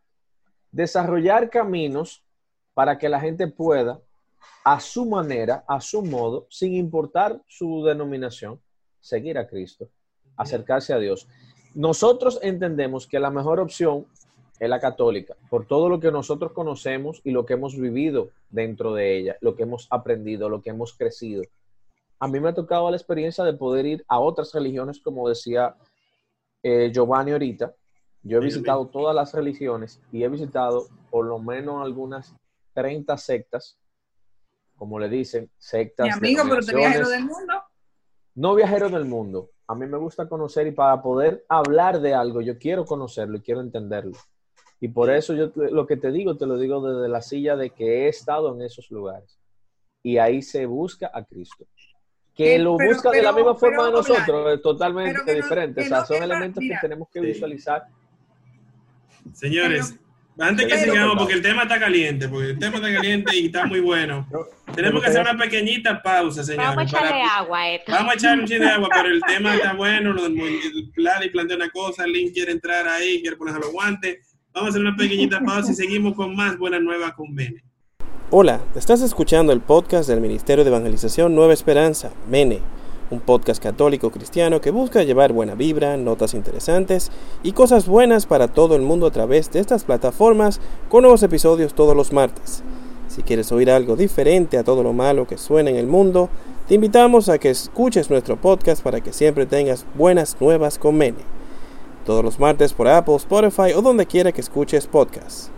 desarrollar 0.70 1.50
caminos 1.50 2.24
para 2.74 2.96
que 2.96 3.08
la 3.08 3.18
gente 3.18 3.48
pueda, 3.48 4.00
a 4.64 4.80
su 4.80 5.06
manera, 5.06 5.64
a 5.66 5.80
su 5.80 6.02
modo, 6.02 6.46
sin 6.50 6.74
importar 6.74 7.40
su 7.46 7.84
denominación, 7.84 8.60
seguir 9.00 9.38
a 9.38 9.46
Cristo, 9.46 9.88
acercarse 10.36 10.92
a 10.92 10.98
Dios. 10.98 11.26
Nosotros 11.74 12.38
entendemos 12.42 13.06
que 13.06 13.20
la 13.20 13.30
mejor 13.30 13.60
opción 13.60 14.06
es 14.58 14.68
la 14.68 14.80
católica, 14.80 15.36
por 15.50 15.66
todo 15.66 15.88
lo 15.88 16.00
que 16.00 16.10
nosotros 16.10 16.52
conocemos 16.52 17.20
y 17.24 17.30
lo 17.30 17.46
que 17.46 17.54
hemos 17.54 17.78
vivido 17.78 18.30
dentro 18.50 18.94
de 18.94 19.16
ella, 19.16 19.36
lo 19.40 19.54
que 19.54 19.62
hemos 19.62 19.86
aprendido, 19.90 20.48
lo 20.48 20.62
que 20.62 20.70
hemos 20.70 20.92
crecido. 20.92 21.42
A 22.18 22.26
mí 22.26 22.40
me 22.40 22.48
ha 22.48 22.54
tocado 22.54 22.90
la 22.90 22.96
experiencia 22.96 23.44
de 23.44 23.52
poder 23.52 23.86
ir 23.86 24.04
a 24.08 24.18
otras 24.18 24.52
religiones, 24.52 25.00
como 25.00 25.28
decía 25.28 25.76
eh, 26.62 26.90
Giovanni 26.92 27.32
ahorita. 27.32 27.74
Yo 28.22 28.38
he 28.38 28.44
visitado 28.44 28.88
todas 28.88 29.14
las 29.14 29.32
religiones 29.32 30.00
y 30.10 30.24
he 30.24 30.28
visitado 30.28 30.88
por 31.10 31.24
lo 31.24 31.38
menos 31.38 31.84
algunas 31.84 32.34
30 32.74 33.16
sectas, 33.16 33.78
como 34.78 34.98
le 34.98 35.08
dicen, 35.08 35.50
sectas. 35.58 36.06
mi 36.06 36.12
amigo, 36.12 36.42
pero 36.48 36.60
te 36.60 36.66
denominaciones 36.66 36.76
viajero 36.76 37.08
del 37.10 37.24
mundo. 37.24 37.62
no 38.36 38.54
viajero 38.54 38.88
del 38.88 39.04
mundo. 39.04 39.50
A 39.66 39.74
mí 39.74 39.86
me 39.86 39.98
gusta 39.98 40.28
conocer 40.28 40.66
y 40.66 40.70
para 40.70 41.02
poder 41.02 41.44
hablar 41.48 42.00
de 42.00 42.14
algo, 42.14 42.40
yo 42.40 42.56
quiero 42.58 42.84
conocerlo 42.86 43.36
y 43.36 43.40
quiero 43.42 43.60
entenderlo. 43.60 44.16
Y 44.80 44.88
por 44.88 45.10
eso 45.10 45.34
yo 45.34 45.50
te- 45.50 45.70
lo 45.70 45.86
que 45.86 45.96
te 45.96 46.10
digo, 46.12 46.36
te 46.36 46.46
lo 46.46 46.56
digo 46.56 46.80
desde 46.80 47.08
la 47.08 47.20
silla 47.20 47.56
de 47.56 47.70
que 47.70 48.04
he 48.04 48.08
estado 48.08 48.54
en 48.54 48.62
esos 48.62 48.90
lugares. 48.90 49.38
Y 50.02 50.18
ahí 50.18 50.40
se 50.40 50.64
busca 50.66 51.10
a 51.12 51.24
Cristo. 51.24 51.66
Que 52.32 52.56
Sí, 52.56 52.62
lo 52.62 52.76
pero- 52.76 52.90
busca 52.94 53.10
de 53.10 53.20
la 53.22 53.32
pero- 53.34 53.44
misma 53.46 53.58
forma 53.58 53.86
de 53.86 53.92
nosotros, 53.92 54.62
totalmente 54.62 55.12
pero 55.14 55.24
que 55.24 55.32
no- 55.32 55.36
diferente. 55.36 55.80
que 55.80 55.86
o 55.86 55.88
sea, 55.90 56.00
no 56.00 56.06
son 56.06 56.22
elementos 56.22 56.62
mira. 56.62 56.76
que 56.80 56.86
tenemos 56.86 57.08
que 57.12 57.20
Sí. 57.20 57.26
visualizar. 57.26 57.86
Señores, 59.32 59.98
antes 60.38 60.66
que 60.66 60.78
sigamos, 60.78 61.16
porque 61.18 61.34
el 61.34 61.42
tema 61.42 61.62
está 61.62 61.78
caliente, 61.80 62.28
porque 62.28 62.50
el 62.50 62.58
tema 62.58 62.76
está 62.76 62.92
caliente 62.92 63.36
y 63.36 63.46
está 63.46 63.66
muy 63.66 63.80
bueno. 63.80 64.26
Tenemos 64.74 65.02
que 65.02 65.08
hacer 65.08 65.22
una 65.22 65.36
pequeñita 65.36 66.00
pausa, 66.02 66.44
señores. 66.44 66.68
Vamos 66.68 66.80
a 66.84 66.86
echarle 66.86 67.10
para- 67.10 67.36
agua 67.38 67.58
a 67.60 67.70
esto. 67.70 67.92
Vamos 67.92 68.12
a 68.12 68.14
echar 68.14 68.38
un 68.38 68.46
chin 68.46 68.60
de 68.60 68.68
agua, 68.68 68.88
pero 68.92 69.08
el 69.08 69.20
tema 69.22 69.54
está 69.54 69.72
bueno. 69.76 70.12
Lo 70.12 70.22
del 70.22 70.36
Vladi 70.96 71.30
plantea 71.30 71.56
una 71.56 71.70
cosa, 71.70 72.06
Link 72.06 72.32
quiere 72.32 72.52
entrar 72.52 72.86
ahí, 72.86 73.20
quiere 73.20 73.36
ponerse 73.36 73.60
los 73.60 73.72
guantes. 73.72 74.18
Vamos 74.52 74.68
a 74.68 74.70
hacer 74.70 74.80
una 74.82 74.96
pequeñita 74.96 75.40
pausa 75.44 75.72
y 75.72 75.74
seguimos 75.74 76.14
con 76.14 76.34
más 76.36 76.56
buenas 76.58 76.80
nuevas 76.82 77.12
con 77.14 77.34
Bene. 77.34 77.62
Hola, 78.30 78.60
estás 78.76 79.00
escuchando 79.00 79.52
el 79.52 79.60
podcast 79.60 80.08
del 80.08 80.20
Ministerio 80.20 80.62
de 80.62 80.68
Evangelización 80.70 81.34
Nueva 81.34 81.54
Esperanza, 81.54 82.12
MENE, 82.30 82.60
un 83.10 83.20
podcast 83.20 83.62
católico 83.62 84.10
cristiano 84.10 84.60
que 84.60 84.70
busca 84.70 85.02
llevar 85.02 85.32
buena 85.32 85.54
vibra, 85.54 85.96
notas 85.96 86.34
interesantes 86.34 87.10
y 87.42 87.52
cosas 87.52 87.86
buenas 87.86 88.26
para 88.26 88.48
todo 88.48 88.76
el 88.76 88.82
mundo 88.82 89.06
a 89.06 89.10
través 89.10 89.50
de 89.50 89.60
estas 89.60 89.84
plataformas 89.84 90.60
con 90.88 91.02
nuevos 91.02 91.22
episodios 91.22 91.74
todos 91.74 91.96
los 91.96 92.12
martes. 92.12 92.62
Si 93.08 93.22
quieres 93.22 93.50
oír 93.52 93.70
algo 93.70 93.96
diferente 93.96 94.58
a 94.58 94.64
todo 94.64 94.82
lo 94.82 94.92
malo 94.92 95.26
que 95.26 95.38
suena 95.38 95.70
en 95.70 95.76
el 95.76 95.86
mundo, 95.86 96.28
te 96.68 96.74
invitamos 96.74 97.28
a 97.28 97.38
que 97.38 97.50
escuches 97.50 98.10
nuestro 98.10 98.36
podcast 98.36 98.82
para 98.82 99.00
que 99.00 99.12
siempre 99.12 99.46
tengas 99.46 99.86
buenas 99.94 100.36
nuevas 100.40 100.78
con 100.78 100.96
MENE. 100.96 101.38
todos 102.04 102.24
los 102.24 102.38
martes 102.38 102.72
por 102.72 102.88
Apple, 102.88 103.16
Spotify 103.16 103.74
o 103.74 103.82
donde 103.82 104.06
quiera 104.06 104.32
que 104.32 104.40
escuches 104.40 104.86
podcasts. 104.86 105.50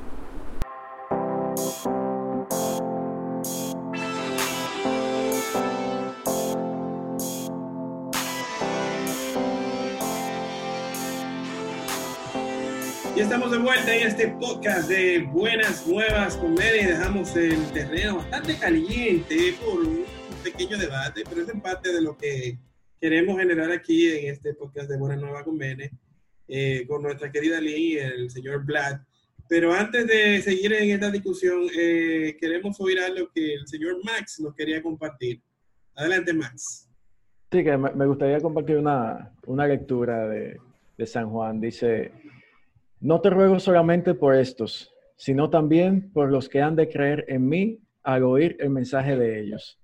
En 14.00 14.06
este 14.06 14.28
podcast 14.28 14.88
de 14.88 15.18
Buenas 15.18 15.86
Nuevas 15.86 16.34
Comedia 16.36 16.82
y 16.82 16.86
dejamos 16.86 17.36
el 17.36 17.70
terreno 17.70 18.16
bastante 18.16 18.56
caliente 18.56 19.54
por 19.62 19.80
un 19.80 20.04
pequeño 20.42 20.78
debate, 20.78 21.22
pero 21.28 21.42
es 21.42 21.60
parte 21.60 21.92
de 21.92 22.00
lo 22.00 22.16
que 22.16 22.58
queremos 22.98 23.38
generar 23.38 23.70
aquí 23.70 24.10
en 24.10 24.32
este 24.32 24.54
podcast 24.54 24.88
de 24.88 24.96
Buenas 24.96 25.20
Nuevas 25.20 25.44
Comedia 25.44 25.90
eh, 26.48 26.86
con 26.88 27.02
nuestra 27.02 27.30
querida 27.30 27.60
Lee 27.60 27.94
y 27.94 27.98
el 27.98 28.30
señor 28.30 28.64
Vlad. 28.64 29.00
Pero 29.48 29.74
antes 29.74 30.06
de 30.06 30.40
seguir 30.40 30.72
en 30.72 30.90
esta 30.90 31.10
discusión, 31.10 31.66
eh, 31.76 32.38
queremos 32.40 32.80
oír 32.80 33.00
algo 33.00 33.28
que 33.34 33.52
el 33.52 33.66
señor 33.68 34.02
Max 34.02 34.40
nos 34.40 34.54
quería 34.54 34.82
compartir. 34.82 35.42
Adelante, 35.94 36.32
Max. 36.32 36.88
Sí, 37.52 37.62
que 37.62 37.76
me 37.76 38.06
gustaría 38.06 38.40
compartir 38.40 38.76
una, 38.76 39.30
una 39.44 39.66
lectura 39.66 40.26
de, 40.26 40.58
de 41.00 41.06
San 41.06 41.30
Juan. 41.30 41.60
Dice, 41.60 42.12
no 43.00 43.20
te 43.20 43.30
ruego 43.30 43.58
solamente 43.58 44.14
por 44.14 44.34
estos, 44.34 44.92
sino 45.16 45.50
también 45.50 46.12
por 46.12 46.30
los 46.30 46.48
que 46.48 46.60
han 46.60 46.76
de 46.76 46.88
creer 46.88 47.24
en 47.28 47.48
mí 47.48 47.80
al 48.02 48.24
oír 48.24 48.56
el 48.60 48.70
mensaje 48.70 49.16
de 49.16 49.40
ellos. 49.40 49.78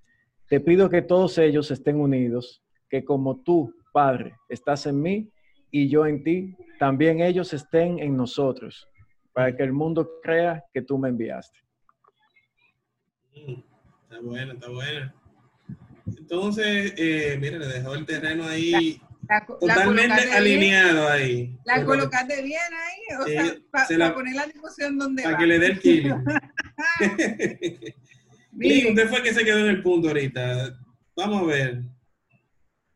Te 0.48 0.60
pido 0.60 0.88
que 0.88 1.02
todos 1.02 1.38
ellos 1.38 1.70
estén 1.70 2.00
unidos, 2.00 2.62
que 2.88 3.04
como 3.04 3.40
tú, 3.42 3.74
Padre, 3.92 4.34
estás 4.48 4.86
en 4.86 5.00
mí 5.00 5.30
y 5.70 5.88
yo 5.88 6.06
en 6.06 6.22
ti, 6.22 6.56
también 6.78 7.20
ellos 7.20 7.52
estén 7.52 7.98
en 7.98 8.16
nosotros, 8.16 8.88
para 9.32 9.54
que 9.56 9.62
el 9.62 9.72
mundo 9.72 10.08
crea 10.22 10.64
que 10.72 10.82
tú 10.82 10.98
me 10.98 11.08
enviaste. 11.08 11.58
Está 13.34 14.20
bueno, 14.22 14.52
está 14.52 14.70
bueno. 14.70 15.12
Entonces, 16.06 16.94
eh, 16.96 17.36
mira, 17.40 17.58
le 17.58 17.66
dejó 17.66 17.94
el 17.94 18.06
terreno 18.06 18.44
ahí 18.44 19.00
La, 19.29 19.45
co- 19.47 19.59
la 19.62 19.74
totalmente 19.74 20.24
bien, 20.24 20.37
alineado 20.37 21.09
ahí. 21.09 21.59
La 21.64 21.85
colocaste 21.85 22.43
bien 22.43 22.61
ahí, 22.72 23.16
o 23.20 23.24
Sí, 23.24 23.33
sea, 23.33 23.57
para 23.70 23.87
se 23.87 23.99
la- 23.99 24.14
poner 24.14 24.35
la 24.35 24.47
discusión 24.47 24.99
donde 24.99 25.22
Para 25.22 25.37
que 25.39 25.47
le 25.47 25.59
dé 25.59 25.66
el 25.66 25.81
Miren, 28.53 28.89
usted 28.91 29.09
fue 29.09 29.22
que 29.22 29.35
se 29.35 29.45
quedó 29.45 29.59
en 29.59 29.66
el 29.66 29.83
punto 29.83 30.09
ahorita. 30.09 30.79
Vamos 31.14 31.43
a 31.43 31.47
ver. 31.47 31.83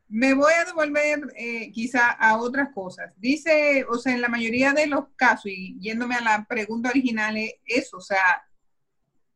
me 0.08 0.34
voy 0.34 0.52
a 0.52 0.64
devolver 0.64 1.20
eh, 1.36 1.70
quizá 1.72 2.08
a 2.10 2.36
otras 2.38 2.70
cosas. 2.74 3.12
Dice, 3.16 3.84
o 3.88 3.96
sea, 3.98 4.12
en 4.14 4.20
la 4.20 4.28
mayoría 4.28 4.72
de 4.72 4.86
los 4.86 5.04
casos, 5.16 5.46
y 5.46 5.78
yéndome 5.80 6.14
a 6.16 6.20
la 6.20 6.44
pregunta 6.48 6.88
original, 6.90 7.36
es 7.36 7.54
eso, 7.64 7.98
o 7.98 8.00
sea, 8.00 8.42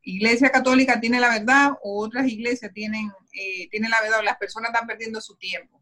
Iglesia 0.03 0.51
Católica 0.51 1.01
tiene 1.01 1.21
la 1.21 1.31
verdad 1.31 1.73
o 1.83 2.03
otras 2.05 2.27
iglesias 2.29 2.73
tienen, 2.75 3.11
eh, 3.33 3.69
tienen 3.71 3.91
la 3.91 4.01
verdad 4.03 4.19
o 4.21 4.23
las 4.23 4.37
personas 4.37 4.71
están 4.73 4.87
perdiendo 4.87 5.21
su 5.21 5.37
tiempo. 5.37 5.81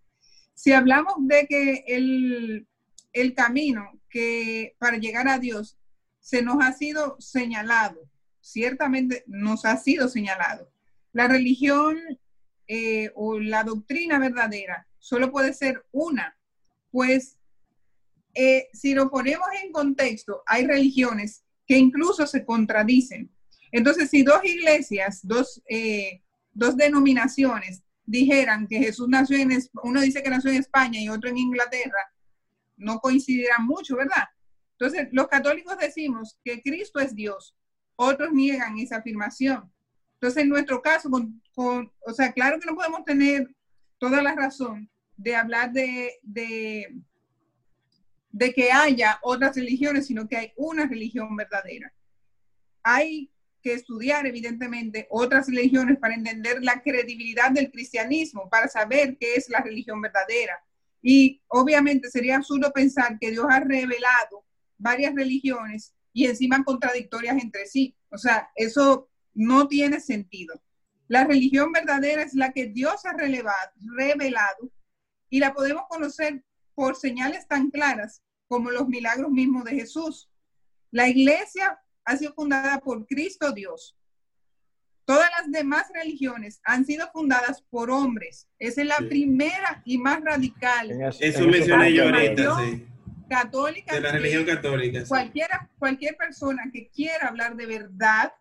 Si 0.55 0.73
hablamos 0.73 1.15
de 1.21 1.47
que 1.47 1.85
el, 1.87 2.67
el 3.13 3.35
camino 3.35 4.01
que 4.09 4.77
para 4.79 4.99
llegar 4.99 5.29
a 5.29 5.39
Dios 5.39 5.79
se 6.21 6.43
nos 6.43 6.63
ha 6.63 6.73
sido 6.73 7.17
señalado, 7.19 8.01
ciertamente 8.41 9.25
nos 9.27 9.65
ha 9.65 9.77
sido 9.77 10.09
señalado. 10.09 10.71
La 11.13 11.29
religión 11.29 11.99
eh, 12.69 13.11
o 13.15 13.39
la 13.39 13.65
doctrina 13.65 14.19
verdadera 14.19 14.87
solo 14.99 15.33
puede 15.33 15.53
ser 15.53 15.85
una, 15.93 16.37
pues 16.91 17.39
eh, 18.35 18.69
si 18.73 18.95
lo 18.95 19.11
ponemos 19.11 19.47
en 19.63 19.73
contexto, 19.73 20.43
hay 20.47 20.67
religiones 20.67 21.45
que 21.67 21.77
incluso 21.77 22.27
se 22.27 22.45
contradicen. 22.45 23.31
Entonces, 23.73 24.11
si 24.11 24.23
dos 24.23 24.45
iglesias, 24.45 25.21
dos, 25.23 25.63
eh, 25.69 26.23
dos 26.53 26.77
denominaciones 26.77 27.83
dijeran 28.05 28.67
que 28.67 28.79
Jesús 28.79 29.09
nació 29.09 29.39
en, 29.39 29.51
uno 29.85 30.01
dice 30.01 30.23
que 30.23 30.31
nació 30.31 30.51
en 30.51 30.57
España 30.59 31.01
y 31.01 31.09
otro 31.09 31.31
en 31.31 31.39
Inglaterra, 31.39 32.13
no 32.77 32.99
coincidirán 32.99 33.65
mucho, 33.67 33.97
¿verdad? 33.97 34.25
Entonces, 34.73 35.09
los 35.13 35.29
católicos 35.29 35.77
decimos 35.79 36.39
que 36.45 36.61
Cristo 36.63 36.99
es 36.99 37.15
Dios, 37.15 37.55
otros 37.97 38.33
niegan 38.33 38.79
esa 38.79 38.97
afirmación. 38.97 39.73
Entonces, 40.15 40.43
en 40.43 40.49
nuestro 40.49 40.83
caso, 40.83 41.09
con, 41.11 41.41
con- 41.55 41.93
o 42.07 42.13
sea, 42.13 42.33
claro 42.33 42.59
que 42.59 42.67
no 42.67 42.75
podemos 42.75 43.05
tener 43.05 43.55
toda 43.99 44.21
la 44.23 44.35
razón 44.35 44.91
de 45.17 45.37
hablar 45.37 45.73
de, 45.73 46.19
de, 46.23 46.97
de 48.31 48.53
que 48.53 48.73
haya 48.73 49.19
otras 49.23 49.55
religiones, 49.55 50.07
sino 50.07 50.27
que 50.27 50.37
hay 50.37 50.53
una 50.57 50.87
religión 50.87 51.37
verdadera. 51.37 51.93
Hay 52.83 53.31
que 53.63 53.75
estudiar, 53.75 54.27
evidentemente, 54.27 55.07
otras 55.11 55.47
religiones 55.47 55.99
para 55.99 56.15
entender 56.15 56.63
la 56.63 56.83
credibilidad 56.83 57.51
del 57.51 57.71
cristianismo, 57.71 58.49
para 58.51 58.69
saber 58.69 59.17
qué 59.19 59.35
es 59.37 59.49
la 59.49 59.61
religión 59.61 60.01
verdadera. 60.01 60.63
Y 61.01 61.43
obviamente 61.49 62.11
sería 62.11 62.37
absurdo 62.37 62.73
pensar 62.73 63.19
que 63.19 63.31
Dios 63.31 63.47
ha 63.49 63.61
revelado 63.61 64.45
varias 64.79 65.15
religiones 65.15 65.95
y 66.13 66.27
encima 66.27 66.63
contradictorias 66.65 67.43
entre 67.43 67.67
sí. 67.67 67.97
O 68.11 68.19
sea, 68.19 68.51
eso 68.55 69.09
no 69.35 69.69
tiene 69.69 70.01
sentido. 70.01 70.63
La 71.09 71.25
religión 71.25 71.73
verdadera 71.73 72.23
es 72.23 72.35
la 72.35 72.53
que 72.53 72.67
Dios 72.67 73.05
ha 73.05 73.13
relevado- 73.13 73.73
revelado 73.97 74.71
y 75.29 75.41
la 75.41 75.55
podemos 75.55 75.85
conocer 75.89 76.45
por 76.75 76.97
señales 76.97 77.47
tan 77.49 77.71
claras 77.71 78.23
como 78.47 78.71
los 78.71 78.89
milagros 78.89 79.31
mismos 79.31 79.65
de 79.65 79.73
Jesús. 79.73 80.31
La 80.91 81.09
iglesia 81.09 81.79
ha 82.05 82.17
sido 82.17 82.33
fundada 82.35 82.79
por 82.81 83.07
Cristo 83.07 83.53
Dios. 83.53 83.97
Todas 85.05 85.29
las 85.39 85.51
demás 85.51 85.87
religiones 85.93 86.61
han 86.65 86.85
sido 86.87 87.11
fundadas 87.13 87.63
por 87.71 87.91
hombres. 87.91 88.49
Esa 88.59 88.83
es 88.83 88.87
la 88.87 88.97
Sí. 88.99 89.05
primera 89.07 89.83
y 89.85 89.99
más 89.99 90.21
radical 90.23 90.91
eso- 90.91 91.19
Eso 91.21 91.39
en 91.41 91.51
mencioné 91.51 91.93
yo 91.93 92.05
ahorita, 92.05 92.59
sí. 92.61 92.87
católica. 93.29 93.95
De 93.95 94.01
la 94.01 94.13
religión 94.13 94.45
católica. 94.45 95.01
sí. 95.01 95.09
cualquiera, 95.09 95.69
cualquier 95.79 96.17
persona 96.17 96.65
que 96.73 96.89
quiera 96.89 97.29
hablar 97.29 97.57
de 97.57 97.67
verdad 97.67 98.33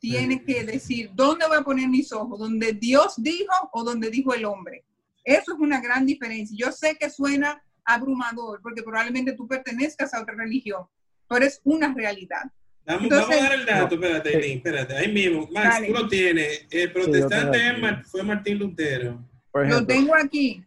tiene 0.00 0.34
Sí. 0.34 0.44
que 0.44 0.64
decir 0.64 1.10
dónde 1.14 1.46
voy 1.46 1.56
a 1.58 1.62
poner 1.62 1.88
mis 1.88 2.12
ojos, 2.12 2.38
donde 2.38 2.72
Dios 2.72 3.14
dijo 3.18 3.52
o 3.72 3.84
donde 3.84 4.10
dijo 4.10 4.34
el 4.34 4.44
hombre. 4.44 4.84
Eso 5.24 5.52
es 5.54 5.58
una 5.60 5.80
gran 5.80 6.06
diferencia. 6.06 6.56
Yo 6.58 6.72
sé 6.72 6.96
que 6.96 7.10
suena 7.10 7.62
abrumador 7.84 8.60
porque 8.62 8.82
probablemente 8.82 9.32
tú 9.32 9.46
pertenezcas 9.46 10.12
a 10.14 10.20
otra 10.22 10.34
religión, 10.34 10.86
pero 11.28 11.44
es 11.44 11.60
una 11.64 11.92
realidad. 11.94 12.42
Vamos, 12.88 13.02
Entonces- 13.04 13.28
vamos 13.28 13.36
a 13.36 13.48
dar 13.50 13.52
el 13.60 13.66
dato, 13.66 13.96
No, 13.96 14.02
espérate, 14.06 14.42
sí. 14.42 14.52
Espérate, 14.52 14.96
ahí 14.96 15.12
mismo. 15.12 15.48
Max, 15.52 15.68
Dale. 15.74 15.86
tú 15.88 15.92
lo 15.92 16.08
tienes. 16.08 16.66
El 16.70 16.92
protestante 16.92 17.72
Mar- 17.74 18.04
fue 18.06 18.22
Martín 18.22 18.58
Lutero. 18.58 19.22
Por 19.52 19.68
Lo 19.68 19.86
tengo 19.86 20.14
aquí, 20.16 20.64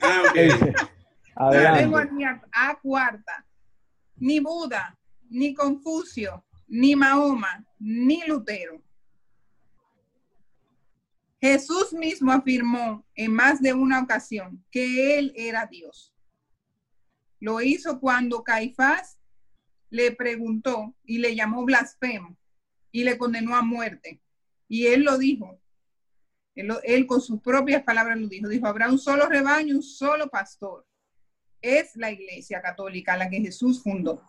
Ah, 0.00 0.22
ok. 0.30 0.36
lo 1.52 1.74
tengo 1.76 1.98
aquí 1.98 2.24
a, 2.24 2.42
a 2.52 2.78
cuarta. 2.80 3.46
Ni 4.16 4.40
Buda, 4.40 4.98
ni 5.28 5.52
Confucio, 5.54 6.44
ni 6.66 6.96
Mahoma, 6.96 7.64
ni 7.78 8.22
Lutero. 8.26 8.82
Jesús 11.42 11.92
mismo 11.92 12.32
afirmó 12.32 13.06
en 13.14 13.32
más 13.32 13.60
de 13.62 13.72
una 13.72 14.00
ocasión 14.02 14.64
que 14.70 15.18
él 15.18 15.32
era 15.36 15.66
Dios. 15.66 16.14
Lo 17.38 17.60
hizo 17.62 17.98
cuando 18.00 18.42
Caifás 18.44 19.18
le 19.90 20.12
preguntó 20.12 20.94
y 21.04 21.18
le 21.18 21.34
llamó 21.34 21.64
blasfemo 21.64 22.36
y 22.92 23.04
le 23.04 23.18
condenó 23.18 23.56
a 23.56 23.62
muerte. 23.62 24.20
Y 24.68 24.86
él 24.86 25.02
lo 25.02 25.18
dijo. 25.18 25.60
Él, 26.54 27.06
con 27.06 27.20
sus 27.20 27.40
propias 27.40 27.82
palabras 27.82 28.18
lo 28.18 28.28
dijo. 28.28 28.48
Dijo, 28.48 28.66
habrá 28.66 28.88
un 28.88 28.98
solo 28.98 29.26
rebaño, 29.28 29.76
un 29.76 29.82
solo 29.82 30.28
pastor. 30.30 30.86
Es 31.60 31.96
la 31.96 32.10
iglesia 32.10 32.62
católica 32.62 33.16
la 33.16 33.28
que 33.28 33.40
Jesús 33.40 33.82
fundó. 33.82 34.22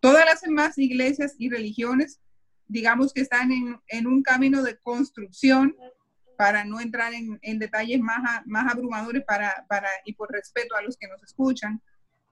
Todas 0.00 0.24
las 0.24 0.40
demás 0.40 0.78
iglesias 0.78 1.34
y 1.38 1.50
religiones, 1.50 2.20
digamos 2.66 3.12
que 3.12 3.20
están 3.20 3.52
en, 3.52 3.80
en 3.88 4.06
un 4.06 4.22
camino 4.22 4.62
de 4.62 4.78
construcción 4.78 5.76
para 6.36 6.64
no 6.64 6.80
entrar 6.80 7.12
en, 7.12 7.38
en 7.42 7.58
detalles 7.58 8.00
más, 8.00 8.42
más 8.46 8.72
abrumadores 8.72 9.24
para, 9.24 9.66
para, 9.68 9.88
y 10.04 10.14
por 10.14 10.32
respeto 10.32 10.74
a 10.74 10.82
los 10.82 10.96
que 10.96 11.06
nos 11.06 11.22
escuchan. 11.22 11.82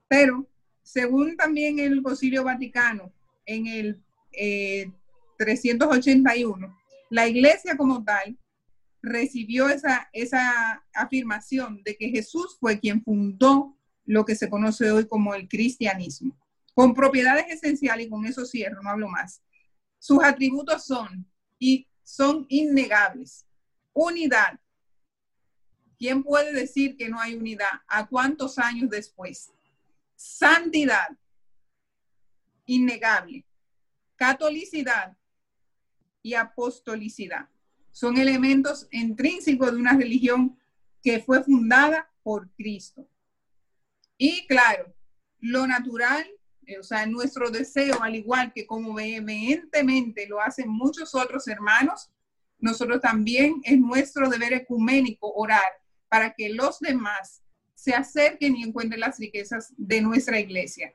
Pero 0.07 0.49
según 0.83 1.37
también 1.37 1.79
el 1.79 2.01
Concilio 2.01 2.43
Vaticano, 2.43 3.11
en 3.45 3.67
el 3.67 4.03
eh, 4.31 4.91
381, 5.37 6.77
la 7.09 7.27
iglesia 7.27 7.75
como 7.77 8.03
tal 8.03 8.37
recibió 9.01 9.69
esa, 9.69 10.09
esa 10.13 10.83
afirmación 10.93 11.81
de 11.83 11.95
que 11.95 12.09
Jesús 12.09 12.57
fue 12.59 12.79
quien 12.79 13.03
fundó 13.03 13.77
lo 14.05 14.25
que 14.25 14.35
se 14.35 14.49
conoce 14.49 14.91
hoy 14.91 15.07
como 15.07 15.33
el 15.33 15.47
cristianismo, 15.47 16.37
con 16.73 16.93
propiedades 16.93 17.45
esenciales, 17.49 18.07
y 18.07 18.09
con 18.09 18.25
eso 18.25 18.45
cierro, 18.45 18.81
no 18.81 18.89
hablo 18.89 19.07
más. 19.07 19.41
Sus 19.99 20.23
atributos 20.23 20.85
son, 20.85 21.29
y 21.57 21.87
son 22.03 22.45
innegables, 22.49 23.45
unidad. 23.93 24.59
¿Quién 25.97 26.23
puede 26.23 26.53
decir 26.53 26.95
que 26.95 27.09
no 27.09 27.19
hay 27.19 27.35
unidad? 27.35 27.81
¿A 27.87 28.07
cuántos 28.07 28.57
años 28.57 28.89
después? 28.89 29.51
Santidad, 30.21 31.17
innegable. 32.65 33.45
Catolicidad 34.17 35.15
y 36.21 36.33
apostolicidad. 36.33 37.47
Son 37.93 38.17
elementos 38.17 38.89
intrínsecos 38.91 39.71
de 39.71 39.77
una 39.77 39.95
religión 39.95 40.59
que 41.01 41.21
fue 41.21 41.41
fundada 41.41 42.11
por 42.21 42.49
Cristo. 42.49 43.07
Y 44.17 44.45
claro, 44.47 44.93
lo 45.39 45.65
natural, 45.65 46.29
eh, 46.65 46.77
o 46.79 46.83
sea, 46.83 47.05
nuestro 47.05 47.49
deseo, 47.49 48.03
al 48.03 48.17
igual 48.17 48.51
que 48.51 48.67
como 48.67 48.93
vehementemente 48.93 50.27
lo 50.27 50.41
hacen 50.41 50.67
muchos 50.67 51.15
otros 51.15 51.47
hermanos, 51.47 52.11
nosotros 52.57 52.99
también 52.99 53.61
es 53.63 53.79
nuestro 53.79 54.29
deber 54.29 54.51
ecuménico 54.51 55.31
orar 55.31 55.81
para 56.09 56.33
que 56.33 56.49
los 56.49 56.81
demás 56.81 57.41
se 57.79 57.93
acerquen 57.93 58.57
y 58.57 58.63
encuentren 58.63 58.99
las 58.99 59.17
riquezas 59.19 59.73
de 59.77 60.01
nuestra 60.01 60.37
iglesia. 60.37 60.93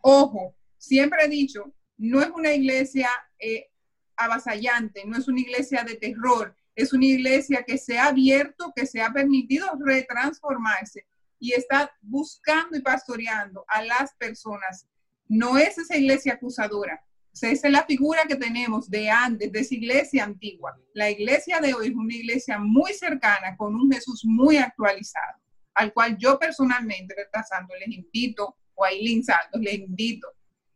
Ojo, 0.00 0.56
siempre 0.76 1.24
he 1.24 1.28
dicho, 1.28 1.72
no 1.96 2.20
es 2.20 2.30
una 2.30 2.52
iglesia 2.52 3.08
eh, 3.38 3.70
avasallante, 4.16 5.04
no 5.06 5.16
es 5.16 5.28
una 5.28 5.40
iglesia 5.40 5.84
de 5.84 5.94
terror, 5.94 6.56
es 6.74 6.92
una 6.92 7.06
iglesia 7.06 7.62
que 7.62 7.78
se 7.78 7.96
ha 7.96 8.06
abierto, 8.06 8.72
que 8.74 8.86
se 8.86 9.00
ha 9.00 9.12
permitido 9.12 9.66
retransformarse 9.78 11.06
y 11.38 11.52
está 11.52 11.94
buscando 12.00 12.76
y 12.76 12.82
pastoreando 12.82 13.64
a 13.68 13.84
las 13.84 14.14
personas. 14.14 14.88
No 15.28 15.58
es 15.58 15.78
esa 15.78 15.96
iglesia 15.96 16.34
acusadora, 16.34 17.04
esa 17.32 17.50
es 17.50 17.62
la 17.72 17.84
figura 17.84 18.24
que 18.26 18.34
tenemos 18.34 18.90
de 18.90 19.10
antes, 19.10 19.52
de 19.52 19.60
esa 19.60 19.74
iglesia 19.76 20.24
antigua. 20.24 20.76
La 20.92 21.08
iglesia 21.08 21.60
de 21.60 21.72
hoy 21.72 21.86
es 21.88 21.94
una 21.94 22.14
iglesia 22.14 22.58
muy 22.58 22.92
cercana, 22.94 23.56
con 23.56 23.76
un 23.76 23.92
Jesús 23.92 24.22
muy 24.24 24.56
actualizado, 24.56 25.43
al 25.74 25.92
cual 25.92 26.16
yo 26.16 26.38
personalmente, 26.38 27.14
retrasando, 27.16 27.74
les 27.74 27.88
invito, 27.88 28.56
o 28.74 28.84
a 28.84 28.90
Eileen 28.90 29.22
Santos, 29.22 29.60
les 29.60 29.74
invito 29.74 30.28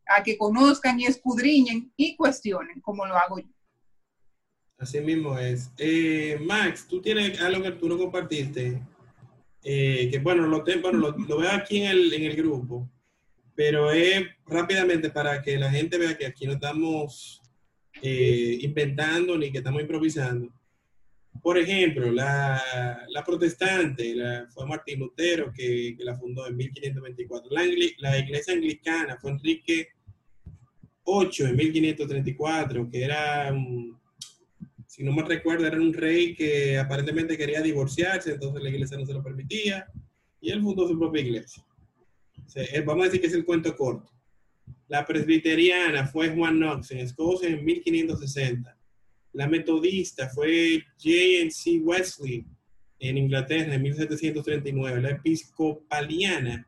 a 0.06 0.22
que 0.22 0.36
conozcan 0.36 0.98
y 1.00 1.04
escudriñen 1.04 1.92
y 1.96 2.16
cuestionen, 2.16 2.80
como 2.80 3.06
lo 3.06 3.16
hago 3.16 3.38
yo. 3.38 3.48
Así 4.78 5.00
mismo 5.00 5.36
es. 5.38 5.70
Eh, 5.76 6.38
Max, 6.40 6.86
tú 6.88 7.00
tienes 7.00 7.40
algo 7.40 7.62
que 7.62 7.72
tú 7.72 7.88
no 7.88 7.98
compartiste, 7.98 8.80
eh, 9.64 10.08
que 10.10 10.18
bueno, 10.20 10.46
lo, 10.46 10.64
bueno 10.80 11.14
lo, 11.16 11.38
veo 11.38 11.50
aquí 11.50 11.82
en 11.82 11.90
el, 11.90 12.12
en 12.14 12.22
el 12.22 12.36
grupo, 12.36 12.88
pero 13.54 13.90
es 13.90 14.24
rápidamente 14.46 15.10
para 15.10 15.42
que 15.42 15.58
la 15.58 15.70
gente 15.70 15.98
vea 15.98 16.16
que 16.16 16.26
aquí 16.26 16.46
no 16.46 16.52
estamos 16.52 17.42
eh, 18.00 18.58
inventando 18.60 19.36
ni 19.36 19.50
que 19.50 19.58
estamos 19.58 19.82
improvisando. 19.82 20.52
Por 21.42 21.58
ejemplo, 21.58 22.10
la, 22.10 22.62
protestante 23.24 24.14
fue 24.48 24.66
Martín 24.66 25.00
Lutero 25.00 25.52
que, 25.52 25.96
la 26.00 26.16
fundó 26.16 26.46
en 26.46 26.56
1524. 26.56 27.50
La, 27.50 28.18
iglesia 28.18 28.54
anglicana 28.54 29.18
fue 29.20 29.32
Enrique 29.32 29.88
8 31.04 31.46
en 31.46 31.56
1534, 31.56 32.90
que 32.90 33.02
era, 33.02 33.54
si 34.86 35.02
no 35.04 35.12
me 35.12 35.22
recuerdo, 35.22 35.66
era 35.66 35.76
un 35.76 35.92
rey 35.92 36.34
que 36.34 36.78
aparentemente 36.78 37.38
quería 37.38 37.62
divorciarse, 37.62 38.32
entonces 38.32 38.62
la 38.62 38.68
iglesia 38.68 38.98
no 38.98 39.06
se 39.06 39.14
lo 39.14 39.22
permitía, 39.22 39.86
y 40.40 40.50
él 40.50 40.60
fundó 40.60 40.86
su 40.86 40.98
propia 40.98 41.22
iglesia. 41.22 41.64
vamos 42.84 43.02
a 43.02 43.04
decir 43.06 43.20
que 43.20 43.26
es 43.28 43.34
el 43.34 43.44
cuento 43.44 43.74
corto. 43.76 44.12
La 44.86 45.06
presbiteriana 45.06 46.06
fue 46.06 46.30
Juan 46.30 46.56
Knox 46.56 46.90
en 46.90 46.98
Escocia 46.98 47.48
en 47.48 47.64
1560. 47.64 48.77
La 49.32 49.46
metodista 49.46 50.28
fue 50.28 50.82
J.N.C. 50.98 51.80
Wesley 51.80 52.46
en 52.98 53.18
Inglaterra 53.18 53.74
en 53.74 53.82
1739. 53.82 55.02
La 55.02 55.10
episcopaliana 55.10 56.66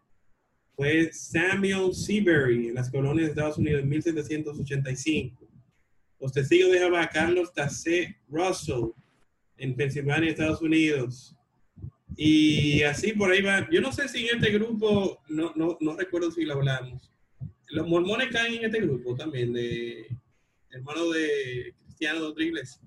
fue 0.77 1.13
Samuel 1.13 1.95
Seabury 1.95 2.69
en 2.69 2.75
las 2.75 2.91
colonias 2.91 3.27
de 3.27 3.31
Estados 3.31 3.59
Unidos 3.59 3.83
en 3.83 3.89
1785. 3.89 5.49
Los 6.21 6.33
testigos 6.33 6.73
de 6.73 6.79
Jehová, 6.79 7.09
Carlos 7.09 7.53
Tassé 7.53 8.17
Russell 8.29 8.91
en 9.57 9.75
Pensilvania, 9.75 10.31
Estados 10.31 10.63
Unidos. 10.63 11.35
Y 12.17 12.83
así 12.83 13.13
por 13.13 13.31
ahí 13.31 13.41
va. 13.41 13.69
Yo 13.71 13.81
no 13.81 13.93
sé 13.93 14.09
si 14.09 14.29
en 14.29 14.37
este 14.37 14.51
grupo, 14.53 15.23
no, 15.29 15.53
no, 15.57 15.79
no 15.81 15.97
recuerdo 15.97 16.31
si 16.31 16.45
lo 16.45 16.55
hablamos. 16.55 17.11
Los 17.71 17.89
mormones 17.89 18.29
caen 18.29 18.55
en 18.55 18.65
este 18.65 18.81
grupo 18.81 19.15
también, 19.15 19.53
de 19.53 20.07
hermanos 20.71 21.15
de 21.15 21.75
otra 22.23 22.45
iglesia. 22.45 22.83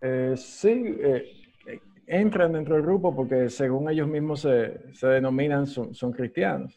Eh, 0.00 0.34
sí, 0.36 0.96
eh, 1.00 1.24
entran 2.06 2.52
dentro 2.52 2.74
del 2.74 2.84
grupo 2.84 3.14
porque 3.14 3.48
según 3.50 3.90
ellos 3.90 4.08
mismos 4.08 4.40
se, 4.40 4.94
se 4.94 5.06
denominan, 5.06 5.66
son, 5.66 5.94
son 5.94 6.12
cristianos. 6.12 6.76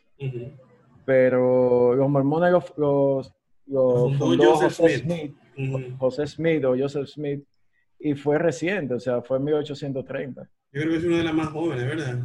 Pero 1.05 1.95
los 1.95 2.09
mormones 2.09 2.51
los, 2.51 2.73
los, 2.77 3.33
los 3.67 4.17
fundó 4.17 4.55
José 4.55 4.99
Smith, 4.99 5.35
José 5.97 6.27
Smith 6.27 6.63
o 6.65 6.77
Joseph 6.77 7.07
Smith, 7.07 7.43
y 7.99 8.15
fue 8.15 8.37
reciente, 8.37 8.93
o 8.93 8.99
sea, 8.99 9.21
fue 9.21 9.37
en 9.37 9.45
1830. 9.45 10.43
Yo 10.43 10.81
creo 10.81 10.91
que 10.91 10.97
es 10.97 11.03
una 11.03 11.17
de 11.17 11.23
las 11.23 11.33
más 11.33 11.47
jóvenes, 11.47 11.85
¿verdad? 11.85 12.19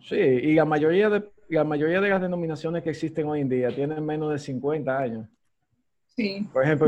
Sí, 0.00 0.16
y 0.16 0.54
la 0.54 0.64
mayoría 0.64 1.08
de, 1.08 1.24
la 1.48 1.64
mayoría 1.64 2.00
de 2.00 2.10
las 2.10 2.20
denominaciones 2.20 2.82
que 2.82 2.90
existen 2.90 3.26
hoy 3.28 3.40
en 3.40 3.48
día 3.48 3.68
tienen 3.74 4.04
menos 4.04 4.32
de 4.32 4.38
50 4.38 4.98
años. 4.98 5.28
Sí. 6.16 6.46
Por 6.52 6.64
ejemplo, 6.64 6.86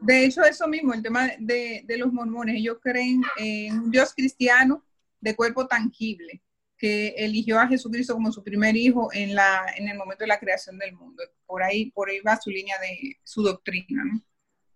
de 0.00 0.24
hecho, 0.24 0.42
eso 0.44 0.68
mismo, 0.68 0.94
el 0.94 1.02
tema 1.02 1.30
de, 1.38 1.84
los 1.98 2.12
mormones, 2.12 2.56
ellos 2.56 2.78
creen 2.80 3.22
en 3.36 3.78
un 3.78 3.90
Dios 3.90 4.14
cristiano 4.14 4.84
de 5.20 5.34
cuerpo 5.34 5.66
tangible, 5.66 6.42
que 6.78 7.08
eligió 7.16 7.58
a 7.58 7.66
Jesucristo 7.66 8.14
como 8.14 8.30
su 8.32 8.42
primer 8.42 8.76
hijo 8.76 9.08
en, 9.12 9.34
la, 9.34 9.66
en 9.76 9.88
el 9.88 9.96
momento 9.96 10.24
de 10.24 10.28
la 10.28 10.38
creación 10.38 10.78
del 10.78 10.94
mundo. 10.94 11.22
Por 11.46 11.62
ahí, 11.62 11.90
por 11.90 12.08
ahí 12.08 12.20
va 12.20 12.36
su 12.36 12.50
línea 12.50 12.76
de 12.80 13.16
su 13.24 13.42
doctrina, 13.42 14.02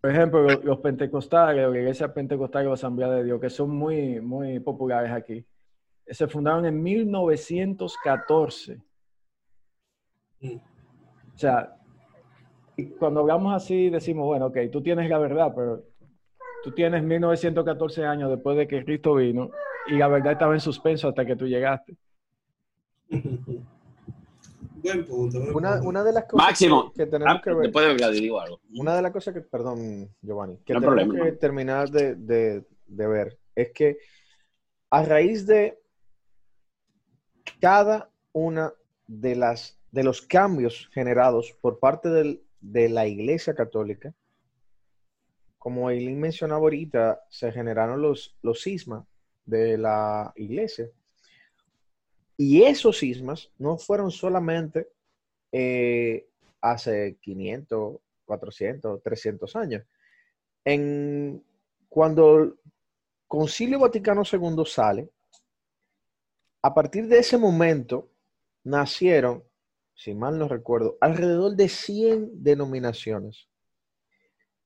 Por 0.01 0.11
ejemplo, 0.11 0.43
los, 0.43 0.78
pentecostales, 0.80 1.68
la 1.68 1.78
iglesia 1.78 2.12
pentecostal 2.12 2.66
o 2.66 2.70
la 2.70 2.74
Asamblea 2.74 3.11
de 3.11 3.24
Dios, 3.24 3.41
que 3.41 3.51
son 3.51 3.70
muy, 3.70 4.20
muy 4.20 4.59
populares 4.61 5.12
aquí, 5.12 5.45
se 6.07 6.28
fundaron 6.28 6.64
en 6.66 6.82
1914. 6.82 8.80
Mm. 10.41 10.57
O 10.57 11.39
sea, 11.39 11.76
y 12.77 12.87
cuando 12.91 13.20
hablamos 13.20 13.55
así, 13.55 13.89
decimos, 13.89 14.27
bueno, 14.27 14.47
ok, 14.47 14.59
tú 14.70 14.83
tienes 14.83 15.09
la 15.09 15.18
verdad, 15.18 15.53
pero 15.55 15.83
tú 16.62 16.72
tienes 16.72 17.03
1914 17.03 18.05
años 18.05 18.31
después 18.31 18.57
de 18.57 18.68
que 18.68 18.85
Cristo 18.85 19.14
vino 19.14 19.51
y 19.87 19.95
la 19.95 20.09
verdad 20.09 20.33
estaba 20.33 20.53
en 20.53 20.61
suspenso 20.61 21.09
hasta 21.09 21.24
que 21.24 21.37
tú 21.37 21.47
llegaste. 21.47 21.97
Buen 24.83 25.05
punto. 25.05 25.39
una, 25.55 25.81
una, 25.83 26.05
de 26.05 26.12
las 26.12 26.24
cosas 26.24 26.47
Máximo. 26.47 26.93
Que, 26.93 27.07
tenemos 27.07 27.37
ah, 27.37 27.41
que 27.43 27.51
ver. 27.51 27.62
Después 27.62 27.99
de 27.99 28.11
digo 28.12 28.39
algo. 28.41 28.61
Una 28.74 28.95
de 28.95 29.03
las 29.03 29.11
cosas 29.11 29.35
que, 29.35 29.41
perdón, 29.41 30.14
Giovanni, 30.22 30.59
que 30.59 30.74
tenemos 30.74 31.14
que 31.14 31.33
terminar 31.33 31.91
de, 31.91 32.14
de, 32.14 32.64
de 32.87 33.07
ver 33.09 33.37
es 33.55 33.72
que 33.72 33.99
a 34.91 35.03
raíz 35.03 35.45
de 35.47 35.81
cada 37.59 38.11
una 38.33 38.72
de 39.09 39.35
las 39.35 39.77
de 39.91 40.05
los 40.05 40.20
cambios 40.22 40.89
generados 40.93 41.57
por 41.61 41.79
parte 41.79 42.11
del, 42.11 42.45
de 42.73 42.89
la 42.89 43.07
Iglesia 43.07 43.55
Católica, 43.55 44.12
como 45.59 45.91
Eileen 45.91 46.21
mencionaba 46.21 46.61
ahorita, 46.61 47.21
se 47.29 47.51
generaron 47.53 48.01
los, 48.01 48.37
los 48.43 48.62
cismas 48.62 49.05
de 49.45 49.79
la 49.79 50.33
Iglesia. 50.37 50.89
Y 52.37 52.62
esos 52.62 52.99
cismas 52.99 53.51
no 53.59 53.79
fueron 53.79 54.11
solamente 54.11 54.89
eh, 55.51 56.29
hace 56.61 57.17
500, 57.21 57.97
400, 58.25 59.03
300 59.03 59.57
años. 59.57 59.85
En, 60.64 61.43
cuando 61.89 62.39
el 62.39 62.55
Concilio 63.27 63.81
Vaticano 63.81 64.23
II 64.31 64.64
sale, 64.67 65.09
a 66.62 66.75
partir 66.75 67.07
de 67.07 67.19
ese 67.19 67.39
momento 67.39 68.11
nacieron 68.64 69.45
si 69.97 70.14
mal 70.14 70.38
no 70.38 70.47
recuerdo, 70.47 70.99
alrededor 71.01 71.57
de 71.57 71.68
100 71.68 72.42
denominaciones. 72.42 73.49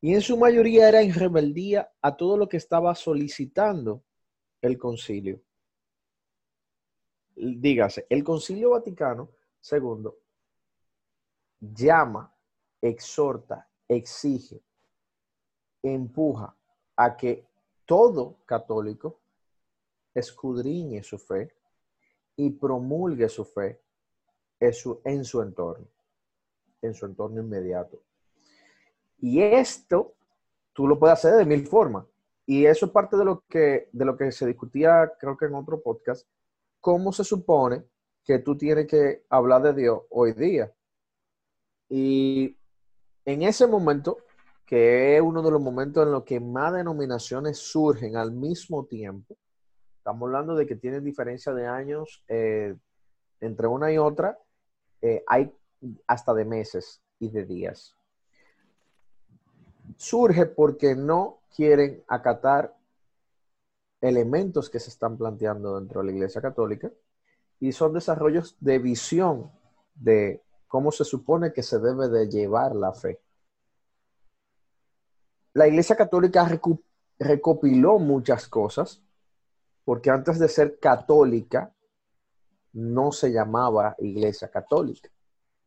Y 0.00 0.12
en 0.14 0.22
su 0.22 0.36
mayoría 0.36 0.88
era 0.88 1.02
en 1.02 1.14
rebeldía 1.14 1.92
a 2.02 2.16
todo 2.16 2.36
lo 2.36 2.48
que 2.48 2.56
estaba 2.56 2.94
solicitando 2.94 4.02
el 4.60 4.76
concilio. 4.76 5.40
Dígase, 7.36 8.06
el 8.10 8.24
concilio 8.24 8.70
Vaticano 8.70 9.30
II 9.70 10.10
llama, 11.60 12.34
exhorta, 12.80 13.68
exige, 13.86 14.62
empuja 15.82 16.56
a 16.96 17.16
que 17.16 17.46
todo 17.84 18.42
católico 18.44 19.20
escudriñe 20.12 21.02
su 21.02 21.18
fe 21.18 21.54
y 22.36 22.50
promulgue 22.50 23.28
su 23.28 23.44
fe 23.44 23.80
en 24.60 25.24
su 25.24 25.42
entorno, 25.42 25.86
en 26.82 26.94
su 26.94 27.06
entorno 27.06 27.40
inmediato. 27.40 28.02
Y 29.18 29.42
esto 29.42 30.14
tú 30.72 30.86
lo 30.86 30.98
puedes 30.98 31.14
hacer 31.14 31.34
de 31.34 31.44
mil 31.44 31.66
formas. 31.66 32.06
Y 32.46 32.66
eso 32.66 32.86
es 32.86 32.92
parte 32.92 33.16
de 33.16 33.24
lo 33.24 33.44
que, 33.48 33.88
de 33.92 34.04
lo 34.04 34.16
que 34.16 34.32
se 34.32 34.46
discutía, 34.46 35.12
creo 35.18 35.36
que 35.36 35.46
en 35.46 35.54
otro 35.54 35.80
podcast, 35.80 36.26
cómo 36.80 37.12
se 37.12 37.22
supone 37.22 37.84
que 38.24 38.38
tú 38.38 38.56
tienes 38.56 38.86
que 38.86 39.24
hablar 39.28 39.62
de 39.62 39.74
Dios 39.74 40.02
hoy 40.10 40.32
día. 40.32 40.72
Y 41.88 42.56
en 43.24 43.42
ese 43.42 43.66
momento, 43.66 44.18
que 44.66 45.16
es 45.16 45.22
uno 45.22 45.42
de 45.42 45.50
los 45.50 45.60
momentos 45.60 46.04
en 46.04 46.12
los 46.12 46.24
que 46.24 46.40
más 46.40 46.72
denominaciones 46.72 47.58
surgen 47.58 48.16
al 48.16 48.32
mismo 48.32 48.86
tiempo, 48.86 49.36
estamos 49.98 50.26
hablando 50.26 50.54
de 50.54 50.66
que 50.66 50.76
tienen 50.76 51.04
diferencia 51.04 51.52
de 51.52 51.66
años 51.66 52.24
eh, 52.26 52.74
entre 53.40 53.66
una 53.66 53.92
y 53.92 53.98
otra, 53.98 54.38
eh, 55.02 55.24
hay 55.26 55.52
hasta 56.06 56.34
de 56.34 56.44
meses 56.44 57.00
y 57.18 57.30
de 57.30 57.44
días. 57.44 57.96
Surge 59.96 60.46
porque 60.46 60.94
no 60.94 61.40
quieren 61.54 62.02
acatar 62.06 62.76
elementos 64.00 64.70
que 64.70 64.80
se 64.80 64.90
están 64.90 65.16
planteando 65.16 65.78
dentro 65.78 66.00
de 66.00 66.06
la 66.06 66.12
Iglesia 66.12 66.40
Católica 66.40 66.90
y 67.58 67.72
son 67.72 67.92
desarrollos 67.92 68.56
de 68.60 68.78
visión 68.78 69.50
de 69.94 70.42
cómo 70.66 70.90
se 70.92 71.04
supone 71.04 71.52
que 71.52 71.62
se 71.62 71.78
debe 71.78 72.08
de 72.08 72.28
llevar 72.28 72.74
la 72.74 72.92
fe. 72.92 73.20
La 75.52 75.66
Iglesia 75.66 75.96
Católica 75.96 76.48
recopiló 77.18 77.98
muchas 77.98 78.48
cosas, 78.48 79.02
porque 79.84 80.10
antes 80.10 80.38
de 80.38 80.48
ser 80.48 80.78
católica 80.78 81.74
no 82.72 83.12
se 83.12 83.32
llamaba 83.32 83.96
Iglesia 83.98 84.50
Católica 84.50 85.10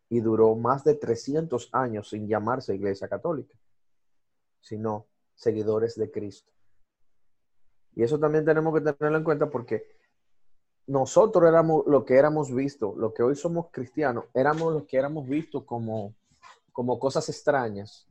y 0.10 0.20
duró 0.20 0.56
más 0.56 0.84
de 0.84 0.95
300 0.95 1.70
años 1.72 2.10
sin 2.10 2.28
llamarse 2.28 2.76
Iglesia 2.76 3.08
Católica, 3.08 3.58
sino 4.62 5.08
seguidores 5.36 5.95
de 5.95 6.12
Cristo. 6.12 6.51
Y 7.95 8.04
eso 8.04 8.20
también 8.20 8.45
tenemos 8.45 8.74
que 8.74 8.82
tenerlo 8.82 9.18
en 9.18 9.24
cuenta 9.24 9.49
porque 9.49 9.88
nosotros 10.88 11.47
éramos 11.47 11.84
lo 11.88 12.04
que 12.06 12.16
éramos 12.16 12.54
visto, 12.54 12.93
lo 12.97 13.14
que 13.14 13.24
hoy 13.24 13.36
somos 13.36 13.68
cristianos, 13.72 14.26
éramos 14.34 14.74
lo 14.74 14.86
que 14.86 14.97
éramos 14.97 15.28
vistos 15.28 15.64
como, 15.64 16.14
como 16.72 16.99
cosas 16.99 17.28
extrañas. 17.30 18.08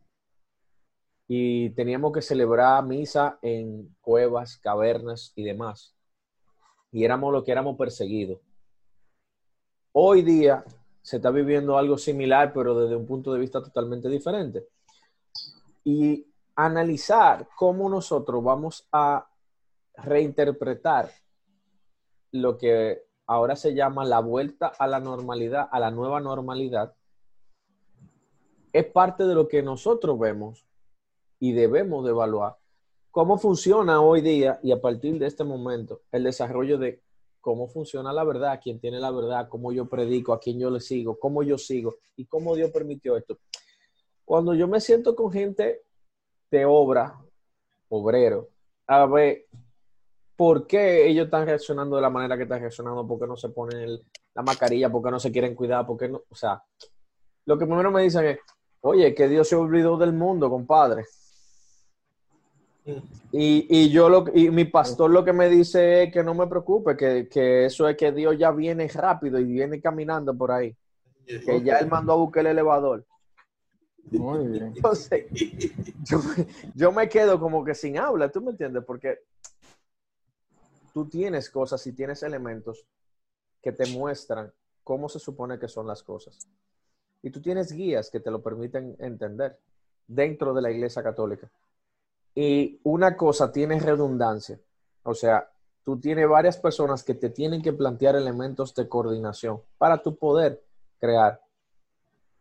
Y 1.28 1.70
teníamos 1.70 2.12
que 2.12 2.22
celebrar 2.22 2.84
misa 2.84 3.38
en 3.42 3.94
cuevas, 4.00 4.56
cavernas 4.58 5.32
y 5.36 5.44
demás. 5.44 5.94
Y 6.90 7.04
éramos 7.04 7.32
lo 7.32 7.42
que 7.42 7.52
éramos 7.52 7.76
perseguidos. 7.76 8.40
Hoy 9.92 10.22
día 10.22 10.64
se 11.02 11.16
está 11.16 11.30
viviendo 11.30 11.76
algo 11.76 11.98
similar, 11.98 12.52
pero 12.52 12.78
desde 12.78 12.96
un 12.96 13.06
punto 13.06 13.32
de 13.32 13.40
vista 13.40 13.62
totalmente 13.62 14.08
diferente. 14.08 14.68
Y 15.84 16.26
analizar 16.56 17.48
cómo 17.56 17.88
nosotros 17.88 18.42
vamos 18.42 18.88
a 18.92 19.28
reinterpretar 19.94 21.10
lo 22.30 22.56
que 22.56 23.02
ahora 23.26 23.56
se 23.56 23.74
llama 23.74 24.04
la 24.04 24.20
vuelta 24.20 24.72
a 24.78 24.86
la 24.86 25.00
normalidad, 25.00 25.68
a 25.70 25.78
la 25.78 25.90
nueva 25.90 26.20
normalidad, 26.20 26.94
es 28.72 28.86
parte 28.86 29.24
de 29.24 29.34
lo 29.34 29.48
que 29.48 29.62
nosotros 29.62 30.18
vemos 30.18 30.66
y 31.38 31.52
debemos 31.52 32.04
de 32.04 32.10
evaluar 32.10 32.56
cómo 33.10 33.36
funciona 33.36 34.00
hoy 34.00 34.22
día 34.22 34.58
y 34.62 34.72
a 34.72 34.80
partir 34.80 35.18
de 35.18 35.26
este 35.26 35.44
momento 35.44 36.00
el 36.10 36.24
desarrollo 36.24 36.78
de 36.78 37.02
cómo 37.42 37.68
funciona 37.68 38.12
la 38.12 38.24
verdad, 38.24 38.60
quién 38.62 38.78
tiene 38.78 38.98
la 38.98 39.10
verdad, 39.10 39.48
cómo 39.48 39.72
yo 39.72 39.86
predico, 39.86 40.32
a 40.32 40.40
quién 40.40 40.58
yo 40.58 40.70
le 40.70 40.80
sigo, 40.80 41.18
cómo 41.18 41.42
yo 41.42 41.58
sigo 41.58 41.96
y 42.16 42.24
cómo 42.24 42.54
Dios 42.54 42.70
permitió 42.70 43.16
esto. 43.16 43.38
Cuando 44.24 44.54
yo 44.54 44.68
me 44.68 44.80
siento 44.80 45.14
con 45.14 45.30
gente 45.30 45.82
de 46.50 46.64
obra, 46.64 47.18
obrero, 47.88 48.48
a 48.86 49.04
ver 49.06 49.46
por 50.36 50.66
qué 50.66 51.06
ellos 51.08 51.26
están 51.26 51.44
reaccionando 51.44 51.96
de 51.96 52.02
la 52.02 52.10
manera 52.10 52.36
que 52.36 52.44
están 52.44 52.60
reaccionando, 52.60 53.06
por 53.06 53.18
qué 53.18 53.26
no 53.26 53.36
se 53.36 53.50
ponen 53.50 54.00
la 54.34 54.42
mascarilla, 54.42 54.88
por 54.88 55.02
qué 55.02 55.10
no 55.10 55.18
se 55.18 55.32
quieren 55.32 55.54
cuidar, 55.54 55.84
por 55.84 55.98
qué 55.98 56.08
no, 56.08 56.22
o 56.28 56.34
sea, 56.34 56.62
lo 57.44 57.58
que 57.58 57.66
primero 57.66 57.90
me 57.90 58.02
dicen 58.02 58.24
es, 58.24 58.38
oye, 58.82 59.14
que 59.14 59.28
Dios 59.28 59.48
se 59.48 59.56
olvidó 59.56 59.96
del 59.96 60.12
mundo, 60.12 60.48
compadre. 60.48 61.04
Y, 63.30 63.90
yo 63.90 64.08
lo 64.08 64.24
y 64.34 64.50
mi 64.50 64.64
pastor 64.64 65.10
lo 65.10 65.24
que 65.24 65.32
me 65.32 65.48
dice 65.48 66.04
es 66.04 66.12
que 66.12 66.24
no 66.24 66.34
me 66.34 66.46
preocupe, 66.46 66.96
que, 66.96 67.28
que, 67.28 67.66
eso 67.66 67.88
es 67.88 67.96
que 67.96 68.10
Dios 68.12 68.36
ya 68.36 68.50
viene 68.50 68.88
rápido 68.88 69.38
y 69.38 69.44
viene 69.44 69.80
caminando 69.80 70.36
por 70.36 70.50
ahí. 70.50 70.76
Que 71.24 71.62
ya 71.62 71.78
él 71.78 71.88
mandó 71.88 72.12
a 72.12 72.16
buscar 72.16 72.44
el 72.44 72.52
elevador. 72.52 73.04
Muy 74.10 74.46
bien. 74.48 74.72
Entonces, 74.76 75.26
yo, 76.04 76.20
yo, 76.74 76.92
me 76.92 77.08
quedo 77.08 77.38
como 77.38 77.64
que 77.64 77.74
sin 77.74 77.98
habla, 77.98 78.30
¿tú 78.30 78.40
me 78.40 78.50
entiendes? 78.50 78.84
Porque 78.84 79.20
tú 80.92 81.08
tienes 81.08 81.48
cosas 81.48 81.86
y 81.86 81.92
tienes 81.92 82.22
elementos 82.22 82.84
que 83.62 83.72
te 83.72 83.86
muestran 83.86 84.52
cómo 84.82 85.08
se 85.08 85.18
supone 85.18 85.58
que 85.58 85.68
son 85.68 85.86
las 85.86 86.02
cosas. 86.02 86.48
Y 87.22 87.30
tú 87.30 87.40
tienes 87.40 87.72
guías 87.72 88.10
que 88.10 88.18
te 88.20 88.30
lo 88.30 88.42
permiten 88.42 88.96
entender 88.98 89.58
dentro 90.08 90.52
de 90.52 90.62
la 90.62 90.70
Iglesia 90.70 91.02
Católica. 91.02 91.50
Y 92.34 92.80
una 92.84 93.16
cosa 93.16 93.52
tiene 93.52 93.78
redundancia. 93.78 94.60
O 95.02 95.14
sea, 95.14 95.50
tú 95.82 95.98
tienes 96.00 96.28
varias 96.28 96.56
personas 96.56 97.02
que 97.02 97.14
te 97.14 97.30
tienen 97.30 97.62
que 97.62 97.72
plantear 97.72 98.16
elementos 98.16 98.74
de 98.74 98.88
coordinación 98.88 99.60
para 99.78 100.02
tu 100.02 100.16
poder 100.16 100.64
crear 100.98 101.40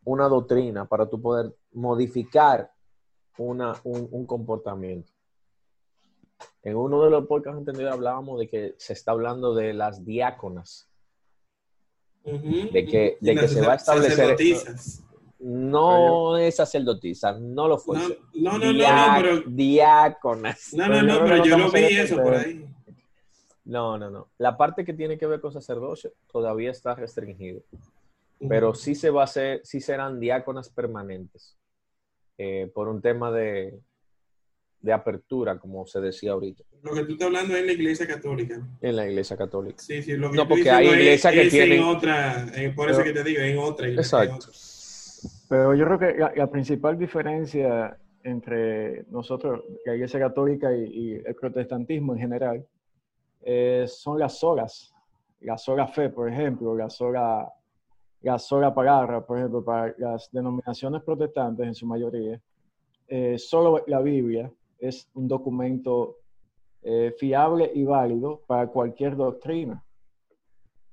una 0.04 0.28
doctrina, 0.28 0.86
para 0.86 1.10
tu 1.10 1.22
poder 1.22 1.56
modificar 1.74 2.72
una, 3.38 3.76
un 3.84 4.26
comportamiento. 4.26 5.12
En 6.64 6.76
uno 6.76 7.04
de 7.04 7.10
los 7.10 7.28
podcasts 7.28 7.58
anteriores 7.58 7.94
hablábamos 7.94 8.40
de 8.40 8.48
que 8.48 8.76
se 8.78 8.94
está 8.94 9.12
hablando 9.12 9.54
de 9.54 9.74
las 9.74 10.06
diáconas. 10.06 10.88
De 12.24 12.86
que, 12.86 13.18
de 13.20 13.36
que 13.36 13.48
se 13.48 13.62
va 13.62 13.74
a 13.74 13.76
establecer. 13.78 14.38
No 15.44 16.38
es 16.38 16.58
sacerdotisa, 16.58 17.38
no 17.40 17.68
lo 17.68 17.78
fue. 17.78 17.98
No, 18.36 18.58
no, 18.58 18.58
no, 18.60 18.74
no, 18.74 19.16
pero. 19.22 19.42
Diáconas. 19.48 20.74
No, 20.74 20.88
no, 20.88 21.02
no, 21.02 21.20
pero 21.24 21.44
yo 21.44 21.58
lo 21.58 21.72
vi 21.72 21.86
eso 21.86 22.18
por 22.18 22.36
ahí. 22.36 22.66
No, 23.66 23.98
no, 23.98 24.10
no. 24.10 24.30
La 24.38 24.58
parte 24.58 24.86
que 24.86 24.94
tiene 24.94 25.18
que 25.18 25.26
ver 25.26 25.40
con 25.40 25.52
sacerdocio 25.52 26.12
todavía 26.32 26.72
está 26.72 26.94
restringido. 26.94 27.62
Pero 28.48 28.74
sí 28.74 28.96
se 28.96 29.10
va 29.10 29.22
a 29.22 29.26
hacer, 29.26 29.62
sí 29.64 29.82
serán 29.82 30.20
diáconas 30.20 30.70
permanentes. 30.70 31.58
Eh, 32.38 32.72
por 32.74 32.88
un 32.88 33.02
tema 33.02 33.32
de, 33.32 33.80
de 34.82 34.94
apertura, 34.94 35.60
como 35.60 35.86
se 35.86 36.02
decía 36.02 36.32
ahorita. 36.32 36.64
Lo 36.82 36.94
que 36.94 37.04
tú 37.04 37.14
estás 37.14 37.28
hablando 37.28 37.54
es 37.54 37.60
en 37.62 37.68
la 37.68 37.74
iglesia 37.74 38.08
católica. 38.08 38.68
En 38.82 38.96
la 38.96 39.08
iglesia 39.08 39.38
católica. 39.38 39.78
Sí, 39.78 40.02
sí, 40.02 40.18
lo 40.18 40.32
que 40.32 40.38
no, 40.38 40.48
porque 40.48 40.70
hay 40.72 40.88
iglesias 40.88 41.34
que 41.34 41.50
tienen... 41.50 41.80
En 41.80 41.84
otra, 41.84 42.48
por 42.76 42.90
eso 42.90 43.04
que 43.04 43.14
te 43.14 43.24
digo, 43.24 43.42
en 43.42 43.60
otra 43.60 43.88
iglesia. 43.88 44.24
Exacto. 44.24 44.48
Pero 45.52 45.76
yo 45.76 45.84
creo 45.84 46.00
que 46.00 46.38
la, 46.38 46.48
principal 46.50 46.98
diferencia 46.98 47.98
entre 48.24 49.04
nosotros, 49.10 49.62
la 49.86 49.96
iglesia 49.96 50.18
católica 50.18 50.74
y, 50.74 51.22
el 51.26 51.36
protestantismo 51.36 52.14
en 52.14 52.20
general, 52.20 52.66
eh, 53.42 53.84
son 53.86 54.18
las 54.18 54.40
solas. 54.40 54.94
La 55.42 55.58
sola 55.58 55.88
fe, 55.88 56.08
por 56.08 56.32
ejemplo, 56.32 56.74
la 56.74 56.90
sola, 56.90 57.52
la 58.22 58.40
sola 58.40 58.74
palabra, 58.74 59.26
por 59.26 59.40
ejemplo, 59.40 59.62
para 59.62 59.94
las 59.98 60.32
denominaciones 60.32 61.04
protestantes 61.04 61.68
en 61.68 61.76
su 61.76 61.86
mayoría, 61.86 62.40
eh, 63.10 63.38
solo 63.38 63.84
la 63.88 64.00
Biblia 64.00 64.50
es 64.80 65.10
un 65.16 65.28
documento 65.28 66.20
eh, 66.82 67.14
fiable 67.20 67.70
y 67.76 67.84
válido 67.84 68.40
para 68.48 68.68
cualquier 68.68 69.18
doctrina. 69.18 69.84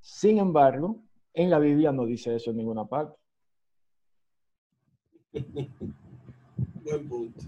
Sin 0.01 0.37
embargo, 0.37 0.97
en 1.33 1.49
la 1.49 1.59
Biblia 1.59 1.93
no 1.93 2.05
dice 2.05 2.35
eso 2.35 2.51
en 2.51 2.57
ninguna 2.57 2.83
parte. 2.83 3.18
Buen 5.31 7.07
punto. 7.07 7.39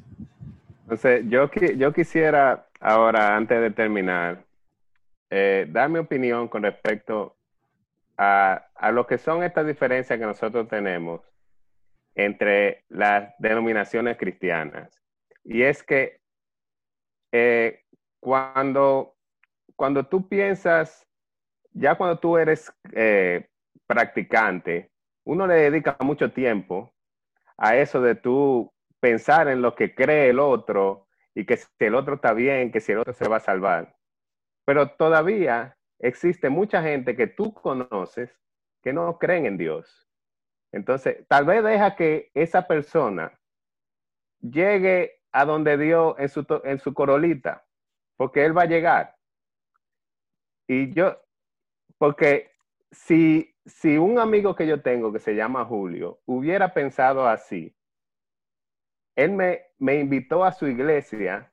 Entonces, 0.84 1.24
yo, 1.28 1.50
yo 1.52 1.94
quisiera 1.94 2.68
ahora, 2.80 3.36
antes 3.36 3.62
de 3.62 3.72
terminar, 3.72 4.44
eh, 5.30 5.66
dar 5.70 5.90
mi 5.90 6.00
opinión 6.00 6.48
con 6.48 6.64
respecto 6.64 7.38
a, 8.18 8.66
a 8.76 8.92
lo 8.92 9.08
que 9.08 9.18
son 9.18 9.44
estas 9.44 9.66
diferencias 9.66 10.20
que 10.20 10.26
nosotros 10.26 10.68
tenemos 10.68 11.22
entre 12.16 12.84
las 12.90 13.34
denominaciones 13.40 14.18
cristianas. 14.18 15.02
Y 15.44 15.62
es 15.64 15.82
que 15.82 16.20
eh, 17.32 17.84
cuando, 18.20 19.16
cuando 19.76 20.06
tú 20.06 20.28
piensas, 20.28 21.08
ya 21.72 21.96
cuando 21.96 22.20
tú 22.20 22.38
eres 22.38 22.72
eh, 22.92 23.48
practicante, 23.88 24.92
uno 25.24 25.48
le 25.48 25.56
dedica 25.56 25.96
mucho 26.02 26.32
tiempo 26.32 26.94
a 27.64 27.78
eso 27.78 28.01
de 28.01 28.16
tú 28.16 28.74
pensar 28.99 29.47
en 29.47 29.62
lo 29.62 29.76
que 29.76 29.93
cree 29.93 30.30
el 30.30 30.39
otro 30.39 31.07
y 31.36 31.45
que 31.45 31.57
si 31.57 31.68
el 31.80 31.93
otro 31.93 32.16
está 32.16 32.34
bien, 32.34 32.72
que 32.72 32.82
si 32.82 32.91
el 32.91 32.97
otro 32.97 33.14
se 33.14 33.30
va 33.30 33.38
a 33.38 33.39
salvar. 33.39 33.95
Pero 34.66 34.89
todavía 34.95 35.78
existe 35.99 36.49
mucha 36.49 36.82
gente 36.82 37.16
que 37.16 37.28
tú 37.28 37.53
conoces 37.53 38.36
que 38.82 38.93
no 38.93 39.20
creen 39.20 39.45
en 39.45 39.57
Dios. 39.59 40.09
Entonces, 40.72 41.24
tal 41.28 41.45
vez 41.45 41.64
deja 41.64 41.95
que 41.95 42.32
esa 42.34 42.68
persona 42.68 43.39
llegue 44.39 45.22
a 45.32 45.45
donde 45.45 45.78
Dios 45.78 46.16
en 46.18 46.30
su, 46.30 46.45
en 46.64 46.80
su 46.80 46.95
corolita, 46.95 47.64
porque 48.18 48.43
Él 48.43 48.57
va 48.57 48.64
a 48.64 48.74
llegar. 48.74 49.16
Y 50.68 50.91
yo, 50.95 51.22
porque 51.99 52.53
si 52.89 53.51
si 53.66 53.97
un 53.97 54.20
amigo 54.20 54.55
que 54.55 54.68
yo 54.68 54.82
tengo 54.82 55.14
que 55.14 55.20
se 55.20 55.36
llama 55.36 55.66
Julio 55.66 56.20
hubiera 56.26 56.74
pensado 56.74 57.28
así, 57.28 57.76
él 59.16 59.34
me, 59.34 59.66
invitó 59.80 60.43
a 60.43 60.51
su 60.51 60.68
iglesia 60.68 61.51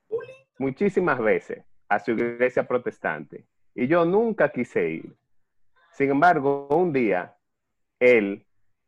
muchísimas 0.57 1.19
veces, 1.19 1.63
a 1.87 1.99
su 1.99 2.11
iglesia 2.11 2.67
protestante, 2.67 3.45
y 3.75 3.87
yo 3.87 4.05
nunca 4.05 4.49
quise 4.49 4.89
ir. 4.89 5.15
Sin 5.91 6.11
embargo, 6.11 6.67
un 6.69 6.93
día, 6.93 7.37
él 7.99 8.45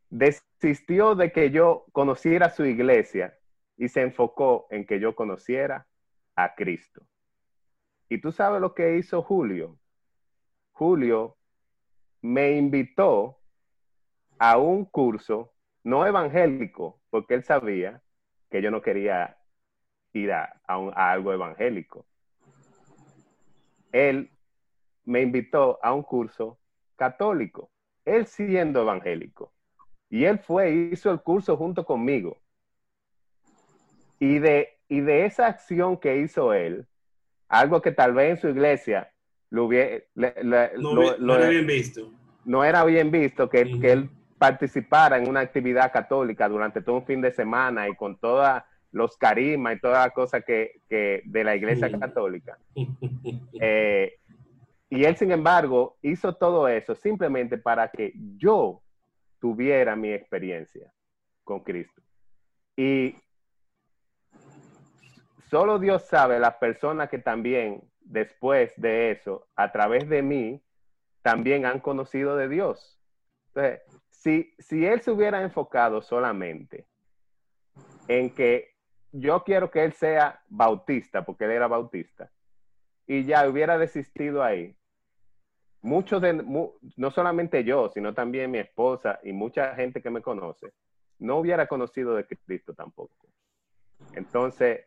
desistió 0.09 1.15
de 1.15 1.31
que 1.31 1.51
yo 1.51 1.85
conociera 1.91 2.49
su 2.49 2.65
iglesia 2.65 3.37
y 3.77 3.89
se 3.89 4.01
enfocó 4.01 4.67
en 4.69 4.85
que 4.85 4.99
yo 4.99 5.15
conociera 5.15 5.87
a 6.35 6.55
Cristo. 6.55 7.01
Y 8.09 8.19
tú 8.19 8.31
sabes 8.31 8.61
lo 8.61 8.73
que 8.73 8.97
hizo 8.97 9.21
Julio. 9.21 9.77
Julio 10.71 11.37
me 12.21 12.51
invitó 12.51 13.39
a 14.37 14.57
un 14.57 14.85
curso 14.85 15.53
no 15.83 16.05
evangélico, 16.05 17.01
porque 17.09 17.33
él 17.33 17.43
sabía 17.43 18.01
que 18.49 18.61
yo 18.61 18.71
no 18.71 18.81
quería 18.81 19.37
ir 20.13 20.31
a, 20.31 20.61
algo 20.67 21.33
evangélico. 21.33 22.05
Él 23.91 24.31
me 25.05 25.21
invitó 25.21 25.79
a 25.81 25.93
un 25.93 26.03
curso 26.03 26.59
católico, 26.95 27.71
él 28.05 28.25
siendo 28.27 28.81
evangélico. 28.81 29.53
Y 30.09 30.25
él 30.25 30.39
fue, 30.39 30.71
hizo 30.71 31.11
el 31.11 31.21
curso 31.21 31.57
junto 31.57 31.85
conmigo. 31.85 32.41
Y 34.19 34.39
de, 34.39 34.79
y 34.87 35.01
de 35.01 35.25
esa 35.25 35.47
acción 35.47 35.97
que 35.97 36.17
hizo 36.17 36.53
él, 36.53 36.87
algo 37.47 37.81
que 37.81 37.91
tal 37.91 38.13
vez 38.13 38.31
en 38.31 38.37
su 38.37 38.49
iglesia 38.49 39.11
lo 39.51 39.65
hubiera, 39.65 40.03
no, 40.15 41.35
era 41.35 41.49
bien 41.49 41.67
visto. 41.67 42.09
No 42.45 42.63
era 42.63 42.83
bien 42.85 43.11
visto 43.11 43.49
que, 43.49 43.79
que 43.79 43.91
él 43.91 44.09
participara 44.39 45.17
en 45.17 45.29
una 45.29 45.41
actividad 45.41 45.91
católica 45.91 46.49
durante 46.49 46.81
todo 46.81 46.95
un 46.95 47.05
fin 47.05 47.21
de 47.21 47.31
semana 47.31 47.87
y 47.87 47.95
con 47.95 48.17
todos 48.17 48.63
los 48.91 49.15
carismas 49.17 49.75
y 49.75 49.79
todas 49.79 50.05
las 50.05 50.13
cosas 50.13 50.43
que, 50.45 50.81
que, 50.89 51.21
de 51.25 51.43
la 51.43 51.55
iglesia 51.55 51.91
católica. 51.99 52.57
Eh, 53.63 54.17
y 54.89 55.05
él, 55.05 55.15
sin 55.15 55.31
embargo, 55.31 55.97
hizo 56.01 56.33
todo 56.33 56.67
eso 56.67 56.95
simplemente 56.95 57.59
para 57.59 57.89
que 57.89 58.11
yo 58.37 58.81
tuviera 59.39 59.95
mi 59.95 60.11
experiencia 60.11 60.91
con 61.43 61.59
Cristo. 61.59 62.01
Y 62.75 63.15
solo 65.49 65.77
Dios 65.77 66.07
sabe 66.07 66.39
las 66.39 66.55
personas 66.55 67.07
que 67.09 67.19
también 67.19 67.83
después 68.11 68.73
de 68.75 69.11
eso, 69.11 69.47
a 69.55 69.71
través 69.71 70.07
de 70.09 70.21
mí, 70.21 70.61
también 71.21 71.65
han 71.65 71.79
conocido 71.79 72.35
de 72.35 72.49
Dios. 72.49 72.99
Si, 74.09 74.53
si 74.59 74.85
él 74.85 75.01
se 75.01 75.11
hubiera 75.11 75.41
enfocado 75.41 76.01
solamente 76.01 76.85
en 78.07 78.33
que 78.33 78.75
yo 79.11 79.43
quiero 79.43 79.71
que 79.71 79.83
él 79.83 79.93
sea 79.93 80.41
bautista, 80.47 81.25
porque 81.25 81.45
él 81.45 81.51
era 81.51 81.67
bautista, 81.67 82.31
y 83.07 83.25
ya 83.25 83.47
hubiera 83.47 83.77
desistido 83.77 84.43
ahí, 84.43 84.75
muchos 85.81 86.21
no 86.95 87.11
solamente 87.11 87.63
yo, 87.63 87.89
sino 87.89 88.13
también 88.13 88.51
mi 88.51 88.59
esposa 88.59 89.19
y 89.23 89.33
mucha 89.33 89.73
gente 89.75 90.01
que 90.01 90.09
me 90.09 90.21
conoce, 90.21 90.73
no 91.19 91.37
hubiera 91.37 91.67
conocido 91.67 92.15
de 92.15 92.25
Cristo 92.25 92.73
tampoco. 92.73 93.27
Entonces, 94.13 94.85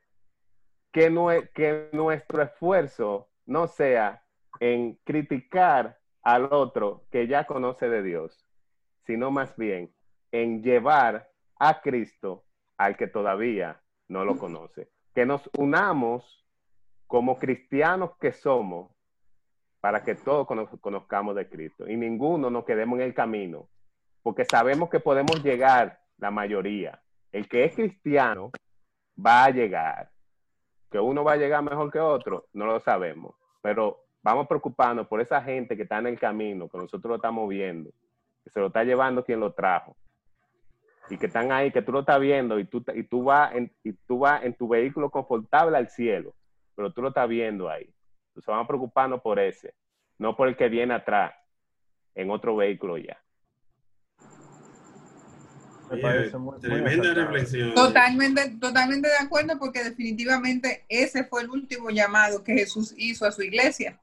que, 0.94 1.90
nuestro 1.92 2.42
esfuerzo 2.42 3.28
no 3.46 3.66
sea 3.66 4.24
en 4.60 4.94
criticar 5.02 5.98
al 6.22 6.44
otro 6.52 7.04
que 7.10 7.26
ya 7.26 7.44
conoce 7.44 7.88
de 7.88 8.02
Dios, 8.04 8.46
sino 9.04 9.32
más 9.32 9.56
bien 9.56 9.92
en 10.30 10.62
llevar 10.62 11.28
a 11.58 11.80
Cristo 11.80 12.44
al 12.78 12.96
que 12.96 13.08
todavía 13.08 13.82
no 14.06 14.24
lo 14.24 14.38
conoce. 14.38 14.88
Que 15.12 15.26
nos 15.26 15.50
unamos 15.58 16.46
como 17.08 17.38
cristianos 17.38 18.12
que 18.20 18.32
somos 18.32 18.92
para 19.80 20.04
que 20.04 20.14
todos 20.14 20.46
conozcamos 20.80 21.34
de 21.34 21.48
Cristo 21.48 21.88
y 21.88 21.96
ninguno 21.96 22.50
nos 22.50 22.64
quedemos 22.64 23.00
en 23.00 23.06
el 23.06 23.14
camino, 23.14 23.68
porque 24.22 24.44
sabemos 24.44 24.88
que 24.90 25.00
podemos 25.00 25.42
llegar 25.42 26.00
la 26.18 26.30
mayoría. 26.30 27.02
El 27.32 27.48
que 27.48 27.64
es 27.64 27.74
cristiano 27.74 28.52
va 29.18 29.44
a 29.44 29.50
llegar. 29.50 30.13
Que 30.94 31.00
uno 31.00 31.24
va 31.24 31.32
a 31.32 31.36
llegar 31.36 31.60
mejor 31.60 31.90
que 31.90 31.98
otro, 31.98 32.46
no 32.52 32.66
lo 32.66 32.78
sabemos, 32.78 33.34
pero 33.60 34.04
vamos 34.22 34.46
preocupando 34.46 35.08
por 35.08 35.20
esa 35.20 35.42
gente 35.42 35.76
que 35.76 35.82
está 35.82 35.98
en 35.98 36.06
el 36.06 36.20
camino, 36.20 36.68
que 36.68 36.78
nosotros 36.78 37.08
lo 37.08 37.16
estamos 37.16 37.48
viendo, 37.48 37.90
que 38.44 38.50
se 38.50 38.60
lo 38.60 38.68
está 38.68 38.84
llevando 38.84 39.24
quien 39.24 39.40
lo 39.40 39.52
trajo 39.54 39.96
y 41.10 41.18
que 41.18 41.26
están 41.26 41.50
ahí, 41.50 41.72
que 41.72 41.82
tú 41.82 41.90
lo 41.90 41.98
estás 41.98 42.20
viendo 42.20 42.60
y 42.60 42.66
tú, 42.66 42.84
y 42.94 43.02
tú 43.02 43.24
vas 43.24 43.52
y 43.82 43.92
tú 44.06 44.20
vas 44.20 44.44
en 44.44 44.54
tu 44.54 44.68
vehículo 44.68 45.10
confortable 45.10 45.76
al 45.76 45.88
cielo, 45.88 46.32
pero 46.76 46.92
tú 46.92 47.02
lo 47.02 47.08
estás 47.08 47.28
viendo 47.28 47.68
ahí. 47.68 47.92
Entonces 48.28 48.46
vamos 48.46 48.68
preocupando 48.68 49.20
por 49.20 49.40
ese, 49.40 49.74
no 50.18 50.36
por 50.36 50.46
el 50.46 50.56
que 50.56 50.68
viene 50.68 50.94
atrás, 50.94 51.34
en 52.14 52.30
otro 52.30 52.54
vehículo 52.54 52.98
ya. 52.98 53.20
Tremenda 56.60 57.14
reflexión. 57.14 57.74
Totalmente, 57.74 58.56
totalmente 58.60 59.08
de 59.08 59.16
acuerdo, 59.16 59.58
porque 59.58 59.84
definitivamente 59.84 60.84
ese 60.88 61.24
fue 61.24 61.42
el 61.42 61.50
último 61.50 61.90
llamado 61.90 62.42
que 62.42 62.54
Jesús 62.54 62.94
hizo 62.96 63.26
a 63.26 63.32
su 63.32 63.42
iglesia. 63.42 64.00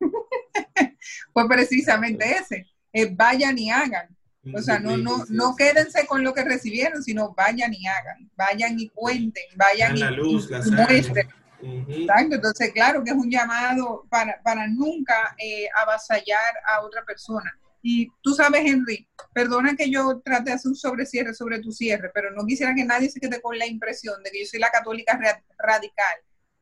fue 1.32 1.48
precisamente 1.48 2.24
ese. 2.36 2.66
vayan 3.12 3.58
y 3.58 3.70
hagan. 3.70 4.08
O 4.54 4.60
sea, 4.60 4.80
no, 4.80 4.96
no, 4.96 5.24
no 5.28 5.54
quédense 5.54 6.04
con 6.06 6.24
lo 6.24 6.34
que 6.34 6.42
recibieron, 6.42 7.02
sino 7.02 7.32
vayan 7.34 7.72
y 7.72 7.86
hagan, 7.86 8.28
vayan 8.36 8.78
y 8.78 8.88
cuenten, 8.88 9.44
vayan 9.54 9.96
y, 9.96 10.00
la 10.00 10.10
muestren. 10.10 11.28
Entonces, 11.62 12.72
claro 12.72 13.04
que 13.04 13.10
es 13.10 13.16
un 13.16 13.30
llamado 13.30 14.04
para, 14.08 14.42
para 14.42 14.66
nunca 14.66 15.36
eh, 15.38 15.68
avasallar 15.80 16.54
a 16.66 16.80
otra 16.80 17.04
persona. 17.04 17.56
Y 17.82 18.10
tú 18.22 18.32
sabes, 18.32 18.62
Henry, 18.64 19.08
perdona 19.34 19.74
que 19.74 19.90
yo 19.90 20.20
trate 20.24 20.50
de 20.50 20.52
hacer 20.52 20.70
un 20.70 20.76
sobrecierre 20.76 21.34
sobre 21.34 21.58
tu 21.58 21.72
cierre, 21.72 22.10
pero 22.14 22.30
no 22.30 22.46
quisiera 22.46 22.74
que 22.74 22.84
nadie 22.84 23.10
se 23.10 23.18
quede 23.18 23.40
con 23.40 23.58
la 23.58 23.66
impresión 23.66 24.22
de 24.22 24.30
que 24.30 24.40
yo 24.40 24.46
soy 24.46 24.60
la 24.60 24.70
católica 24.70 25.18
radical. 25.58 26.16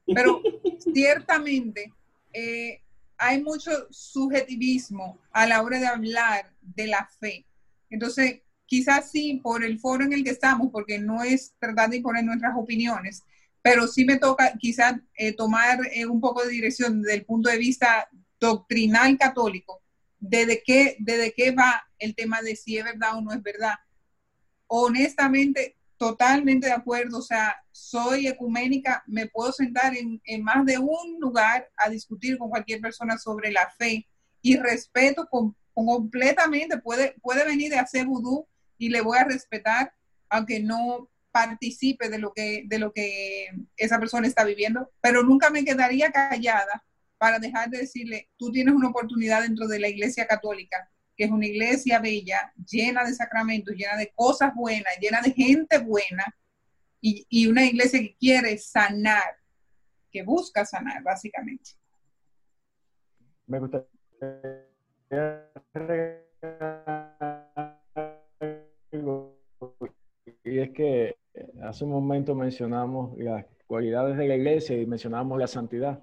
Pero 0.07 0.43
ciertamente 0.95 1.93
eh, 2.33 2.81
hay 3.19 3.43
mucho 3.43 3.71
subjetivismo 3.91 5.19
a 5.31 5.47
la 5.47 5.63
hora 5.63 5.79
de 5.79 5.87
hablar 5.87 6.55
de 6.63 6.87
la 6.87 7.09
fe. 7.21 7.45
Entonces, 7.91 8.41
quizás 8.65 9.11
sí, 9.11 9.41
por 9.43 9.63
el 9.63 9.79
foro 9.79 10.05
en 10.05 10.15
el 10.15 10.25
que 10.25 10.31
estamos, 10.31 10.71
porque 10.73 10.99
no 10.99 11.23
es 11.23 11.55
tratar 11.59 11.91
de 11.91 11.97
imponer 11.97 12.25
nuestras 12.25 12.55
opiniones, 12.57 13.25
pero 13.63 13.87
sí 13.87 14.05
me 14.05 14.17
toca 14.17 14.55
quizás 14.59 14.95
eh, 15.15 15.35
tomar 15.35 15.81
eh, 15.93 16.07
un 16.07 16.21
poco 16.21 16.43
de 16.43 16.51
dirección 16.51 17.03
desde 17.03 17.17
el 17.17 17.27
punto 17.27 17.51
de 17.51 17.59
vista 17.59 18.09
doctrinal 18.39 19.19
católico, 19.19 19.83
desde 20.21 20.63
qué, 20.63 20.97
desde 21.01 21.33
qué 21.33 21.51
va 21.51 21.83
el 21.99 22.15
tema 22.15 22.43
de 22.43 22.55
si 22.55 22.79
es 22.79 22.85
verdad 22.85 23.17
o 23.17 23.23
no 23.23 23.33
es 23.33 23.43
verdad. 23.43 23.75
Honestamente, 24.67 25.77
totalmente 25.97 26.69
de 26.69 26.73
acuerdo, 26.73 27.19
o 27.19 27.23
sea, 27.23 27.57
soy 27.73 28.29
ecuménica, 28.29 29.03
me 29.07 29.27
puedo 29.27 29.53
sentar 29.53 29.97
en, 29.97 30.21
en 30.25 30.43
más 30.43 30.65
de 30.65 30.79
un 30.79 31.19
lugar 31.19 31.69
a 31.77 31.89
discutir 31.89 32.39
con 32.39 32.51
cualquier 32.51 32.81
persona 32.81 33.19
sobre 33.19 33.51
la 33.51 33.69
fe 33.79 34.07
y 34.41 34.57
respeto 34.57 35.27
con, 35.29 35.57
completamente, 35.75 36.79
puede, 36.79 37.17
puede 37.23 37.45
venir 37.45 37.71
de 37.71 37.79
hacer 37.79 38.07
vudú 38.07 38.47
y 38.79 38.89
le 38.89 39.01
voy 39.01 39.19
a 39.19 39.25
respetar, 39.25 39.93
aunque 40.29 40.61
no 40.61 41.11
participe 41.33 42.09
de 42.09 42.19
lo 42.19 42.33
que, 42.33 42.65
de 42.67 42.79
lo 42.79 42.93
que 42.93 43.49
esa 43.77 43.99
persona 43.99 44.27
está 44.27 44.45
viviendo, 44.45 44.91
pero 45.01 45.23
nunca 45.23 45.51
me 45.51 45.65
quedaría 45.65 46.11
callada 46.11 46.85
para 47.21 47.39
dejar 47.39 47.69
de 47.69 47.81
decirle, 47.81 48.31
tú 48.39 48.51
tienes 48.51 48.75
una 48.75 48.89
oportunidad 48.89 49.43
dentro 49.43 49.69
de 49.69 49.79
la 49.79 49.89
iglesia 49.89 50.27
católica, 50.27 50.91
que 51.15 51.25
es 51.25 51.31
una 51.31 51.47
iglesia 51.47 51.99
bella, 51.99 52.51
llena 52.67 53.05
de 53.05 53.13
sacramentos, 53.13 53.75
llena 53.75 53.99
de 53.99 54.11
cosas 54.15 54.55
buenas, 54.55 54.99
llena 54.99 55.21
de 55.21 55.33
gente 55.33 55.77
buena, 55.81 56.25
y, 57.03 57.47
una 57.47 57.67
iglesia 57.67 58.01
que 58.01 58.17
quiere 58.17 58.57
sanar, 58.57 59.37
que 60.11 60.23
busca 60.23 60.65
sanar, 60.65 61.03
básicamente. 61.03 61.73
Me 63.47 63.59
gustaría 63.59 63.87
y 70.43 70.59
es 70.59 70.71
que 70.71 71.17
hace 71.63 71.85
un 71.85 71.91
momento 71.91 72.35
mencionamos 72.35 73.17
las 73.19 73.45
cualidades 73.67 74.17
de 74.17 74.27
la 74.27 74.37
iglesia 74.37 74.79
y 74.79 74.87
mencionamos 74.87 75.39
la 75.39 75.47
santidad. 75.47 76.03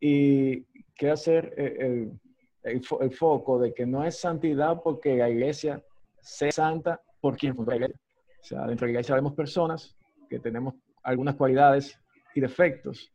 Y 0.00 0.62
quiero 0.96 1.14
hacer 1.14 1.54
el, 1.56 2.18
el, 2.62 3.12
foco 3.12 3.58
de 3.58 3.72
que 3.74 3.86
no 3.86 4.04
es 4.04 4.18
santidad 4.18 4.80
porque 4.82 5.16
la 5.16 5.30
iglesia 5.30 5.82
sea 6.20 6.52
santa 6.52 7.00
por 7.20 7.36
quien 7.36 7.54
fundó 7.54 7.70
la 7.72 7.76
iglesia. 7.76 8.00
O 8.40 8.44
sea, 8.44 8.66
dentro 8.66 8.86
de 8.86 8.92
la 8.92 8.98
iglesia 8.98 9.14
vemos 9.14 9.34
personas 9.34 9.96
que 10.28 10.38
tenemos 10.38 10.74
algunas 11.02 11.34
cualidades 11.34 11.98
y 12.34 12.40
defectos. 12.40 13.10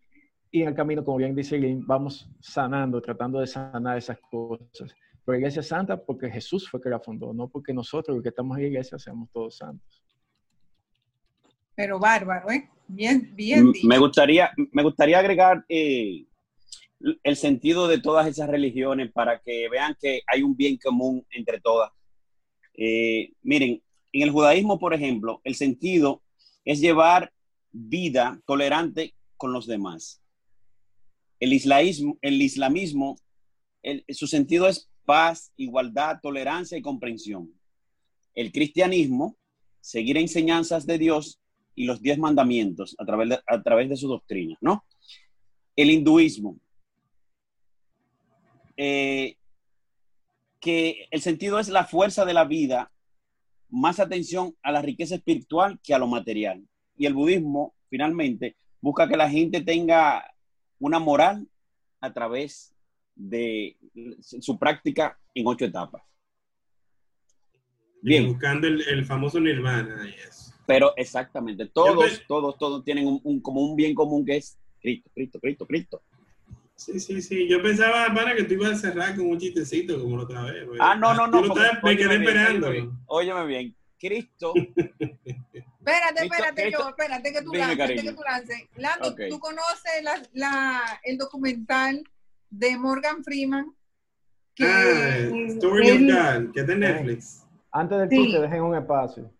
Y 0.51 0.61
en 0.61 0.69
el 0.69 0.75
camino, 0.75 1.03
como 1.03 1.17
bien 1.17 1.35
dice 1.35 1.57
Lynn, 1.57 1.85
vamos 1.85 2.29
sanando, 2.39 3.01
tratando 3.01 3.39
de 3.39 3.47
sanar 3.47 3.97
esas 3.97 4.17
cosas. 4.31 4.95
Pero 5.25 5.37
iglesia 5.37 5.63
santa 5.63 5.97
porque 5.97 6.29
Jesús 6.29 6.69
fue 6.69 6.79
que 6.79 6.89
la 6.89 6.99
fundó, 6.99 7.33
no 7.33 7.47
porque 7.49 7.73
nosotros, 7.73 8.15
los 8.15 8.23
que 8.23 8.29
estamos 8.29 8.57
en 8.57 8.63
la 8.63 8.69
iglesia, 8.69 8.99
seamos 8.99 9.29
todos 9.31 9.57
santos. 9.57 10.03
Pero 11.75 11.99
bárbaro, 11.99 12.49
¿eh? 12.51 12.69
Bien, 12.87 13.31
bien 13.35 13.71
dicho. 13.71 13.87
Me 13.87 13.97
gustaría, 13.97 14.51
me 14.71 14.83
gustaría 14.83 15.19
agregar 15.19 15.65
eh, 15.67 16.25
el 16.99 17.35
sentido 17.35 17.87
de 17.87 17.99
todas 17.99 18.27
esas 18.27 18.49
religiones 18.49 19.11
para 19.11 19.39
que 19.39 19.69
vean 19.69 19.95
que 19.99 20.21
hay 20.27 20.41
un 20.41 20.55
bien 20.55 20.77
común 20.77 21.25
entre 21.31 21.59
todas. 21.59 21.91
Eh, 22.73 23.31
miren, 23.43 23.81
en 24.11 24.21
el 24.21 24.31
judaísmo, 24.31 24.79
por 24.79 24.93
ejemplo, 24.93 25.41
el 25.43 25.55
sentido 25.55 26.23
es 26.63 26.79
llevar 26.79 27.31
vida 27.71 28.41
tolerante 28.45 29.13
con 29.37 29.53
los 29.53 29.67
demás. 29.67 30.21
El 31.39 31.53
islamismo, 31.53 32.17
el 32.21 32.41
islamismo 32.41 33.17
su 34.09 34.27
sentido 34.27 34.67
es 34.67 34.89
paz, 35.05 35.51
igualdad, 35.57 36.19
tolerancia 36.21 36.77
y 36.77 36.81
comprensión. 36.81 37.53
El 38.33 38.51
cristianismo, 38.51 39.37
seguir 39.79 40.17
enseñanzas 40.17 40.85
de 40.85 40.97
Dios 40.97 41.39
y 41.75 41.85
los 41.85 42.01
diez 42.01 42.17
mandamientos 42.17 42.95
a 42.97 43.05
través 43.05 43.29
de, 43.29 43.39
a 43.45 43.61
través 43.61 43.89
de 43.89 43.97
su 43.97 44.07
doctrina, 44.07 44.57
¿no? 44.61 44.83
El 45.75 45.91
hinduismo, 45.91 46.57
eh, 48.77 49.37
que 50.59 51.07
el 51.11 51.21
sentido 51.21 51.59
es 51.59 51.69
la 51.69 51.85
fuerza 51.85 52.25
de 52.25 52.33
la 52.33 52.45
vida, 52.45 52.91
más 53.69 53.99
atención 53.99 54.55
a 54.63 54.71
la 54.71 54.81
riqueza 54.81 55.15
espiritual 55.15 55.79
que 55.83 55.93
a 55.93 55.99
lo 55.99 56.07
material. 56.07 56.63
Y 56.97 57.05
el 57.05 57.13
budismo, 57.13 57.75
finalmente, 57.89 58.55
busca 58.81 59.07
que 59.07 59.17
la 59.17 59.29
gente 59.29 59.61
tenga 59.61 60.23
una 60.79 60.99
moral 60.99 61.47
a 62.01 62.13
través 62.13 62.73
de 63.15 63.77
su 64.21 64.57
práctica 64.59 65.17
en 65.33 65.47
ocho 65.47 65.65
etapas. 65.65 66.03
Bien. 68.01 68.27
Buscando 68.27 68.67
el, 68.67 68.81
el 68.87 69.05
famoso 69.05 69.39
nirvana. 69.39 70.05
Yes. 70.05 70.53
Pero 70.67 70.93
exactamente, 70.95 71.67
todos, 71.67 72.19
Yo 72.19 72.25
todos, 72.27 72.57
todos 72.57 72.83
tienen 72.83 73.07
un, 73.07 73.19
un- 73.23 73.39
como 73.41 73.61
un 73.61 73.75
bien 73.75 73.93
común 73.93 74.25
que 74.25 74.37
es 74.37 74.57
Cristo, 74.81 75.09
Cristo, 75.13 75.39
Cristo, 75.39 75.65
Cristo. 75.67 76.01
Sí, 76.75 76.99
sí, 76.99 77.21
sí. 77.21 77.47
Yo 77.47 77.61
pensaba, 77.61 78.13
para 78.13 78.35
que 78.35 78.43
tú 78.43 78.53
ibas 78.55 78.71
a 78.73 78.75
cerrar 78.75 79.15
con 79.15 79.27
un 79.27 79.37
chistecito 79.39 79.99
como 79.99 80.17
la 80.17 80.23
otra 80.23 80.43
vez. 80.43 80.67
Ah, 80.79 80.95
no, 80.95 81.13
no, 81.13 81.27
no. 81.27 81.41
Tú 81.41 81.47
porque- 81.49 81.61
me 81.83 81.95
quedé 81.97 82.07
óyeme 82.07 82.17
bien, 82.17 82.37
esperando. 82.37 82.67
óyeme 82.67 82.81
bien, 82.85 82.99
Óyeme 83.07 83.45
bien, 83.45 83.75
Cristo, 83.97 84.53
Espérate, 85.85 86.23
espérate, 86.25 86.61
Cristo- 86.63 86.81
yo, 86.83 86.89
espérate 86.89 87.31
que 87.31 87.41
tú 87.43 87.53
lances, 87.53 88.01
que 88.01 88.11
tú 88.13 88.21
lances. 88.23 88.63
Lando, 88.75 89.09
Ok. 89.09 89.21
¿tú 89.29 89.39
conoces 89.39 90.03
la, 90.03 90.21
la- 90.33 90.99
el 91.03 91.17
documental 91.17 92.03
de 92.49 92.77
Morgan 92.77 93.23
Freeman? 93.23 93.71
Que 94.55 94.65
Ah, 94.65 95.27
Story 95.49 95.91
of 95.91 95.99
God, 96.01 96.51
que 96.53 96.59
es 96.61 96.67
de 96.67 96.75
Netflix. 96.75 97.43
Antes 97.71 97.97
del 97.99 98.09
Sí. 98.09 98.15
chiste, 98.17 98.41
dejen 98.41 98.61
un 98.63 98.75
espacio. 98.75 99.31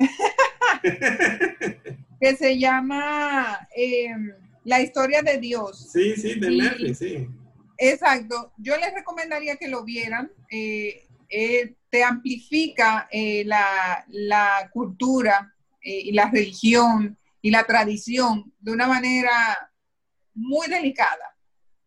que 2.20 2.36
se 2.36 2.58
llama 2.58 3.66
eh, 3.76 4.08
La 4.64 4.80
historia 4.80 5.22
de 5.22 5.38
Dios. 5.38 5.90
Sí, 5.92 6.14
sí, 6.16 6.38
de 6.38 6.52
Y- 6.52 6.58
Netflix, 6.58 6.98
sí. 6.98 7.28
Exacto. 7.78 8.52
Yo 8.58 8.76
les 8.76 8.92
recomendaría 8.92 9.56
que 9.56 9.68
lo 9.68 9.84
vieran. 9.84 10.30
Eh, 10.50 11.06
eh, 11.30 11.74
te 11.90 12.02
amplifica 12.04 13.08
eh, 13.10 13.44
la, 13.44 14.04
la 14.08 14.68
cultura 14.72 15.54
eh, 15.80 16.00
y 16.04 16.12
la 16.12 16.30
religión 16.30 17.16
y 17.40 17.50
la 17.50 17.64
tradición 17.64 18.52
de 18.58 18.72
una 18.72 18.86
manera 18.88 19.30
muy 20.34 20.66
delicada, 20.68 21.36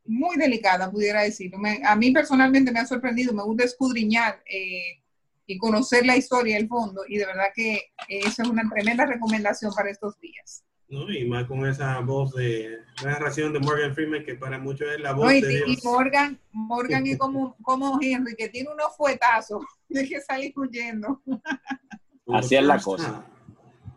muy 0.05 0.37
delicada, 0.37 0.89
pudiera 0.89 1.21
decirlo. 1.23 1.57
Me- 1.57 1.81
a 1.83 1.95
mí 1.95 2.11
personalmente 2.11 2.71
me 2.71 2.79
ha 2.79 2.85
sorprendido, 2.85 3.33
me 3.33 3.43
gusta 3.43 3.63
escudriñar 3.65 4.41
eh, 4.45 5.03
y 5.45 5.57
conocer 5.57 6.05
la 6.05 6.15
historia, 6.15 6.57
el 6.57 6.67
fondo, 6.67 7.01
y 7.07 7.17
de 7.17 7.25
verdad 7.25 7.47
que 7.53 7.73
eh, 7.75 8.19
eso 8.25 8.43
es 8.43 8.47
una 8.49 8.67
tremenda 8.69 9.05
recomendación 9.05 9.73
para 9.73 9.89
estos 9.89 10.17
días. 10.19 10.63
¿No? 10.91 11.09
Y 11.11 11.25
más 11.25 11.45
con 11.45 11.65
esa 11.65 11.99
voz 12.01 12.33
de 12.35 12.79
narración 13.03 13.53
de 13.53 13.59
Morgan 13.59 13.95
Freeman, 13.95 14.23
que 14.23 14.35
para 14.35 14.59
muchos 14.59 14.87
es 14.91 14.99
la 14.99 15.13
voz 15.13 15.25
No, 15.25 15.31
y, 15.31 15.41
de 15.41 15.63
y. 15.65 15.77
Morgan, 15.83 16.37
Morgan 16.51 17.07
es 17.07 17.17
como, 17.19 17.55
como 17.63 17.97
Henry, 18.01 18.35
que 18.35 18.49
tiene 18.49 18.69
unos 18.69 18.95
fuetazos, 18.95 19.63
de 19.89 20.07
que 20.07 20.19
salir 20.21 20.53
huyendo. 20.55 21.21
Así 22.33 22.55
es 22.55 22.63
la 22.63 22.79
cosa. 22.79 23.25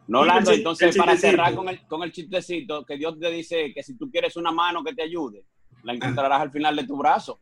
No, 0.07 0.24
Y 0.24 0.28
Lando, 0.28 0.53
entonces 0.53 0.95
el 0.95 1.01
para 1.01 1.16
cerrar 1.16 1.55
con 1.55 1.68
el, 1.68 1.86
con 1.86 2.03
el 2.03 2.12
chistecito, 2.12 2.84
que 2.84 2.97
Dios 2.97 3.18
te 3.18 3.30
dice 3.30 3.72
que 3.74 3.82
si 3.82 3.97
tú 3.97 4.11
quieres 4.11 4.36
una 4.36 4.53
mano 4.53 4.84
que 4.84 4.95
te 4.95 5.03
ayude, 5.03 5.45
la 5.82 5.95
encontrarás 5.95 6.40
al 6.40 6.51
final 6.51 6.76
de 6.76 6.84
tu 6.84 6.97
brazo. 6.97 7.40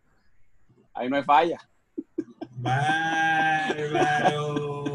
Ahí 0.95 1.09
no 1.09 1.17
hay 1.17 1.25
falla. 1.25 1.59
Bárbaro. 2.51 4.13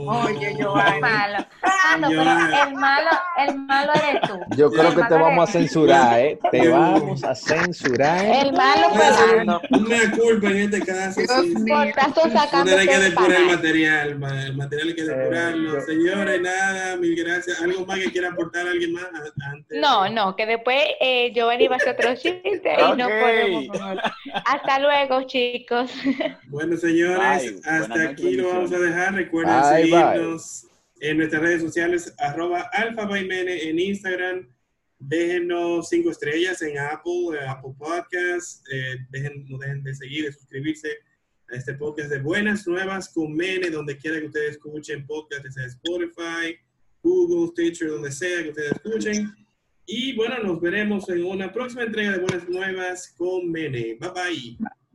Oye, 0.08 0.51
El 0.51 0.58
Giovanni. 0.58 1.01
malo. 1.01 1.45
Ah, 1.62 1.97
no, 1.99 2.08
pero 2.10 2.24
Giovanni. 2.24 2.55
el 2.68 2.74
malo, 2.76 3.10
el 3.47 3.55
malo 3.60 3.91
eres 3.93 4.22
tú. 4.28 4.39
Yo 4.58 4.70
creo 4.72 4.89
que 4.89 4.95
te 4.95 5.01
malo 5.01 5.24
vamos 5.26 5.49
a 5.49 5.51
censurar, 5.51 6.20
¿eh? 6.20 6.39
Te 6.51 6.68
vamos 6.70 7.24
a 7.24 7.36
censurar. 7.36 8.26
El 8.26 8.53
malo 8.53 8.88
a 8.88 8.89
fue 8.93 9.36
Lando. 9.38 9.62
una 9.72 10.12
culpa 10.12 10.47
en 10.47 10.58
este 10.58 10.80
caso. 10.82 11.22
Sí. 11.22 11.53
tanto, 11.95 12.22
Ustedes 12.26 12.80
hay 12.80 12.88
que 12.88 12.99
depurar 12.99 13.41
el 13.41 13.45
material, 13.47 14.20
ma- 14.20 14.43
el 14.45 14.55
material 14.58 14.88
hay 14.89 14.95
que 14.95 15.03
depurarlo. 15.03 15.74
yo- 15.74 15.82
Señores, 15.82 16.41
nada, 16.41 16.95
mil 16.97 17.16
gracias. 17.16 17.62
¿Algo 17.62 17.86
más 17.86 17.99
que 17.99 18.12
quiera 18.12 18.30
aportar 18.30 18.68
alguien 18.68 18.93
más 18.93 19.03
a- 19.05 19.51
antes? 19.51 19.78
No, 19.80 20.10
no, 20.10 20.36
que 20.36 20.45
después 20.45 20.82
eh, 20.99 21.32
Giovanni 21.34 21.68
va 21.68 21.76
a 21.76 21.78
hacer 21.78 21.93
otro 21.97 22.16
chiste 22.16 22.51
y 22.64 22.97
no 22.97 23.08
podemos. 23.08 23.66
Hasta 24.45 24.80
luego, 24.80 25.24
chicos. 25.24 25.91
Bueno, 26.47 26.78
señores, 26.78 27.18
Bye. 27.43 27.60
hasta 27.66 27.88
Buenas 27.88 28.12
aquí 28.12 28.32
lo 28.36 28.49
vamos 28.49 28.72
a 28.72 28.80
dejar. 28.80 29.14
Recuerden 29.14 29.62
Bye, 29.62 29.91
seguirnos 29.98 30.68
en 31.00 31.18
nuestras 31.18 31.41
redes 31.41 31.62
sociales, 31.62 32.14
arroba 32.18 32.70
alfa 32.74 33.08
en 33.20 33.80
Instagram. 33.80 34.48
Déjenos 35.00 35.89
cinco 35.89 36.10
estrellas 36.10 36.62
en 36.64 36.80
Apple, 36.80 37.39
Apple 37.48 37.74
Podcasts. 37.78 38.64
Eh, 38.74 38.98
dejen, 39.12 39.45
no 39.48 39.60
dejen 39.60 39.84
de 39.84 39.93
seguir, 39.93 40.26
de 40.26 40.32
suscribirse 40.32 40.89
a 41.52 41.56
este 41.56 41.76
podcast 41.76 42.10
de 42.10 42.20
Buenas 42.20 42.68
Nuevas 42.68 43.10
con 43.10 43.34
Mene, 43.34 43.70
donde 43.70 43.98
quiera 43.98 44.20
que 44.20 44.26
ustedes 44.26 44.52
escuchen 44.52 45.06
podcast, 45.06 45.45
sea 45.48 45.66
Spotify, 45.66 46.58
Google, 47.04 47.52
Stitcher, 47.52 47.89
donde 47.89 48.12
sea 48.12 48.43
que 48.43 48.50
ustedes 48.50 48.72
escuchen. 48.72 49.36
Y 49.86 50.16
bueno, 50.16 50.39
nos 50.43 50.60
veremos 50.60 51.08
en 51.10 51.24
una 51.24 51.54
próxima 51.54 51.84
entrega 51.84 52.14
de 52.14 52.20
Buenas 52.20 52.50
Nuevas 52.50 53.14
con 53.16 53.50
Mene. 53.52 53.98
Bye 54.00 54.12
bye. 54.14 54.58